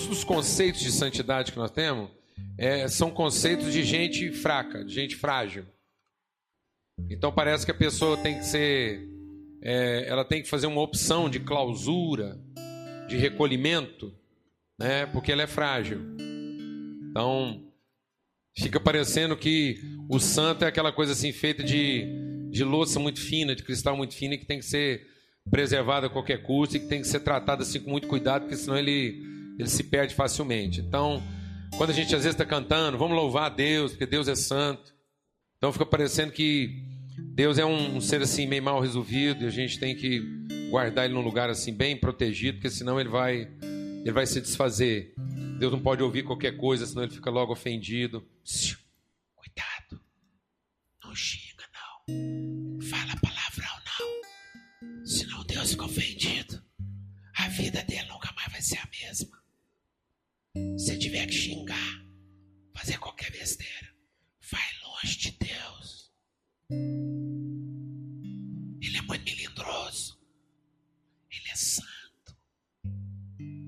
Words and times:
muitos 0.00 0.06
dos 0.06 0.24
conceitos 0.24 0.80
de 0.80 0.90
santidade 0.90 1.52
que 1.52 1.58
nós 1.58 1.70
temos 1.70 2.10
é, 2.56 2.88
são 2.88 3.10
conceitos 3.10 3.72
de 3.72 3.82
gente 3.84 4.32
fraca, 4.32 4.82
de 4.84 4.94
gente 4.94 5.14
frágil. 5.14 5.66
Então 7.10 7.30
parece 7.30 7.66
que 7.66 7.70
a 7.70 7.74
pessoa 7.74 8.16
tem 8.16 8.38
que 8.38 8.44
ser, 8.46 9.06
é, 9.62 10.08
ela 10.08 10.24
tem 10.24 10.42
que 10.42 10.48
fazer 10.48 10.66
uma 10.66 10.80
opção 10.80 11.28
de 11.28 11.40
clausura, 11.40 12.38
de 13.08 13.16
recolhimento, 13.16 14.14
né? 14.78 15.04
Porque 15.06 15.32
ela 15.32 15.42
é 15.42 15.46
frágil. 15.46 16.00
Então 17.10 17.62
fica 18.56 18.80
parecendo 18.80 19.36
que 19.36 19.78
o 20.08 20.18
santo 20.18 20.64
é 20.64 20.68
aquela 20.68 20.92
coisa 20.92 21.12
assim 21.12 21.32
feita 21.32 21.62
de, 21.62 22.06
de 22.50 22.64
louça 22.64 22.98
muito 22.98 23.20
fina, 23.20 23.54
de 23.54 23.62
cristal 23.62 23.96
muito 23.96 24.14
fino, 24.14 24.38
que 24.38 24.46
tem 24.46 24.60
que 24.60 24.64
ser 24.64 25.06
preservada 25.50 26.06
a 26.06 26.10
qualquer 26.10 26.42
custo 26.42 26.76
e 26.76 26.80
que 26.80 26.86
tem 26.86 27.02
que 27.02 27.08
ser 27.08 27.20
tratada 27.20 27.62
assim 27.62 27.80
com 27.80 27.90
muito 27.90 28.08
cuidado, 28.08 28.42
porque 28.42 28.56
senão 28.56 28.78
ele, 28.78 29.39
ele 29.60 29.68
se 29.68 29.84
perde 29.84 30.14
facilmente. 30.14 30.80
Então, 30.80 31.22
quando 31.76 31.90
a 31.90 31.94
gente 31.94 32.14
às 32.14 32.22
vezes 32.22 32.34
está 32.34 32.44
cantando, 32.44 32.98
vamos 32.98 33.16
louvar 33.16 33.46
a 33.46 33.54
Deus, 33.54 33.92
porque 33.92 34.06
Deus 34.06 34.28
é 34.28 34.34
santo. 34.34 34.94
Então 35.56 35.72
fica 35.72 35.86
parecendo 35.86 36.32
que 36.32 36.82
Deus 37.18 37.58
é 37.58 37.64
um, 37.64 38.00
ser 38.00 38.22
assim 38.22 38.46
meio 38.46 38.62
mal 38.62 38.80
resolvido 38.80 39.44
e 39.44 39.46
a 39.46 39.50
gente 39.50 39.78
tem 39.78 39.94
que 39.94 40.20
guardar 40.70 41.04
ele 41.04 41.14
num 41.14 41.20
lugar 41.20 41.50
assim 41.50 41.72
bem 41.72 41.96
protegido, 41.96 42.58
porque 42.58 42.70
senão 42.70 42.98
ele 42.98 43.08
vai 43.08 43.48
ele 44.00 44.12
vai 44.12 44.26
se 44.26 44.40
desfazer. 44.40 45.14
Deus 45.58 45.70
não 45.70 45.80
pode 45.80 46.02
ouvir 46.02 46.22
qualquer 46.22 46.56
coisa, 46.56 46.86
senão 46.86 47.02
ele 47.02 47.12
fica 47.12 47.28
logo 47.28 47.52
ofendido. 47.52 48.26
Cuidado. 49.34 50.02
Não 51.04 51.14
xinga 51.14 51.64
não. 51.74 52.80
Fala 52.80 53.14
palavrão 53.20 53.76
não. 53.86 55.04
Senão 55.04 55.44
Deus 55.44 55.72
fica 55.72 55.84
ofendido. 55.84 56.62
A 57.36 57.48
vida 57.48 57.82
dele 57.82 58.08
nunca 58.08 58.32
mais 58.34 58.50
vai 58.50 58.62
ser 58.62 58.78
a 58.78 58.88
mesma. 58.90 59.38
Se 60.78 60.98
tiver 60.98 61.26
que 61.26 61.32
xingar, 61.32 62.04
fazer 62.74 62.98
qualquer 62.98 63.30
besteira, 63.30 63.88
vai 64.50 64.60
longe 64.84 65.18
de 65.18 65.30
Deus. 65.32 66.12
Ele 68.82 68.96
é 68.96 69.02
muito 69.02 69.24
melindroso. 69.24 70.18
Ele 71.30 71.48
é 71.52 71.56
santo. 71.56 72.36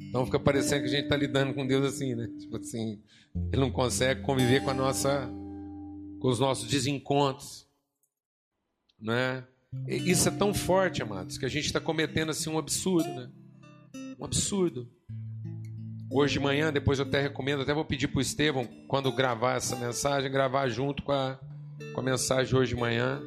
Então 0.08 0.24
fica 0.24 0.40
parecendo 0.40 0.82
que 0.82 0.88
a 0.88 0.92
gente 0.92 1.04
está 1.04 1.16
lidando 1.16 1.54
com 1.54 1.66
Deus 1.66 1.84
assim, 1.86 2.14
né? 2.14 2.28
Tipo 2.38 2.56
assim, 2.56 3.02
ele 3.34 3.60
não 3.60 3.70
consegue 3.70 4.22
conviver 4.22 4.62
com 4.62 4.70
a 4.70 4.74
nossa, 4.74 5.28
com 6.20 6.28
os 6.28 6.38
nossos 6.38 6.68
desencontros, 6.68 7.66
né? 9.00 9.46
Isso 9.88 10.28
é 10.28 10.32
tão 10.32 10.52
forte, 10.52 11.02
amados, 11.02 11.38
que 11.38 11.46
a 11.46 11.48
gente 11.48 11.64
está 11.64 11.80
cometendo 11.80 12.30
assim 12.30 12.50
um 12.50 12.58
absurdo, 12.58 13.08
né? 13.08 13.30
Um 14.18 14.24
absurdo. 14.24 14.90
Hoje 16.14 16.34
de 16.34 16.40
manhã, 16.40 16.70
depois 16.70 16.98
eu 16.98 17.06
até 17.06 17.22
recomendo, 17.22 17.62
até 17.62 17.72
vou 17.72 17.86
pedir 17.86 18.06
para 18.06 18.18
o 18.18 18.20
Estevão, 18.20 18.66
quando 18.86 19.10
gravar 19.10 19.56
essa 19.56 19.74
mensagem, 19.74 20.30
gravar 20.30 20.68
junto 20.68 21.02
com 21.02 21.12
a, 21.12 21.40
com 21.94 22.00
a 22.00 22.02
mensagem 22.02 22.54
hoje 22.54 22.74
de 22.74 22.78
manhã, 22.78 23.18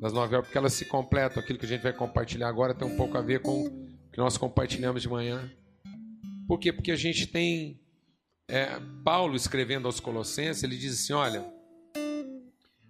das 0.00 0.12
nove 0.12 0.34
horas, 0.34 0.48
porque 0.48 0.58
elas 0.58 0.72
se 0.72 0.84
completam. 0.84 1.40
Aquilo 1.40 1.60
que 1.60 1.64
a 1.64 1.68
gente 1.68 1.82
vai 1.82 1.92
compartilhar 1.92 2.48
agora 2.48 2.74
tem 2.74 2.88
um 2.88 2.96
pouco 2.96 3.16
a 3.16 3.20
ver 3.20 3.40
com 3.40 3.66
o 3.66 3.70
que 4.10 4.18
nós 4.18 4.36
compartilhamos 4.36 5.00
de 5.00 5.08
manhã. 5.08 5.48
Por 6.48 6.58
quê? 6.58 6.72
Porque 6.72 6.90
a 6.90 6.96
gente 6.96 7.28
tem. 7.28 7.80
É, 8.48 8.80
Paulo 9.04 9.36
escrevendo 9.36 9.86
aos 9.86 10.00
Colossenses, 10.00 10.64
ele 10.64 10.76
diz 10.76 11.04
assim: 11.04 11.12
olha, 11.12 11.46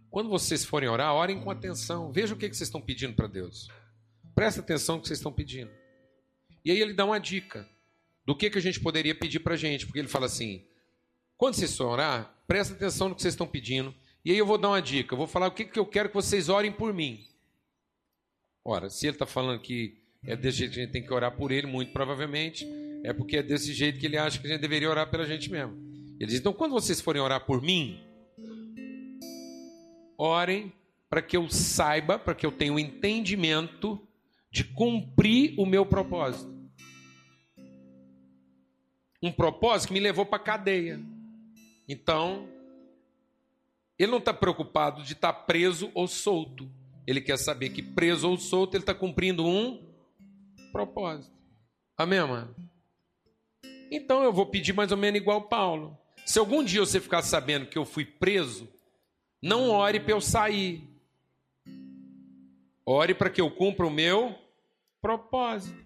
quando 0.09 0.31
vocês 0.31 0.65
forem 0.65 0.89
orar, 0.89 1.13
orem 1.13 1.39
com 1.39 1.51
atenção. 1.51 2.11
Vejam 2.11 2.35
o 2.35 2.41
que, 2.41 2.49
que 2.49 2.57
vocês 2.57 2.69
estão 2.69 2.81
pedindo 2.81 3.13
para 3.13 3.27
Deus. 3.27 3.69
Presta 4.35 4.63
atenção 4.63 4.97
no 4.97 5.03
que 5.03 5.09
vocês 5.09 5.19
estão 5.19 5.31
pedindo. 5.31 5.71
E 6.65 6.71
aí 6.71 6.81
ele 6.81 6.95
dá 6.95 7.05
uma 7.05 7.21
dica 7.21 7.69
do 8.25 8.35
que, 8.35 8.51
que 8.51 8.59
a 8.59 8.63
gente 8.63 8.81
poderia 8.81 9.15
pedir 9.15 9.41
para 9.41 9.55
a 9.55 9.57
gente, 9.57 9.87
porque 9.87 9.99
ele 9.99 10.09
fala 10.09 10.27
assim: 10.27 10.65
quando 11.37 11.55
vocês 11.55 11.77
forem 11.77 11.93
orar, 11.93 12.35
presta 12.47 12.75
atenção 12.75 13.09
no 13.09 13.15
que 13.15 13.23
vocês 13.23 13.35
estão 13.35 13.47
pedindo. 13.47 13.95
E 14.25 14.31
aí 14.31 14.39
eu 14.39 14.47
vou 14.47 14.57
dar 14.57 14.69
uma 14.69 14.81
dica, 14.81 15.13
eu 15.13 15.19
vou 15.19 15.27
falar 15.27 15.49
o 15.49 15.51
que, 15.51 15.65
que 15.65 15.79
eu 15.79 15.85
quero 15.85 16.09
que 16.09 16.15
vocês 16.15 16.49
orem 16.49 16.73
por 16.73 16.95
mim. 16.95 17.23
Ora, 18.65 18.89
se 18.89 19.07
ele 19.07 19.15
está 19.15 19.27
falando 19.27 19.61
que 19.61 19.99
é 20.23 20.35
desse 20.35 20.59
jeito 20.59 20.73
que 20.73 20.81
a 20.81 20.83
gente 20.85 20.93
tem 20.93 21.03
que 21.03 21.13
orar 21.13 21.37
por 21.37 21.53
ele, 21.53 21.67
muito 21.67 21.93
provavelmente, 21.93 22.67
é 23.03 23.13
porque 23.13 23.37
é 23.37 23.43
desse 23.43 23.75
jeito 23.75 24.01
que 24.01 24.07
ele 24.07 24.17
acha 24.17 24.39
que 24.39 24.47
a 24.47 24.51
gente 24.51 24.63
deveria 24.63 24.89
orar 24.89 25.11
pela 25.11 25.27
gente 25.27 25.51
mesmo. 25.51 25.77
Ele 26.19 26.27
diz: 26.27 26.41
então, 26.41 26.55
quando 26.55 26.73
vocês 26.73 27.01
forem 27.01 27.21
orar 27.21 27.45
por 27.45 27.61
mim, 27.61 28.01
orem 30.17 30.73
para 31.11 31.21
que 31.21 31.37
eu 31.37 31.49
saiba, 31.51 32.19
para 32.19 32.35
que 32.35 32.47
eu 32.47 32.51
tenha 32.51 32.73
o 32.73 32.77
um 32.77 32.79
entendimento 32.79 34.01
de 34.51 34.65
cumprir 34.65 35.55
o 35.59 35.67
meu 35.67 35.85
propósito 35.85 36.54
um 39.25 39.33
propósito 39.33 39.89
que 39.89 39.95
me 39.95 40.01
levou 40.01 40.27
para 40.27 40.37
a 40.37 40.45
cadeia. 40.45 41.01
Então, 41.89 42.47
ele 43.99 44.11
não 44.11 44.19
está 44.19 44.35
preocupado 44.35 45.03
de 45.03 45.15
estar 45.15 45.33
tá 45.33 45.39
preso 45.39 45.91
ou 45.95 46.07
solto. 46.07 46.71
Ele 47.07 47.23
quer 47.23 47.39
saber 47.39 47.71
que 47.71 47.83
preso 47.83 48.29
ou 48.29 48.37
solto 48.37 48.75
ele 48.75 48.83
está 48.83 48.95
cumprindo 48.95 49.47
um 49.47 49.83
propósito. 50.71 51.33
Amém, 51.97 52.21
mano? 52.21 52.55
Então 53.91 54.23
eu 54.23 54.33
vou 54.33 54.47
pedir 54.47 54.75
mais 54.75 54.93
ou 54.93 54.99
menos 54.99 55.21
igual 55.21 55.43
Paulo. 55.43 55.97
Se 56.27 56.39
algum 56.39 56.63
dia 56.63 56.81
você 56.81 57.01
ficar 57.01 57.23
sabendo 57.23 57.67
que 57.67 57.79
eu 57.79 57.85
fui 57.87 58.05
preso, 58.05 58.69
não 59.41 59.71
ore 59.71 60.01
para 60.01 60.13
eu 60.13 60.21
sair. 60.21 60.87
Ore 62.85 63.15
para 63.15 63.31
que 63.31 63.41
eu 63.41 63.51
cumpra 63.51 63.87
o 63.87 63.91
meu 63.91 64.35
propósito. 65.01 65.84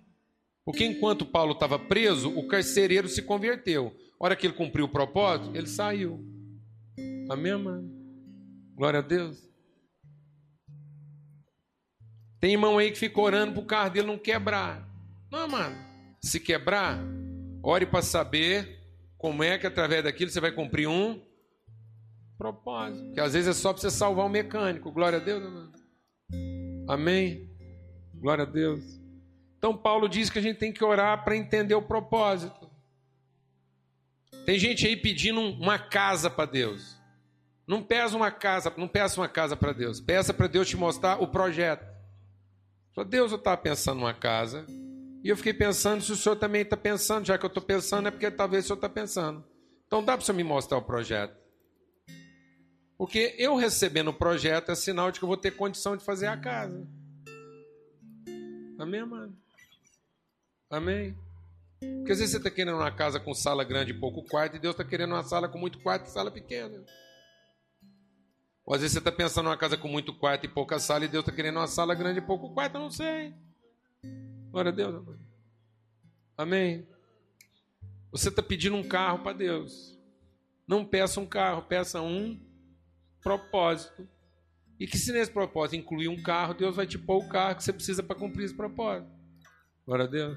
Porque 0.68 0.84
enquanto 0.84 1.24
Paulo 1.24 1.52
estava 1.52 1.78
preso, 1.78 2.28
o 2.28 2.46
carcereiro 2.46 3.08
se 3.08 3.22
converteu. 3.22 3.90
A 4.20 4.26
hora 4.26 4.36
que 4.36 4.46
ele 4.46 4.52
cumpriu 4.52 4.84
o 4.84 4.88
propósito, 4.90 5.56
ele 5.56 5.66
saiu. 5.66 6.22
Amém, 7.30 7.56
mano? 7.56 7.90
Glória 8.74 8.98
a 8.98 9.02
Deus. 9.02 9.48
Tem 12.38 12.52
irmão 12.52 12.76
aí 12.76 12.90
que 12.90 12.98
fica 12.98 13.18
orando 13.18 13.54
para 13.54 13.62
o 13.62 13.66
carro 13.66 13.88
dele 13.88 14.08
não 14.08 14.18
quebrar. 14.18 14.86
Não, 15.32 15.48
mano. 15.48 15.74
Se 16.20 16.38
quebrar, 16.38 17.02
ore 17.62 17.86
para 17.86 18.02
saber 18.02 18.78
como 19.16 19.42
é 19.42 19.56
que 19.56 19.66
através 19.66 20.04
daquilo 20.04 20.30
você 20.30 20.38
vai 20.38 20.52
cumprir 20.52 20.86
um 20.86 21.18
propósito. 22.36 23.06
Porque 23.06 23.20
às 23.22 23.32
vezes 23.32 23.48
é 23.48 23.58
só 23.58 23.72
para 23.72 23.80
você 23.80 23.90
salvar 23.90 24.26
um 24.26 24.28
mecânico. 24.28 24.92
Glória 24.92 25.18
a 25.18 25.22
Deus, 25.22 25.42
mano. 25.42 25.72
Amém. 26.86 27.48
Glória 28.20 28.44
a 28.44 28.46
Deus. 28.46 29.07
Então 29.58 29.76
Paulo 29.76 30.08
diz 30.08 30.30
que 30.30 30.38
a 30.38 30.42
gente 30.42 30.58
tem 30.58 30.72
que 30.72 30.84
orar 30.84 31.24
para 31.24 31.36
entender 31.36 31.74
o 31.74 31.82
propósito. 31.82 32.70
Tem 34.46 34.58
gente 34.58 34.86
aí 34.86 34.96
pedindo 34.96 35.40
uma 35.40 35.78
casa 35.78 36.30
para 36.30 36.50
Deus. 36.50 36.96
Não 37.66 37.82
peça 37.82 38.16
uma 38.16 38.30
casa, 38.30 38.72
não 38.78 38.88
peça 38.88 39.20
uma 39.20 39.28
casa 39.28 39.56
para 39.56 39.72
Deus. 39.72 40.00
Peça 40.00 40.32
para 40.32 40.46
Deus 40.46 40.68
te 40.68 40.76
mostrar 40.76 41.20
o 41.20 41.28
projeto. 41.28 41.86
Só 42.94 43.04
Deus 43.04 43.30
eu 43.30 43.38
estava 43.38 43.56
pensando 43.58 44.00
numa 44.00 44.14
casa 44.14 44.64
e 45.22 45.28
eu 45.28 45.36
fiquei 45.36 45.52
pensando 45.52 46.02
se 46.02 46.12
o 46.12 46.16
senhor 46.16 46.36
também 46.36 46.62
está 46.62 46.76
pensando. 46.76 47.26
Já 47.26 47.36
que 47.36 47.44
eu 47.44 47.48
estou 47.48 47.62
pensando 47.62 48.08
é 48.08 48.10
porque 48.10 48.30
talvez 48.30 48.64
o 48.64 48.68
senhor 48.68 48.76
está 48.76 48.88
pensando. 48.88 49.44
Então 49.86 50.02
dá 50.02 50.16
para 50.16 50.22
o 50.22 50.24
senhor 50.24 50.36
me 50.36 50.44
mostrar 50.44 50.78
o 50.78 50.82
projeto. 50.82 51.36
Porque 52.96 53.34
eu 53.38 53.54
recebendo 53.54 54.08
o 54.08 54.14
projeto 54.14 54.70
é 54.70 54.74
sinal 54.74 55.10
de 55.10 55.18
que 55.18 55.24
eu 55.24 55.28
vou 55.28 55.36
ter 55.36 55.50
condição 55.50 55.96
de 55.96 56.04
fazer 56.04 56.26
a 56.26 56.36
casa. 56.36 56.88
Amém, 58.78 59.04
mano? 59.04 59.36
Amém? 60.70 61.16
Porque 61.80 62.12
às 62.12 62.18
vezes 62.18 62.32
você 62.32 62.36
está 62.38 62.50
querendo 62.50 62.76
uma 62.76 62.90
casa 62.90 63.20
com 63.20 63.32
sala 63.32 63.64
grande 63.64 63.92
e 63.92 63.98
pouco 63.98 64.22
quarto, 64.24 64.56
e 64.56 64.58
Deus 64.58 64.74
está 64.74 64.84
querendo 64.84 65.14
uma 65.14 65.22
sala 65.22 65.48
com 65.48 65.58
muito 65.58 65.78
quarto 65.80 66.06
e 66.06 66.10
sala 66.10 66.30
pequena. 66.30 66.84
Ou 68.66 68.74
às 68.74 68.80
vezes 68.80 68.92
você 68.92 68.98
está 68.98 69.12
pensando 69.12 69.44
numa 69.44 69.56
casa 69.56 69.78
com 69.78 69.88
muito 69.88 70.12
quarto 70.12 70.44
e 70.44 70.48
pouca 70.48 70.78
sala, 70.78 71.04
e 71.04 71.08
Deus 71.08 71.22
está 71.22 71.34
querendo 71.34 71.56
uma 71.56 71.66
sala 71.66 71.94
grande 71.94 72.18
e 72.18 72.22
pouco 72.22 72.52
quarto, 72.52 72.74
eu 72.74 72.80
não 72.80 72.90
sei. 72.90 73.32
Glória 74.50 74.70
a 74.70 74.74
Deus, 74.74 74.94
amém. 74.94 75.18
Amém. 76.36 76.88
Você 78.10 78.28
está 78.28 78.42
pedindo 78.42 78.76
um 78.76 78.86
carro 78.86 79.20
para 79.20 79.36
Deus. 79.36 79.98
Não 80.66 80.84
peça 80.84 81.20
um 81.20 81.26
carro, 81.26 81.62
peça 81.62 82.00
um 82.00 82.38
propósito. 83.22 84.08
E 84.78 84.86
que 84.86 84.98
se 84.98 85.12
nesse 85.12 85.30
propósito 85.30 85.76
incluir 85.76 86.08
um 86.08 86.22
carro, 86.22 86.54
Deus 86.54 86.76
vai 86.76 86.86
te 86.86 86.98
pôr 86.98 87.24
o 87.24 87.28
carro 87.28 87.56
que 87.56 87.64
você 87.64 87.72
precisa 87.72 88.02
para 88.02 88.16
cumprir 88.16 88.44
esse 88.44 88.54
propósito. 88.54 89.17
Glória 89.88 90.04
a 90.04 90.08
Deus. 90.08 90.36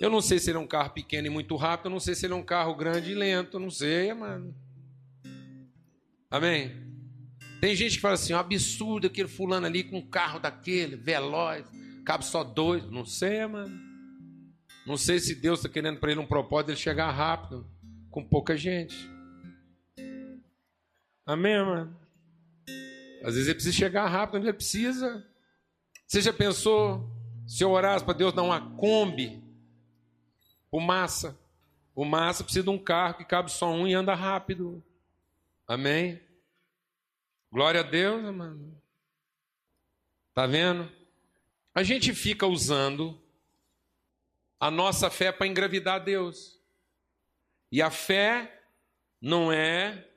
Eu 0.00 0.08
não 0.08 0.22
sei 0.22 0.38
se 0.38 0.50
ele 0.50 0.56
é 0.56 0.60
um 0.60 0.66
carro 0.66 0.88
pequeno 0.88 1.26
e 1.26 1.30
muito 1.30 1.54
rápido, 1.54 1.88
eu 1.88 1.90
não 1.90 2.00
sei 2.00 2.14
se 2.14 2.24
ele 2.24 2.32
é 2.32 2.36
um 2.36 2.42
carro 2.42 2.74
grande 2.74 3.10
e 3.10 3.14
lento, 3.14 3.60
não 3.60 3.70
sei, 3.70 4.10
mano. 4.14 4.56
Amém? 6.30 6.74
Tem 7.60 7.76
gente 7.76 7.96
que 7.96 8.00
fala 8.00 8.14
assim, 8.14 8.32
é 8.32 8.36
um 8.36 8.38
absurdo 8.38 9.06
aquele 9.06 9.28
fulano 9.28 9.66
ali 9.66 9.84
com 9.84 9.98
um 9.98 10.08
carro 10.08 10.38
daquele, 10.38 10.96
veloz, 10.96 11.66
cabe 12.06 12.24
só 12.24 12.42
dois. 12.42 12.90
Não 12.90 13.04
sei, 13.04 13.46
mano. 13.46 13.78
Não 14.86 14.96
sei 14.96 15.18
se 15.18 15.34
Deus 15.34 15.58
está 15.58 15.68
querendo 15.68 16.00
para 16.00 16.10
ele 16.10 16.20
um 16.20 16.26
propósito 16.26 16.70
ele 16.70 16.78
chegar 16.78 17.10
rápido, 17.10 17.70
com 18.10 18.26
pouca 18.26 18.56
gente. 18.56 18.96
Amém, 21.26 21.62
mano? 21.62 21.94
Às 23.22 23.34
vezes 23.34 23.48
ele 23.48 23.56
precisa 23.56 23.76
chegar 23.76 24.06
rápido 24.06 24.36
onde 24.38 24.46
ele 24.46 24.56
precisa. 24.56 25.22
Você 26.06 26.22
já 26.22 26.32
pensou 26.32 27.17
se 27.48 27.64
eu 27.64 27.70
orasse 27.70 28.04
para 28.04 28.12
Deus 28.12 28.32
dar 28.32 28.42
uma 28.42 28.76
Kombi, 28.76 29.42
o 30.70 30.80
massa, 30.80 31.36
O 31.98 32.04
Massa 32.04 32.44
precisa 32.44 32.62
de 32.62 32.70
um 32.70 32.78
carro 32.78 33.14
que 33.14 33.24
cabe 33.24 33.50
só 33.50 33.72
um 33.72 33.84
e 33.84 33.92
anda 33.92 34.14
rápido. 34.14 34.80
Amém? 35.66 36.22
Glória 37.50 37.80
a 37.80 37.82
Deus, 37.82 38.22
mano. 38.32 38.80
Tá 40.32 40.46
vendo? 40.46 40.88
A 41.74 41.82
gente 41.82 42.14
fica 42.14 42.46
usando 42.46 43.20
a 44.60 44.70
nossa 44.70 45.10
fé 45.10 45.32
para 45.32 45.48
engravidar 45.48 46.04
Deus. 46.04 46.62
E 47.72 47.82
a 47.82 47.90
fé 47.90 48.62
não 49.20 49.50
é 49.50 50.08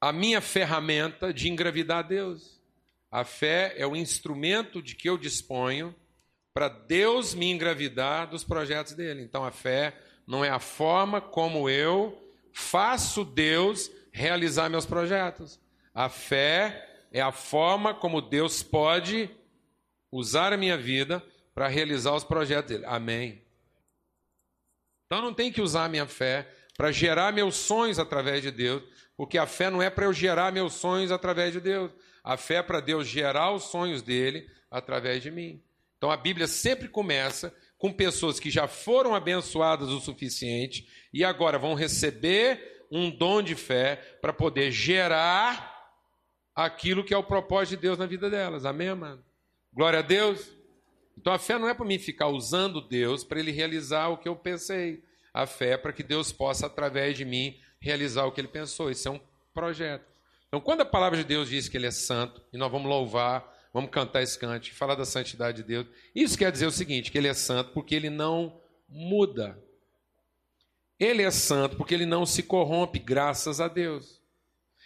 a 0.00 0.14
minha 0.14 0.40
ferramenta 0.40 1.30
de 1.30 1.50
engravidar 1.50 2.08
Deus. 2.08 2.55
A 3.10 3.24
fé 3.24 3.74
é 3.76 3.86
o 3.86 3.96
instrumento 3.96 4.82
de 4.82 4.94
que 4.94 5.08
eu 5.08 5.16
disponho 5.16 5.94
para 6.52 6.68
Deus 6.68 7.34
me 7.34 7.50
engravidar 7.50 8.28
dos 8.28 8.42
projetos 8.42 8.94
dele. 8.94 9.22
Então 9.22 9.44
a 9.44 9.50
fé 9.50 9.94
não 10.26 10.44
é 10.44 10.48
a 10.48 10.58
forma 10.58 11.20
como 11.20 11.68
eu 11.68 12.18
faço 12.52 13.24
Deus 13.24 13.90
realizar 14.10 14.68
meus 14.68 14.86
projetos. 14.86 15.60
A 15.94 16.08
fé 16.08 17.06
é 17.12 17.20
a 17.20 17.32
forma 17.32 17.94
como 17.94 18.20
Deus 18.20 18.62
pode 18.62 19.30
usar 20.10 20.52
a 20.52 20.56
minha 20.56 20.76
vida 20.76 21.22
para 21.54 21.68
realizar 21.68 22.14
os 22.14 22.24
projetos 22.24 22.70
dele. 22.70 22.84
Amém. 22.86 23.42
Então 25.06 25.22
não 25.22 25.32
tem 25.32 25.52
que 25.52 25.60
usar 25.60 25.84
a 25.84 25.88
minha 25.88 26.06
fé 26.06 26.50
para 26.76 26.92
gerar 26.92 27.32
meus 27.32 27.56
sonhos 27.56 27.98
através 27.98 28.42
de 28.42 28.50
Deus, 28.50 28.82
porque 29.16 29.38
a 29.38 29.46
fé 29.46 29.70
não 29.70 29.80
é 29.80 29.88
para 29.88 30.06
eu 30.06 30.12
gerar 30.12 30.52
meus 30.52 30.74
sonhos 30.74 31.10
através 31.10 31.52
de 31.52 31.60
Deus. 31.60 31.90
A 32.26 32.36
fé 32.36 32.56
é 32.56 32.62
para 32.62 32.80
Deus 32.80 33.06
gerar 33.06 33.52
os 33.52 33.62
sonhos 33.70 34.02
dele 34.02 34.50
através 34.68 35.22
de 35.22 35.30
mim. 35.30 35.62
Então 35.96 36.10
a 36.10 36.16
Bíblia 36.16 36.48
sempre 36.48 36.88
começa 36.88 37.54
com 37.78 37.92
pessoas 37.92 38.40
que 38.40 38.50
já 38.50 38.66
foram 38.66 39.14
abençoadas 39.14 39.90
o 39.90 40.00
suficiente 40.00 40.88
e 41.14 41.24
agora 41.24 41.56
vão 41.56 41.74
receber 41.74 42.84
um 42.90 43.12
dom 43.12 43.40
de 43.40 43.54
fé 43.54 43.94
para 44.20 44.32
poder 44.32 44.72
gerar 44.72 45.72
aquilo 46.52 47.04
que 47.04 47.14
é 47.14 47.16
o 47.16 47.22
propósito 47.22 47.76
de 47.76 47.82
Deus 47.82 47.96
na 47.96 48.06
vida 48.06 48.28
delas. 48.28 48.64
Amém, 48.64 48.92
mano? 48.92 49.24
Glória 49.72 50.00
a 50.00 50.02
Deus. 50.02 50.50
Então 51.16 51.32
a 51.32 51.38
fé 51.38 51.56
não 51.60 51.68
é 51.68 51.74
para 51.74 51.86
mim 51.86 51.96
ficar 52.00 52.26
usando 52.26 52.80
Deus 52.80 53.22
para 53.22 53.38
ele 53.38 53.52
realizar 53.52 54.08
o 54.08 54.18
que 54.18 54.28
eu 54.28 54.34
pensei. 54.34 55.00
A 55.32 55.46
fé 55.46 55.74
é 55.74 55.78
para 55.78 55.92
que 55.92 56.02
Deus 56.02 56.32
possa, 56.32 56.66
através 56.66 57.16
de 57.16 57.24
mim, 57.24 57.56
realizar 57.78 58.24
o 58.24 58.32
que 58.32 58.40
ele 58.40 58.48
pensou. 58.48 58.90
Isso 58.90 59.06
é 59.06 59.12
um 59.12 59.20
projeto. 59.54 60.15
Então, 60.56 60.64
quando 60.64 60.80
a 60.80 60.86
palavra 60.86 61.18
de 61.18 61.24
Deus 61.24 61.50
diz 61.50 61.68
que 61.68 61.76
ele 61.76 61.86
é 61.86 61.90
santo, 61.90 62.40
e 62.50 62.56
nós 62.56 62.72
vamos 62.72 62.88
louvar 62.88 63.54
Vamos 63.76 63.90
cantar 63.90 64.22
esse 64.22 64.38
cante, 64.38 64.72
falar 64.72 64.94
da 64.94 65.04
santidade 65.04 65.58
de 65.58 65.62
Deus. 65.62 65.86
Isso 66.14 66.38
quer 66.38 66.50
dizer 66.50 66.64
o 66.64 66.70
seguinte: 66.70 67.12
que 67.12 67.18
ele 67.18 67.28
é 67.28 67.34
santo 67.34 67.72
porque 67.74 67.94
ele 67.94 68.08
não 68.08 68.58
muda. 68.88 69.62
Ele 70.98 71.22
é 71.22 71.30
santo 71.30 71.76
porque 71.76 71.92
ele 71.92 72.06
não 72.06 72.24
se 72.24 72.42
corrompe, 72.42 72.98
graças 72.98 73.60
a 73.60 73.68
Deus. 73.68 74.18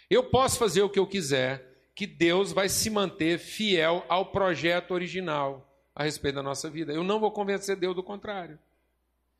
Eu 0.09 0.25
posso 0.25 0.59
fazer 0.59 0.81
o 0.81 0.89
que 0.89 0.99
eu 0.99 1.07
quiser, 1.07 1.65
que 1.95 2.05
Deus 2.05 2.51
vai 2.51 2.67
se 2.67 2.89
manter 2.89 3.39
fiel 3.39 4.05
ao 4.09 4.25
projeto 4.25 4.91
original 4.91 5.73
a 5.95 6.03
respeito 6.03 6.35
da 6.35 6.43
nossa 6.43 6.69
vida. 6.69 6.91
Eu 6.91 7.05
não 7.05 7.17
vou 7.17 7.31
convencer 7.31 7.77
Deus 7.77 7.95
do 7.95 8.03
contrário. 8.03 8.59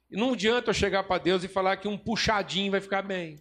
E 0.10 0.16
não 0.16 0.31
adianta 0.31 0.69
eu 0.69 0.74
chegar 0.74 1.04
para 1.04 1.22
Deus 1.22 1.44
e 1.44 1.50
falar 1.50 1.75
que 1.75 1.89
um 1.89 1.98
puxadinho 1.98 2.72
vai 2.72 2.80
ficar 2.80 3.01
bem. 3.01 3.38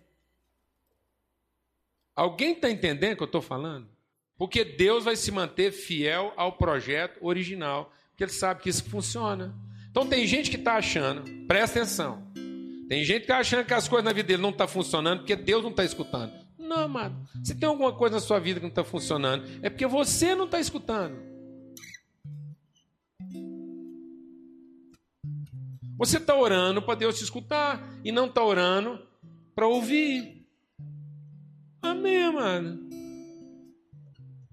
Alguém 2.21 2.53
está 2.53 2.71
entendendo 2.71 3.15
o 3.15 3.17
que 3.17 3.23
eu 3.23 3.25
estou 3.25 3.41
falando? 3.41 3.89
Porque 4.37 4.63
Deus 4.63 5.05
vai 5.05 5.17
se 5.17 5.33
manter 5.33 5.73
fiel 5.73 6.35
ao 6.37 6.53
projeto 6.53 7.17
original, 7.23 7.91
porque 8.11 8.25
Ele 8.25 8.31
sabe 8.31 8.61
que 8.61 8.69
isso 8.69 8.85
funciona. 8.85 9.55
Então 9.91 10.07
tem 10.07 10.27
gente 10.27 10.51
que 10.51 10.57
está 10.57 10.75
achando, 10.75 11.23
presta 11.47 11.79
atenção, 11.79 12.31
tem 12.91 13.03
gente 13.05 13.21
que 13.21 13.25
está 13.25 13.39
achando 13.39 13.65
que 13.65 13.73
as 13.73 13.89
coisas 13.89 14.05
na 14.05 14.13
vida 14.13 14.29
dele 14.29 14.43
não 14.43 14.51
estão 14.51 14.67
tá 14.67 14.71
funcionando 14.71 15.21
porque 15.21 15.35
Deus 15.35 15.63
não 15.63 15.71
está 15.71 15.83
escutando. 15.83 16.31
Não, 16.59 16.81
amado. 16.81 17.17
Se 17.43 17.55
tem 17.55 17.67
alguma 17.67 17.95
coisa 17.95 18.17
na 18.17 18.21
sua 18.21 18.39
vida 18.39 18.61
que 18.61 18.65
não 18.65 18.69
está 18.69 18.85
funcionando, 18.85 19.49
é 19.63 19.71
porque 19.71 19.87
você 19.87 20.35
não 20.35 20.45
está 20.45 20.61
escutando. 20.61 21.17
Você 25.97 26.19
está 26.19 26.35
orando 26.37 26.83
para 26.83 26.97
Deus 26.97 27.17
te 27.17 27.25
escutar 27.25 27.83
e 28.05 28.13
não 28.13 28.27
está 28.27 28.45
orando 28.45 29.01
para 29.55 29.67
ouvir. 29.67 30.40
Amém, 31.83 32.23
amado. 32.23 32.79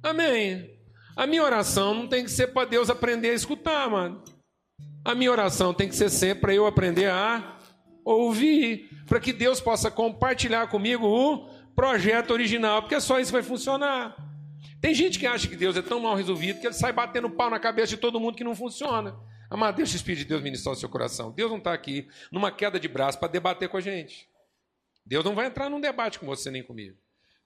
Amém. 0.02 0.78
A 1.16 1.26
minha 1.26 1.44
oração 1.44 1.94
não 1.94 2.08
tem 2.08 2.24
que 2.24 2.32
ser 2.32 2.48
para 2.48 2.68
Deus 2.68 2.90
aprender 2.90 3.32
a 3.32 3.34
escutar, 3.34 3.90
mano. 3.90 4.24
A 5.04 5.16
minha 5.16 5.32
oração 5.32 5.74
tem 5.74 5.90
que 5.90 5.96
ser 5.96 6.10
sempre 6.10 6.42
para 6.42 6.54
eu 6.54 6.68
aprender 6.68 7.10
a 7.10 7.58
ouvir, 8.06 8.90
para 9.06 9.20
que 9.20 9.34
Deus 9.34 9.60
possa 9.60 9.90
compartilhar 9.90 10.68
comigo 10.68 11.08
o 11.08 11.50
projeto 11.76 12.32
original, 12.32 12.82
porque 12.82 13.00
só 13.02 13.20
isso 13.20 13.32
vai 13.32 13.44
funcionar. 13.44 14.16
Tem 14.80 14.94
gente 14.94 15.18
que 15.18 15.26
acha 15.26 15.48
que 15.48 15.56
Deus 15.56 15.76
é 15.76 15.82
tão 15.82 16.00
mal 16.00 16.16
resolvido 16.16 16.60
que 16.60 16.68
ele 16.68 16.74
sai 16.74 16.94
batendo 16.94 17.30
pau 17.30 17.50
na 17.50 17.60
cabeça 17.60 17.88
de 17.88 17.98
todo 17.98 18.20
mundo 18.20 18.36
que 18.36 18.44
não 18.44 18.56
funciona. 18.56 19.18
Amado, 19.50 19.78
deixa 19.78 19.94
o 19.94 19.96
Espírito 19.96 20.24
de 20.24 20.30
Deus 20.30 20.42
ministrar 20.42 20.74
o 20.74 20.78
seu 20.78 20.90
coração. 20.90 21.32
Deus 21.32 21.50
não 21.50 21.58
está 21.58 21.74
aqui 21.74 22.08
numa 22.32 22.52
queda 22.52 22.80
de 22.80 22.88
braço 22.88 23.18
para 23.18 23.30
debater 23.30 23.70
com 23.70 23.78
a 23.78 23.82
gente. 23.82 24.30
Deus 25.06 25.24
não 25.24 25.34
vai 25.34 25.48
entrar 25.48 25.70
num 25.70 25.80
debate 25.80 26.20
com 26.20 26.26
você 26.26 26.52
nem 26.52 26.62
comigo. 26.62 26.98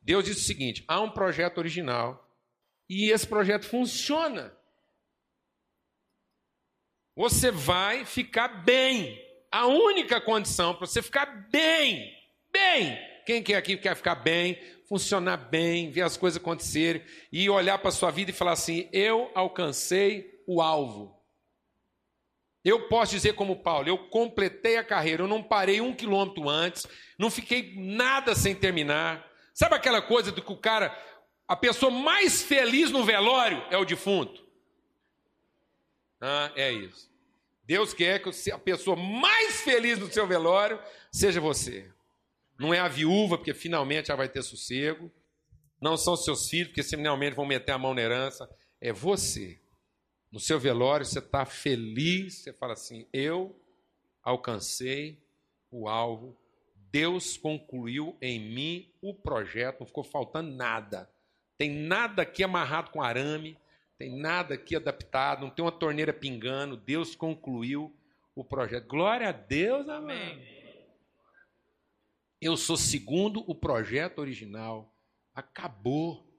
Deus 0.02 0.26
diz 0.26 0.38
o 0.38 0.44
seguinte: 0.44 0.84
há 0.88 1.00
um 1.00 1.10
projeto 1.10 1.58
original 1.58 2.28
e 2.90 3.12
esse 3.12 3.26
projeto 3.26 3.66
funciona. 3.66 4.56
Você 7.16 7.52
vai 7.52 8.06
ficar 8.06 8.64
bem. 8.64 9.20
A 9.52 9.68
única 9.68 10.20
condição 10.22 10.74
para 10.74 10.88
você 10.88 11.02
ficar 11.02 11.26
bem, 11.52 12.12
bem. 12.52 12.98
Quem 13.26 13.44
quer 13.44 13.56
aqui 13.56 13.78
quer 13.78 13.96
ficar 13.96 14.16
bem, 14.16 14.58
funcionar 14.88 15.38
bem, 15.38 15.92
ver 15.92 16.02
as 16.02 16.18
coisas 16.18 16.42
acontecerem 16.42 17.04
e 17.32 17.50
olhar 17.50 17.78
para 17.78 17.90
a 17.90 17.94
sua 17.94 18.12
vida 18.12 18.32
e 18.32 18.34
falar 18.34 18.54
assim: 18.54 18.90
eu 18.92 19.30
alcancei 19.36 20.44
o 20.48 20.62
alvo. 20.62 21.18
Eu 22.64 22.88
posso 22.88 23.14
dizer 23.14 23.34
como 23.34 23.64
Paulo, 23.64 23.88
eu 23.88 23.98
completei 24.10 24.78
a 24.78 24.84
carreira, 24.84 25.24
eu 25.24 25.28
não 25.28 25.42
parei 25.42 25.82
um 25.82 25.96
quilômetro 25.96 26.48
antes, 26.48 26.86
não 27.18 27.32
fiquei 27.32 27.74
nada 27.76 28.36
sem 28.36 28.54
terminar. 28.54 29.31
Sabe 29.54 29.76
aquela 29.76 30.02
coisa 30.02 30.32
do 30.32 30.42
que 30.42 30.52
o 30.52 30.58
cara 30.58 30.96
a 31.52 31.56
pessoa 31.58 31.92
mais 31.92 32.42
feliz 32.42 32.92
no 32.92 33.04
velório 33.04 33.62
é 33.70 33.78
o 33.78 33.84
defunto. 33.84 34.42
Ah, 36.22 36.50
é 36.56 36.72
isso. 36.72 37.12
Deus 37.66 37.94
quer 37.94 38.20
que 38.20 38.52
a 38.52 38.58
pessoa 38.58 38.96
mais 38.96 39.60
feliz 39.60 40.00
no 40.00 40.10
seu 40.10 40.26
velório 40.26 40.82
seja 41.12 41.42
você. 41.42 41.92
Não 42.58 42.74
é 42.74 42.80
a 42.80 42.88
viúva, 42.88 43.38
porque 43.38 43.54
finalmente 43.54 44.10
ela 44.10 44.20
vai 44.20 44.30
ter 44.30 44.42
sossego. 44.44 45.12
Não 45.82 45.98
são 45.98 46.16
seus 46.16 46.48
filhos, 46.48 46.70
porque 46.70 46.84
finalmente 46.84 47.36
vão 47.36 47.46
meter 47.46 47.74
a 47.74 47.78
mão 47.78 47.94
na 47.94 48.02
herança. 48.02 48.50
É 48.80 48.94
você. 48.94 49.60
No 50.32 50.40
seu 50.40 50.58
velório, 50.58 51.06
você 51.06 51.20
está 51.20 51.46
feliz, 51.46 52.36
você 52.36 52.54
fala 52.54 52.72
assim: 52.74 53.06
eu 53.12 53.54
alcancei 54.24 55.22
o 55.70 55.90
alvo, 55.90 56.38
Deus 56.92 57.38
concluiu 57.38 58.18
em 58.22 58.40
mim 58.40 58.92
o 59.02 59.14
projeto, 59.14 59.80
não 59.80 59.88
ficou 59.88 60.04
faltando 60.04 60.52
nada. 60.52 61.10
Tem 61.58 61.70
nada 61.70 62.24
aqui 62.24 62.44
amarrado 62.44 62.92
com 62.92 63.02
arame, 63.02 63.58
tem 63.98 64.20
nada 64.20 64.56
aqui 64.56 64.76
adaptado, 64.76 65.42
não 65.42 65.50
tem 65.50 65.64
uma 65.64 65.72
torneira 65.72 66.12
pingando. 66.12 66.76
Deus 66.76 67.16
concluiu 67.16 67.96
o 68.36 68.44
projeto. 68.44 68.88
Glória 68.88 69.30
a 69.30 69.32
Deus, 69.32 69.88
amém. 69.88 70.44
Eu 72.42 72.58
sou 72.58 72.76
segundo 72.76 73.44
o 73.48 73.54
projeto 73.54 74.20
original. 74.20 74.92
Acabou. 75.34 76.31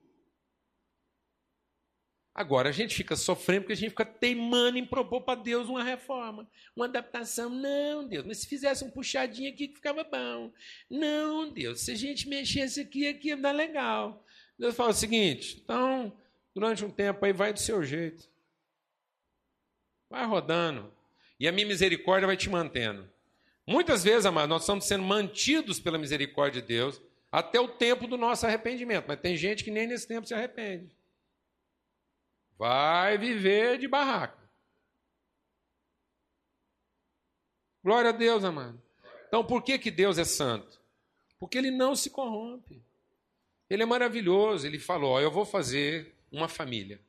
Agora 2.34 2.70
a 2.70 2.72
gente 2.72 2.94
fica 2.94 3.14
sofrendo 3.14 3.62
porque 3.62 3.74
a 3.74 3.76
gente 3.76 3.90
fica 3.90 4.06
teimando 4.06 4.78
em 4.78 4.86
propor 4.86 5.20
para 5.20 5.38
Deus 5.38 5.68
uma 5.68 5.84
reforma, 5.84 6.48
uma 6.74 6.86
adaptação. 6.86 7.50
Não, 7.50 8.08
Deus, 8.08 8.24
mas 8.24 8.38
se 8.38 8.46
fizesse 8.46 8.82
um 8.82 8.90
puxadinho 8.90 9.52
aqui 9.52 9.68
que 9.68 9.74
ficava 9.74 10.02
bom. 10.02 10.50
Não, 10.88 11.50
Deus, 11.50 11.80
se 11.82 11.92
a 11.92 11.94
gente 11.94 12.26
mexesse 12.28 12.80
aqui, 12.80 13.06
aqui 13.06 13.28
ia 13.28 13.36
dar 13.36 13.52
legal. 13.52 14.24
Deus 14.58 14.74
fala 14.74 14.90
o 14.90 14.94
seguinte: 14.94 15.60
então, 15.62 16.16
durante 16.54 16.82
um 16.82 16.90
tempo 16.90 17.22
aí, 17.24 17.34
vai 17.34 17.52
do 17.52 17.60
seu 17.60 17.84
jeito. 17.84 18.26
Vai 20.08 20.24
rodando. 20.24 20.90
E 21.38 21.46
a 21.46 21.52
minha 21.52 21.66
misericórdia 21.66 22.26
vai 22.26 22.36
te 22.36 22.48
mantendo. 22.48 23.10
Muitas 23.66 24.02
vezes, 24.02 24.24
amado, 24.24 24.48
nós 24.48 24.62
estamos 24.62 24.86
sendo 24.86 25.04
mantidos 25.04 25.78
pela 25.78 25.98
misericórdia 25.98 26.62
de 26.62 26.68
Deus 26.68 27.00
até 27.30 27.60
o 27.60 27.68
tempo 27.68 28.06
do 28.06 28.16
nosso 28.16 28.46
arrependimento. 28.46 29.04
Mas 29.06 29.20
tem 29.20 29.36
gente 29.36 29.62
que 29.62 29.70
nem 29.70 29.86
nesse 29.86 30.08
tempo 30.08 30.26
se 30.26 30.32
arrepende. 30.32 30.96
Vai 32.62 33.18
viver 33.18 33.76
de 33.76 33.88
barraca. 33.88 34.38
Glória 37.82 38.10
a 38.10 38.12
Deus, 38.12 38.44
amado. 38.44 38.80
Então, 39.26 39.44
por 39.44 39.64
que, 39.64 39.76
que 39.80 39.90
Deus 39.90 40.16
é 40.16 40.22
santo? 40.22 40.80
Porque 41.40 41.58
ele 41.58 41.72
não 41.72 41.96
se 41.96 42.08
corrompe. 42.08 42.80
Ele 43.68 43.82
é 43.82 43.86
maravilhoso. 43.86 44.64
Ele 44.64 44.78
falou: 44.78 45.20
Eu 45.20 45.28
vou 45.28 45.44
fazer 45.44 46.14
uma 46.30 46.46
família. 46.46 47.00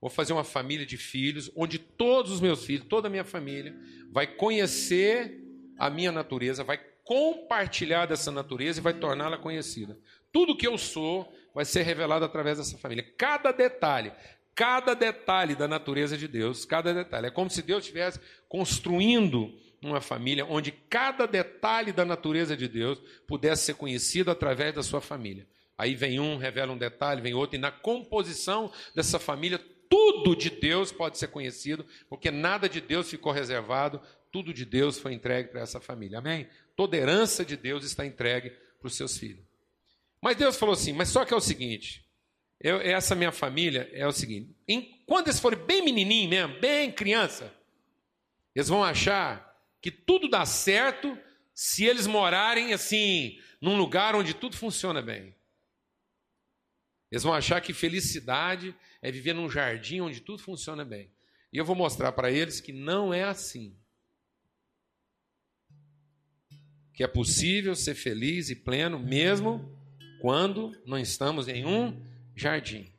Vou 0.00 0.08
fazer 0.08 0.32
uma 0.32 0.44
família 0.44 0.86
de 0.86 0.96
filhos, 0.96 1.52
onde 1.54 1.78
todos 1.78 2.32
os 2.32 2.40
meus 2.40 2.64
filhos, 2.64 2.88
toda 2.88 3.08
a 3.08 3.10
minha 3.10 3.22
família, 3.22 3.78
vai 4.10 4.26
conhecer 4.26 5.44
a 5.78 5.90
minha 5.90 6.10
natureza, 6.10 6.64
vai 6.64 6.78
compartilhar 7.04 8.06
dessa 8.06 8.30
natureza 8.30 8.80
e 8.80 8.82
vai 8.82 8.94
torná-la 8.94 9.36
conhecida. 9.36 9.98
Tudo 10.32 10.56
que 10.56 10.66
eu 10.66 10.78
sou 10.78 11.30
vai 11.54 11.66
ser 11.66 11.82
revelado 11.82 12.24
através 12.24 12.56
dessa 12.56 12.78
família. 12.78 13.04
Cada 13.18 13.52
detalhe, 13.52 14.10
cada 14.54 14.94
detalhe 14.94 15.54
da 15.54 15.66
natureza 15.66 16.16
de 16.16 16.28
Deus, 16.28 16.64
cada 16.64 16.92
detalhe. 16.92 17.26
É 17.26 17.30
como 17.30 17.50
se 17.50 17.62
Deus 17.62 17.84
estivesse 17.84 18.20
construindo 18.48 19.52
uma 19.82 20.00
família 20.00 20.44
onde 20.44 20.70
cada 20.70 21.26
detalhe 21.26 21.92
da 21.92 22.04
natureza 22.04 22.56
de 22.56 22.68
Deus 22.68 23.00
pudesse 23.26 23.64
ser 23.64 23.74
conhecido 23.74 24.30
através 24.30 24.74
da 24.74 24.82
sua 24.82 25.00
família. 25.00 25.46
Aí 25.76 25.94
vem 25.94 26.20
um, 26.20 26.36
revela 26.36 26.72
um 26.72 26.78
detalhe, 26.78 27.20
vem 27.20 27.34
outro, 27.34 27.56
e 27.56 27.58
na 27.58 27.72
composição 27.72 28.70
dessa 28.94 29.18
família, 29.18 29.58
tudo 29.88 30.36
de 30.36 30.48
Deus 30.48 30.92
pode 30.92 31.18
ser 31.18 31.28
conhecido, 31.28 31.84
porque 32.08 32.30
nada 32.30 32.68
de 32.68 32.80
Deus 32.80 33.10
ficou 33.10 33.32
reservado, 33.32 34.00
tudo 34.30 34.54
de 34.54 34.64
Deus 34.64 34.98
foi 34.98 35.12
entregue 35.12 35.48
para 35.48 35.60
essa 35.60 35.80
família. 35.80 36.18
Amém? 36.18 36.48
Toda 36.76 36.96
herança 36.96 37.44
de 37.44 37.56
Deus 37.56 37.84
está 37.84 38.06
entregue 38.06 38.50
para 38.78 38.86
os 38.86 38.94
seus 38.94 39.18
filhos. 39.18 39.44
Mas 40.20 40.36
Deus 40.36 40.56
falou 40.56 40.74
assim: 40.74 40.92
mas 40.92 41.08
só 41.08 41.24
que 41.24 41.34
é 41.34 41.36
o 41.36 41.40
seguinte, 41.40 42.04
eu, 42.62 42.80
essa 42.80 43.16
minha 43.16 43.32
família 43.32 43.90
é 43.92 44.06
o 44.06 44.12
seguinte: 44.12 44.54
em, 44.68 45.02
quando 45.04 45.26
eles 45.26 45.40
forem 45.40 45.58
bem 45.58 45.84
menininho 45.84 46.30
mesmo, 46.30 46.60
bem 46.60 46.92
criança, 46.92 47.52
eles 48.54 48.68
vão 48.68 48.84
achar 48.84 49.52
que 49.80 49.90
tudo 49.90 50.28
dá 50.28 50.46
certo 50.46 51.18
se 51.52 51.84
eles 51.84 52.06
morarem 52.06 52.72
assim, 52.72 53.40
num 53.60 53.76
lugar 53.76 54.14
onde 54.14 54.32
tudo 54.32 54.56
funciona 54.56 55.02
bem. 55.02 55.34
Eles 57.10 57.24
vão 57.24 57.34
achar 57.34 57.60
que 57.60 57.74
felicidade 57.74 58.74
é 59.02 59.10
viver 59.10 59.34
num 59.34 59.50
jardim 59.50 60.00
onde 60.00 60.20
tudo 60.20 60.40
funciona 60.40 60.84
bem. 60.84 61.10
E 61.52 61.58
eu 61.58 61.64
vou 61.64 61.74
mostrar 61.74 62.12
para 62.12 62.30
eles 62.30 62.60
que 62.60 62.72
não 62.72 63.12
é 63.12 63.24
assim. 63.24 63.76
Que 66.94 67.02
é 67.02 67.08
possível 67.08 67.74
ser 67.74 67.96
feliz 67.96 68.48
e 68.50 68.56
pleno 68.56 68.98
mesmo 68.98 69.76
quando 70.20 70.72
não 70.86 70.98
estamos 70.98 71.48
em 71.48 71.66
um 71.66 72.11
jardim. 72.34 72.92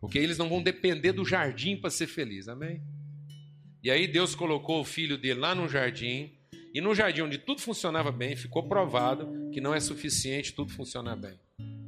Porque 0.00 0.18
eles 0.18 0.38
não 0.38 0.48
vão 0.48 0.62
depender 0.62 1.12
do 1.12 1.24
jardim 1.24 1.76
para 1.76 1.90
ser 1.90 2.06
feliz. 2.06 2.48
Amém? 2.48 2.82
E 3.82 3.90
aí 3.90 4.06
Deus 4.06 4.34
colocou 4.34 4.80
o 4.80 4.84
filho 4.84 5.16
dele 5.16 5.40
lá 5.40 5.54
no 5.54 5.68
jardim, 5.68 6.32
e 6.74 6.80
no 6.80 6.94
jardim 6.94 7.22
onde 7.22 7.38
tudo 7.38 7.60
funcionava 7.60 8.12
bem, 8.12 8.36
ficou 8.36 8.68
provado 8.68 9.50
que 9.52 9.60
não 9.60 9.74
é 9.74 9.80
suficiente 9.80 10.52
tudo 10.52 10.72
funcionar 10.72 11.16
bem. 11.16 11.38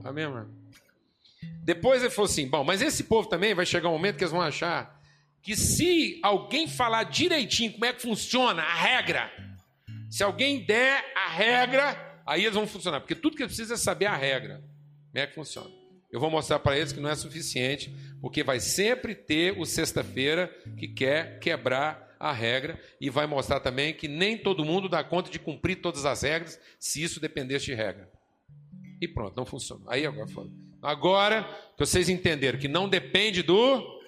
Amém, 0.03 0.27
mano? 0.27 0.55
Depois 1.63 2.03
ele 2.03 2.11
falou 2.11 2.31
assim: 2.31 2.49
bom, 2.49 2.65
mas 2.65 2.81
esse 2.81 3.05
povo 3.05 3.29
também 3.29 3.55
vai 3.55 3.67
chegar 3.67 3.89
um 3.89 3.93
momento 3.93 4.17
que 4.17 4.25
eles 4.25 4.33
vão 4.33 4.41
achar 4.41 5.01
que 5.43 5.57
se 5.57 6.19
alguém 6.23 6.69
falar 6.69 7.05
direitinho 7.05 7.73
como 7.73 7.85
é 7.85 7.93
que 7.93 8.03
funciona 8.03 8.63
a 8.63 8.75
regra, 8.75 9.31
se 10.11 10.23
alguém 10.23 10.65
der 10.65 11.05
a 11.15 11.29
regra, 11.31 12.23
aí 12.27 12.43
eles 12.43 12.55
vão 12.55 12.67
funcionar, 12.67 13.01
porque 13.01 13.15
tudo 13.15 13.37
que 13.37 13.43
eles 13.43 13.55
precisam 13.55 13.75
é 13.75 13.79
saber 13.79 14.07
a 14.07 14.17
regra, 14.17 14.63
como 15.13 15.23
é 15.23 15.27
que 15.27 15.35
funciona. 15.35 15.80
Eu 16.13 16.19
vou 16.19 16.31
mostrar 16.31 16.59
para 16.59 16.77
eles 16.77 16.93
que 16.93 17.01
não 17.01 17.11
é 17.11 17.15
suficiente, 17.15 17.95
porque 18.21 18.43
vai 18.43 18.59
sempre 18.59 19.15
ter 19.15 19.59
o 19.59 19.65
sexta-feira 19.65 20.49
que 20.77 20.89
quer 20.89 21.39
quebrar 21.39 22.17
a 22.19 22.33
regra 22.33 22.79
e 23.01 23.09
vai 23.09 23.27
mostrar 23.27 23.61
também 23.61 23.95
que 23.95 24.07
nem 24.07 24.37
todo 24.37 24.65
mundo 24.65 24.89
dá 24.89 25.03
conta 25.03 25.31
de 25.31 25.39
cumprir 25.39 25.77
todas 25.77 26.05
as 26.05 26.23
regras 26.23 26.61
se 26.79 27.03
isso 27.03 27.21
dependesse 27.21 27.67
de 27.67 27.75
regra. 27.75 28.11
E 29.01 29.09
pronto, 29.09 29.37
não 29.37 29.47
funciona. 29.47 29.83
Aí 29.87 30.05
agora 30.05 30.29
foi. 30.29 30.51
Agora 30.83 31.45
que 31.77 31.87
vocês 31.87 32.09
entenderam 32.09 32.59
que 32.59 32.69
não 32.69 32.89
depende 32.89 33.43
do 33.43 34.01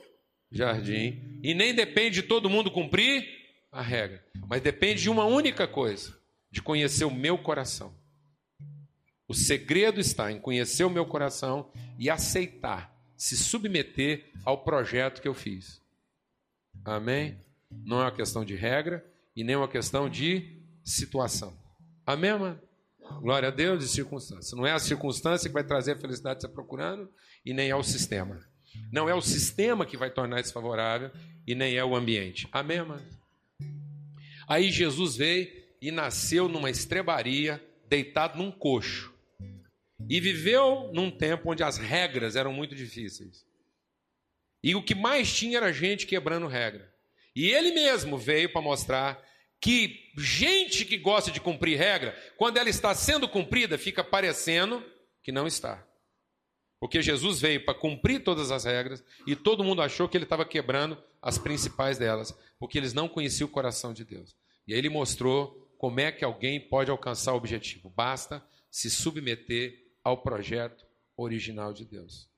jardim 0.50 1.40
e 1.42 1.54
nem 1.54 1.74
depende 1.74 2.16
de 2.16 2.22
todo 2.22 2.50
mundo 2.50 2.70
cumprir 2.70 3.26
a 3.70 3.80
regra, 3.80 4.22
mas 4.46 4.60
depende 4.60 5.00
de 5.00 5.08
uma 5.08 5.24
única 5.24 5.66
coisa: 5.66 6.14
de 6.50 6.60
conhecer 6.60 7.06
o 7.06 7.10
meu 7.10 7.38
coração. 7.38 7.94
O 9.32 9.34
segredo 9.34 9.98
está 9.98 10.30
em 10.30 10.38
conhecer 10.38 10.84
o 10.84 10.90
meu 10.90 11.06
coração 11.06 11.70
e 11.98 12.10
aceitar, 12.10 12.94
se 13.16 13.34
submeter 13.34 14.30
ao 14.44 14.62
projeto 14.62 15.22
que 15.22 15.26
eu 15.26 15.32
fiz. 15.32 15.80
Amém? 16.84 17.38
Não 17.70 18.00
é 18.00 18.04
uma 18.04 18.12
questão 18.12 18.44
de 18.44 18.54
regra 18.54 19.02
e 19.34 19.42
nem 19.42 19.56
uma 19.56 19.68
questão 19.68 20.06
de 20.06 20.60
situação. 20.84 21.56
Amém, 22.04 22.38
mano? 22.38 22.60
Glória 23.22 23.48
a 23.48 23.50
Deus 23.50 23.82
e 23.82 23.88
circunstância. 23.88 24.54
Não 24.54 24.66
é 24.66 24.72
a 24.72 24.78
circunstância 24.78 25.48
que 25.48 25.54
vai 25.54 25.64
trazer 25.64 25.92
a 25.92 25.98
felicidade 25.98 26.36
que 26.36 26.40
você 26.42 26.46
está 26.48 26.54
procurando 26.54 27.08
e 27.42 27.54
nem 27.54 27.70
é 27.70 27.74
o 27.74 27.82
sistema. 27.82 28.38
Não 28.92 29.08
é 29.08 29.14
o 29.14 29.22
sistema 29.22 29.86
que 29.86 29.96
vai 29.96 30.10
tornar 30.10 30.42
isso 30.42 30.52
favorável 30.52 31.10
e 31.46 31.54
nem 31.54 31.74
é 31.74 31.82
o 31.82 31.96
ambiente. 31.96 32.46
Amém, 32.52 32.84
mano? 32.84 33.08
Aí 34.46 34.70
Jesus 34.70 35.16
veio 35.16 35.48
e 35.80 35.90
nasceu 35.90 36.50
numa 36.50 36.68
estrebaria, 36.68 37.66
deitado 37.88 38.36
num 38.36 38.50
coxo. 38.50 39.11
E 40.08 40.20
viveu 40.20 40.90
num 40.92 41.10
tempo 41.10 41.50
onde 41.50 41.62
as 41.62 41.78
regras 41.78 42.36
eram 42.36 42.52
muito 42.52 42.74
difíceis. 42.74 43.46
E 44.62 44.74
o 44.74 44.82
que 44.82 44.94
mais 44.94 45.32
tinha 45.34 45.58
era 45.58 45.72
gente 45.72 46.06
quebrando 46.06 46.46
regra. 46.46 46.92
E 47.34 47.50
ele 47.50 47.72
mesmo 47.72 48.18
veio 48.18 48.52
para 48.52 48.60
mostrar 48.60 49.22
que 49.60 50.10
gente 50.16 50.84
que 50.84 50.98
gosta 50.98 51.30
de 51.30 51.40
cumprir 51.40 51.78
regra, 51.78 52.16
quando 52.36 52.58
ela 52.58 52.68
está 52.68 52.94
sendo 52.94 53.28
cumprida, 53.28 53.78
fica 53.78 54.02
parecendo 54.02 54.84
que 55.22 55.32
não 55.32 55.46
está. 55.46 55.86
Porque 56.80 57.00
Jesus 57.00 57.40
veio 57.40 57.64
para 57.64 57.78
cumprir 57.78 58.24
todas 58.24 58.50
as 58.50 58.64
regras 58.64 59.04
e 59.24 59.36
todo 59.36 59.62
mundo 59.62 59.80
achou 59.80 60.08
que 60.08 60.16
ele 60.16 60.24
estava 60.24 60.44
quebrando 60.44 61.00
as 61.22 61.38
principais 61.38 61.96
delas, 61.96 62.36
porque 62.58 62.76
eles 62.76 62.92
não 62.92 63.08
conheciam 63.08 63.46
o 63.46 63.52
coração 63.52 63.92
de 63.92 64.04
Deus. 64.04 64.34
E 64.66 64.72
aí 64.72 64.80
ele 64.80 64.88
mostrou 64.88 65.72
como 65.78 66.00
é 66.00 66.10
que 66.10 66.24
alguém 66.24 66.60
pode 66.60 66.90
alcançar 66.90 67.32
o 67.32 67.36
objetivo. 67.36 67.88
Basta 67.88 68.44
se 68.68 68.90
submeter 68.90 69.81
ao 70.04 70.22
projeto 70.22 70.86
original 71.16 71.72
de 71.72 71.84
Deus. 71.84 72.30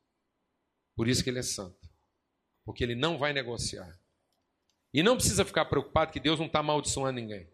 Por 0.94 1.08
isso 1.08 1.22
que 1.22 1.30
ele 1.30 1.38
é 1.38 1.42
santo. 1.42 1.88
Porque 2.64 2.82
ele 2.82 2.94
não 2.94 3.18
vai 3.18 3.32
negociar. 3.32 3.98
E 4.92 5.02
não 5.02 5.16
precisa 5.16 5.44
ficar 5.44 5.64
preocupado 5.64 6.12
que 6.12 6.20
Deus 6.20 6.38
não 6.38 6.46
está 6.46 6.60
amaldiçoando 6.60 7.20
ninguém. 7.20 7.48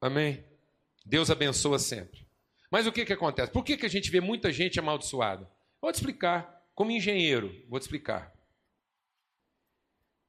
Amém? 0.00 0.44
Deus 1.04 1.30
abençoa 1.30 1.78
sempre. 1.78 2.26
Mas 2.70 2.86
o 2.86 2.92
que, 2.92 3.04
que 3.04 3.12
acontece? 3.12 3.52
Por 3.52 3.62
que, 3.62 3.76
que 3.76 3.86
a 3.86 3.90
gente 3.90 4.10
vê 4.10 4.20
muita 4.20 4.50
gente 4.50 4.78
amaldiçoada? 4.78 5.50
Vou 5.80 5.92
te 5.92 5.96
explicar. 5.96 6.60
Como 6.74 6.90
engenheiro, 6.90 7.64
vou 7.68 7.78
te 7.78 7.82
explicar. 7.82 8.32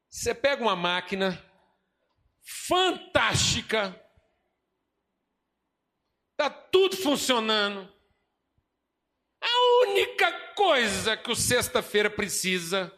Você 0.09 0.35
pega 0.35 0.61
uma 0.61 0.75
máquina 0.75 1.41
fantástica, 2.43 3.99
está 6.31 6.49
tudo 6.49 6.97
funcionando, 6.97 7.91
a 9.43 9.87
única 9.87 10.31
coisa 10.55 11.17
que 11.17 11.31
o 11.31 11.35
sexta-feira 11.35 12.09
precisa 12.09 12.91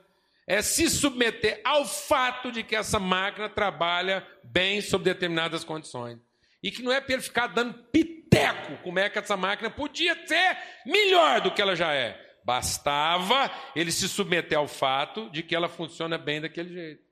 é 0.47 0.61
se 0.61 0.89
submeter 0.89 1.59
ao 1.63 1.85
fato 1.85 2.51
de 2.51 2.63
que 2.63 2.75
essa 2.75 2.99
máquina 2.99 3.49
trabalha 3.49 4.25
bem 4.43 4.79
sob 4.81 5.03
determinadas 5.03 5.63
condições. 5.63 6.19
E 6.61 6.71
que 6.71 6.83
não 6.83 6.91
é 6.91 7.01
para 7.01 7.13
ele 7.13 7.23
ficar 7.23 7.47
dando 7.47 7.73
piteco 7.91 8.77
como 8.83 8.99
é 8.99 9.09
que 9.09 9.17
essa 9.17 9.35
máquina 9.35 9.69
podia 9.69 10.15
ser 10.27 10.57
melhor 10.85 11.41
do 11.41 11.51
que 11.51 11.61
ela 11.61 11.75
já 11.75 11.93
é. 11.93 12.21
Bastava 12.43 13.51
ele 13.75 13.91
se 13.91 14.07
submeter 14.07 14.57
ao 14.57 14.67
fato 14.67 15.29
de 15.31 15.41
que 15.41 15.55
ela 15.55 15.67
funciona 15.67 16.17
bem 16.17 16.41
daquele 16.41 16.73
jeito. 16.73 17.03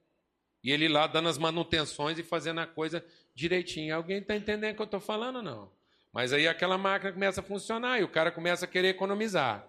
E 0.63 0.72
ele 0.72 0.88
lá 0.88 1.08
dando 1.08 1.28
as 1.28 1.38
manutenções 1.38 2.18
e 2.20 2.24
fazendo 2.24 2.62
a 2.62 2.68
coisa 2.68 3.04
direitinho. 3.36 3.96
Alguém 3.96 4.20
está 4.20 4.36
entendendo 4.36 4.74
o 4.74 4.75
que 4.75 4.82
eu 4.82 4.86
estou 4.86 5.00
falando 5.00 5.38
ou 5.38 5.42
não? 5.42 5.72
Mas 6.13 6.32
aí 6.32 6.48
aquela 6.48 6.77
máquina 6.77 7.12
começa 7.12 7.41
a 7.41 7.43
funcionar 7.43 8.00
e 8.00 8.03
o 8.03 8.10
cara 8.10 8.32
começa 8.32 8.65
a 8.65 8.67
querer 8.67 8.89
economizar. 8.89 9.67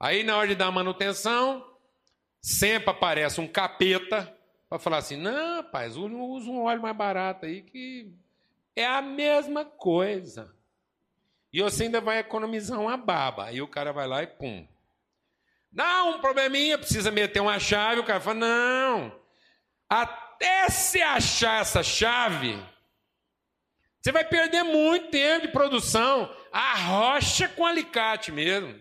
Aí 0.00 0.24
na 0.24 0.36
hora 0.36 0.48
de 0.48 0.56
dar 0.56 0.70
manutenção, 0.72 1.64
sempre 2.42 2.90
aparece 2.90 3.40
um 3.40 3.46
capeta 3.46 4.36
para 4.68 4.80
falar 4.80 4.98
assim: 4.98 5.16
não, 5.16 5.56
rapaz, 5.56 5.96
usa 5.96 6.50
um 6.50 6.64
óleo 6.64 6.82
mais 6.82 6.96
barato 6.96 7.46
aí 7.46 7.62
que 7.62 8.12
é 8.74 8.84
a 8.84 9.00
mesma 9.00 9.64
coisa. 9.64 10.52
E 11.52 11.62
você 11.62 11.84
ainda 11.84 12.00
vai 12.00 12.18
economizar 12.18 12.80
uma 12.80 12.96
baba. 12.96 13.46
Aí 13.46 13.62
o 13.62 13.68
cara 13.68 13.92
vai 13.92 14.06
lá 14.06 14.22
e 14.22 14.26
pum. 14.26 14.66
Dá 15.72 16.04
um 16.04 16.20
probleminha, 16.20 16.76
precisa 16.76 17.10
meter 17.10 17.40
uma 17.40 17.58
chave. 17.58 18.00
O 18.00 18.04
cara 18.04 18.20
fala: 18.20 18.40
não, 18.40 19.20
até 19.88 20.68
se 20.68 21.00
achar 21.00 21.60
essa 21.60 21.82
chave, 21.82 22.58
você 24.06 24.12
vai 24.12 24.24
perder 24.24 24.62
muito 24.62 25.10
tempo 25.10 25.48
de 25.48 25.52
produção. 25.52 26.32
A 26.52 26.76
rocha 26.76 27.48
com 27.48 27.66
alicate 27.66 28.30
mesmo. 28.30 28.80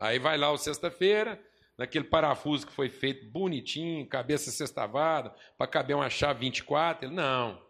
Aí 0.00 0.18
vai 0.18 0.36
lá 0.36 0.50
o 0.50 0.58
sexta-feira, 0.58 1.40
naquele 1.76 2.04
parafuso 2.04 2.66
que 2.66 2.72
foi 2.72 2.88
feito 2.88 3.30
bonitinho, 3.30 4.08
cabeça 4.08 4.50
sextavada, 4.50 5.32
para 5.56 5.68
caber 5.68 5.94
uma 5.94 6.10
chave 6.10 6.40
24. 6.40 7.06
Ele, 7.06 7.14
não. 7.14 7.64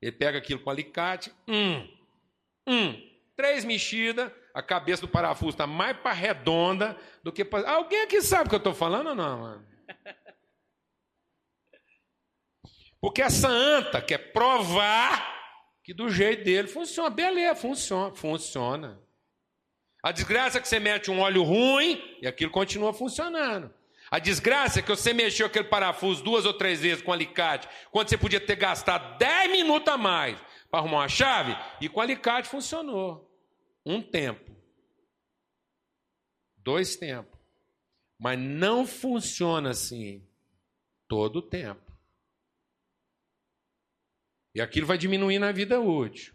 Ele 0.00 0.10
pega 0.10 0.38
aquilo 0.38 0.58
com 0.58 0.70
alicate, 0.70 1.32
hum, 1.46 1.88
hum, 2.66 3.00
três 3.36 3.64
mexidas, 3.64 4.32
a 4.52 4.60
cabeça 4.60 5.02
do 5.02 5.08
parafuso 5.08 5.50
está 5.50 5.68
mais 5.68 5.96
para 5.98 6.12
redonda 6.12 6.98
do 7.22 7.30
que 7.30 7.44
para. 7.44 7.70
Alguém 7.70 8.02
aqui 8.02 8.20
sabe 8.20 8.46
o 8.46 8.48
que 8.48 8.56
eu 8.56 8.58
estou 8.58 8.74
falando 8.74 9.10
ou 9.10 9.14
não, 9.14 9.38
mano? 9.38 9.64
Porque 13.00 13.22
essa 13.22 13.48
anta 13.48 14.02
quer 14.02 14.32
provar 14.32 15.41
que 15.82 15.92
do 15.92 16.08
jeito 16.08 16.44
dele 16.44 16.68
funciona. 16.68 17.10
Beleza, 17.10 17.54
funciona, 17.54 18.14
funciona. 18.14 19.00
A 20.02 20.10
desgraça 20.10 20.58
é 20.58 20.60
que 20.60 20.68
você 20.68 20.80
mete 20.80 21.10
um 21.10 21.20
óleo 21.20 21.42
ruim 21.42 22.18
e 22.20 22.26
aquilo 22.26 22.50
continua 22.50 22.92
funcionando. 22.92 23.72
A 24.10 24.18
desgraça 24.18 24.80
é 24.80 24.82
que 24.82 24.88
você 24.88 25.12
mexeu 25.12 25.46
aquele 25.46 25.68
parafuso 25.68 26.22
duas 26.22 26.44
ou 26.44 26.52
três 26.52 26.80
vezes 26.80 27.02
com 27.02 27.12
alicate, 27.12 27.68
quando 27.90 28.08
você 28.08 28.18
podia 28.18 28.40
ter 28.40 28.56
gastado 28.56 29.16
10 29.16 29.50
minutos 29.50 29.92
a 29.92 29.96
mais 29.96 30.38
para 30.70 30.80
arrumar 30.80 30.98
uma 30.98 31.08
chave, 31.08 31.56
e 31.80 31.88
com 31.88 32.00
alicate 32.00 32.48
funcionou. 32.48 33.30
Um 33.86 34.02
tempo. 34.02 34.50
Dois 36.58 36.96
tempos. 36.96 37.38
Mas 38.18 38.38
não 38.38 38.86
funciona 38.86 39.70
assim 39.70 40.26
todo 41.08 41.36
o 41.36 41.42
tempo. 41.42 41.91
E 44.54 44.60
aquilo 44.60 44.86
vai 44.86 44.98
diminuir 44.98 45.38
na 45.38 45.52
vida 45.52 45.80
útil. 45.80 46.34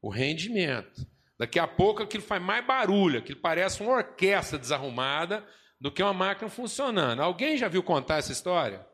O 0.00 0.08
rendimento. 0.08 1.06
Daqui 1.38 1.58
a 1.58 1.66
pouco 1.66 2.02
aquilo 2.02 2.22
faz 2.22 2.42
mais 2.42 2.66
barulho, 2.66 3.18
aquilo 3.20 3.40
parece 3.40 3.80
uma 3.80 3.92
orquestra 3.92 4.58
desarrumada 4.58 5.46
do 5.80 5.90
que 5.90 6.02
uma 6.02 6.12
máquina 6.12 6.50
funcionando. 6.50 7.22
Alguém 7.22 7.56
já 7.56 7.68
viu 7.68 7.82
contar 7.82 8.18
essa 8.18 8.32
história? 8.32 8.84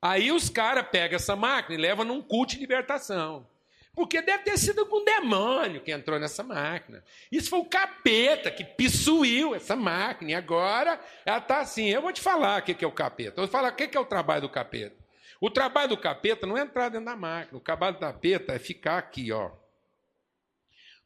Aí 0.00 0.30
os 0.32 0.50
caras 0.50 0.86
pegam 0.90 1.16
essa 1.16 1.36
máquina 1.36 1.78
e 1.78 1.80
levam 1.80 2.04
num 2.04 2.20
culto 2.20 2.54
de 2.54 2.60
libertação. 2.60 3.46
Porque 3.94 4.22
deve 4.22 4.42
ter 4.44 4.58
sido 4.58 4.80
algum 4.80 5.04
demônio 5.04 5.82
que 5.82 5.92
entrou 5.92 6.18
nessa 6.18 6.42
máquina. 6.42 7.04
Isso 7.30 7.50
foi 7.50 7.58
o 7.58 7.66
capeta 7.66 8.50
que 8.50 8.64
pissuiu 8.64 9.54
essa 9.54 9.76
máquina. 9.76 10.30
E 10.30 10.34
agora 10.34 10.98
ela 11.26 11.38
está 11.38 11.60
assim. 11.60 11.88
Eu 11.88 12.00
vou 12.00 12.12
te 12.12 12.20
falar 12.20 12.60
o 12.60 12.64
que 12.64 12.84
é 12.84 12.88
o 12.88 12.92
capeta. 12.92 13.40
Eu 13.40 13.46
vou 13.46 13.48
falar 13.48 13.70
o 13.70 13.76
que 13.76 13.96
é 13.96 14.00
o 14.00 14.04
trabalho 14.04 14.42
do 14.42 14.48
capeta. 14.48 15.01
O 15.42 15.50
trabalho 15.50 15.88
do 15.88 15.96
capeta 15.96 16.46
não 16.46 16.56
é 16.56 16.60
entrar 16.60 16.88
dentro 16.88 17.06
da 17.06 17.16
máquina. 17.16 17.58
O 17.58 17.60
trabalho 17.60 17.96
do 17.96 17.98
capeta 17.98 18.52
é 18.52 18.60
ficar 18.60 18.96
aqui, 18.96 19.32
ó. 19.32 19.50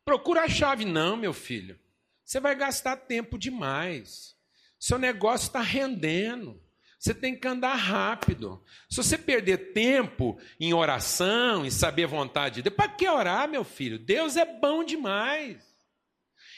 Procura 0.05 0.43
a 0.43 0.49
chave, 0.49 0.85
não, 0.85 1.17
meu 1.17 1.33
filho. 1.33 1.81
Você 2.23 2.39
vai 2.39 2.55
gastar 2.55 2.99
tempo 2.99 3.39
demais. 3.39 4.37
Seu 4.79 4.99
negócio 4.99 5.47
está 5.47 5.63
rendendo. 5.63 6.63
Você 6.99 7.15
tem 7.15 7.35
que 7.35 7.49
andar 7.49 7.77
rápido. 7.77 8.63
Se 8.91 8.99
você 8.99 9.17
perder 9.17 9.73
tempo 9.73 10.39
em 10.61 10.75
oração, 10.75 11.65
em 11.65 11.71
saber 11.71 12.05
a 12.05 12.09
vontade 12.09 12.57
de 12.57 12.63
Deus, 12.65 12.77
para 12.77 12.91
que 12.91 13.09
orar, 13.09 13.49
meu 13.49 13.65
filho? 13.65 13.99
Deus 13.99 14.37
é 14.37 14.45
bom 14.45 14.85
demais. 14.85 15.65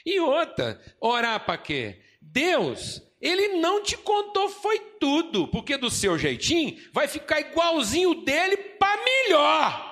E 0.05 0.19
outra, 0.19 0.83
orar 1.01 1.45
para 1.47 1.59
quê? 1.59 2.03
Deus 2.21 3.08
ele 3.21 3.57
não 3.61 3.83
te 3.83 3.97
contou 3.97 4.49
foi 4.49 4.79
tudo, 5.01 5.49
porque 5.49 5.77
do 5.77 5.91
seu 5.91 6.19
jeitinho 6.19 6.77
vai 6.93 7.09
ficar 7.09 7.41
igualzinho 7.41 8.15
dele 8.25 8.57
para 8.57 9.05
melhor. 9.05 9.89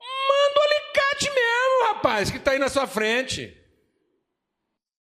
Manda 0.00 0.60
o 0.60 0.62
alicate 0.62 1.30
mesmo, 1.30 1.94
rapaz, 1.94 2.30
que 2.30 2.36
está 2.36 2.52
aí 2.52 2.58
na 2.58 2.68
sua 2.68 2.86
frente. 2.86 3.56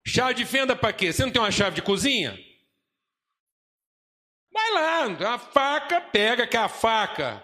Chave 0.06 0.36
de 0.36 0.46
fenda 0.46 0.76
para 0.76 0.94
quê? 0.94 1.12
Você 1.12 1.24
não 1.24 1.32
tem 1.32 1.42
uma 1.42 1.52
chave 1.52 1.76
de 1.76 1.82
cozinha? 1.82 2.38
Vai 4.52 4.72
lá, 4.72 5.34
a 5.34 5.38
faca, 5.38 6.00
pega 6.00 6.48
que 6.48 6.56
a 6.56 6.70
faca 6.70 7.44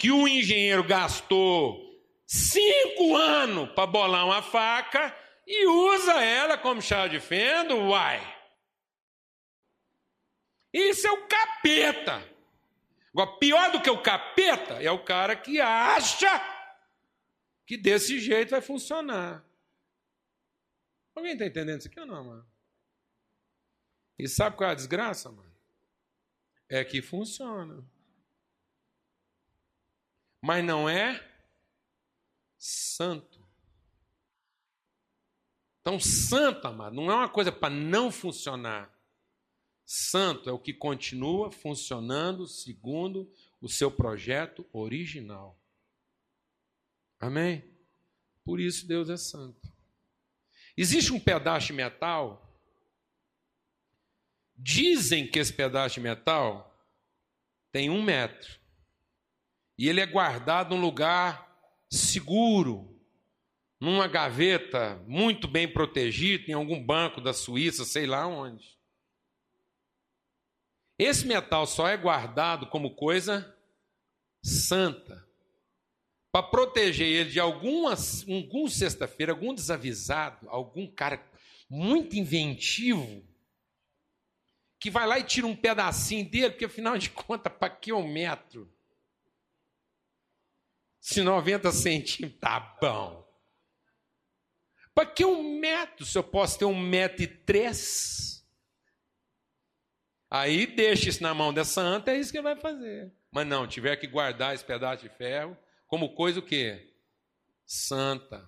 que 0.00 0.10
o 0.10 0.26
engenheiro 0.26 0.82
gastou 0.82 1.78
cinco 2.26 3.14
anos 3.14 3.70
para 3.72 3.86
bolar 3.86 4.24
uma 4.24 4.40
faca, 4.40 5.14
e 5.46 5.66
usa 5.66 6.22
ela 6.22 6.56
como 6.56 6.80
chave 6.80 7.18
de 7.18 7.20
fenda, 7.20 7.74
uai. 7.74 8.20
Isso 10.72 11.06
é 11.06 11.10
o 11.10 11.26
capeta. 11.26 12.22
Agora, 13.12 13.38
pior 13.38 13.72
do 13.72 13.82
que 13.82 13.90
o 13.90 14.02
capeta 14.02 14.74
é 14.82 14.90
o 14.90 15.04
cara 15.04 15.34
que 15.34 15.60
acha 15.60 16.28
que 17.66 17.76
desse 17.76 18.18
jeito 18.20 18.50
vai 18.50 18.60
funcionar. 18.60 19.44
Alguém 21.14 21.32
está 21.32 21.44
entendendo 21.44 21.80
isso 21.80 21.88
aqui 21.88 22.00
ou 22.00 22.06
não, 22.06 22.24
mano? 22.24 22.50
E 24.18 24.28
sabe 24.28 24.56
qual 24.56 24.70
é 24.70 24.72
a 24.72 24.76
desgraça, 24.76 25.30
mano? 25.30 25.54
É 26.68 26.84
que 26.84 27.02
funciona. 27.02 27.84
Mas 30.40 30.64
não 30.64 30.88
é 30.88 31.22
santo. 32.58 33.29
Então, 35.80 35.98
santo, 35.98 36.66
amado, 36.66 36.94
não 36.94 37.10
é 37.10 37.14
uma 37.14 37.28
coisa 37.28 37.50
para 37.50 37.72
não 37.72 38.12
funcionar. 38.12 38.94
Santo 39.84 40.48
é 40.48 40.52
o 40.52 40.58
que 40.58 40.72
continua 40.72 41.50
funcionando 41.50 42.46
segundo 42.46 43.32
o 43.60 43.68
seu 43.68 43.90
projeto 43.90 44.64
original. 44.72 45.58
Amém? 47.18 47.64
Por 48.44 48.60
isso 48.60 48.86
Deus 48.86 49.10
é 49.10 49.16
santo. 49.16 49.70
Existe 50.76 51.12
um 51.12 51.20
pedaço 51.20 51.68
de 51.68 51.72
metal. 51.72 52.46
Dizem 54.56 55.26
que 55.26 55.38
esse 55.38 55.52
pedaço 55.52 55.96
de 55.96 56.00
metal 56.00 56.70
tem 57.72 57.90
um 57.90 58.02
metro. 58.02 58.58
E 59.76 59.88
ele 59.88 60.00
é 60.00 60.06
guardado 60.06 60.74
num 60.74 60.80
lugar 60.80 61.50
seguro, 61.90 62.89
numa 63.80 64.06
gaveta 64.06 65.02
muito 65.06 65.48
bem 65.48 65.66
protegida, 65.66 66.50
em 66.50 66.54
algum 66.54 66.84
banco 66.84 67.20
da 67.20 67.32
Suíça, 67.32 67.84
sei 67.84 68.06
lá 68.06 68.26
onde. 68.26 68.78
Esse 70.98 71.26
metal 71.26 71.66
só 71.66 71.88
é 71.88 71.96
guardado 71.96 72.66
como 72.66 72.94
coisa 72.94 73.56
santa. 74.44 75.26
Para 76.30 76.42
proteger 76.42 77.06
ele 77.06 77.30
de 77.30 77.40
alguma, 77.40 77.94
algum 78.28 78.68
sexta-feira, 78.68 79.32
algum 79.32 79.54
desavisado, 79.54 80.48
algum 80.50 80.86
cara 80.86 81.26
muito 81.68 82.16
inventivo, 82.16 83.26
que 84.78 84.90
vai 84.90 85.06
lá 85.06 85.18
e 85.18 85.24
tira 85.24 85.46
um 85.46 85.56
pedacinho 85.56 86.28
dele, 86.28 86.50
porque 86.50 86.66
afinal 86.66 86.98
de 86.98 87.10
contas, 87.10 87.52
para 87.52 87.70
que 87.70 87.92
um 87.92 88.06
metro? 88.06 88.70
Se 91.00 91.22
90 91.22 91.72
centímetros 91.72 92.40
tá 92.40 92.60
bom. 92.80 93.29
Para 95.00 95.06
que 95.06 95.24
um 95.24 95.58
metro 95.58 96.04
se 96.04 96.18
eu 96.18 96.22
posso 96.22 96.58
ter 96.58 96.66
um 96.66 96.78
metro 96.78 97.22
e 97.22 97.26
três? 97.26 98.46
Aí 100.30 100.66
deixa 100.66 101.08
isso 101.08 101.22
na 101.22 101.32
mão 101.32 101.54
dessa 101.54 101.80
anta, 101.80 102.10
é 102.10 102.18
isso 102.18 102.30
que 102.30 102.36
ele 102.36 102.42
vai 102.42 102.56
fazer. 102.56 103.10
Mas 103.32 103.46
não, 103.46 103.66
tiver 103.66 103.96
que 103.96 104.06
guardar 104.06 104.54
esse 104.54 104.62
pedaço 104.62 105.02
de 105.02 105.08
ferro 105.08 105.56
como 105.86 106.14
coisa 106.14 106.40
o 106.40 106.42
quê? 106.42 106.92
Santa. 107.64 108.46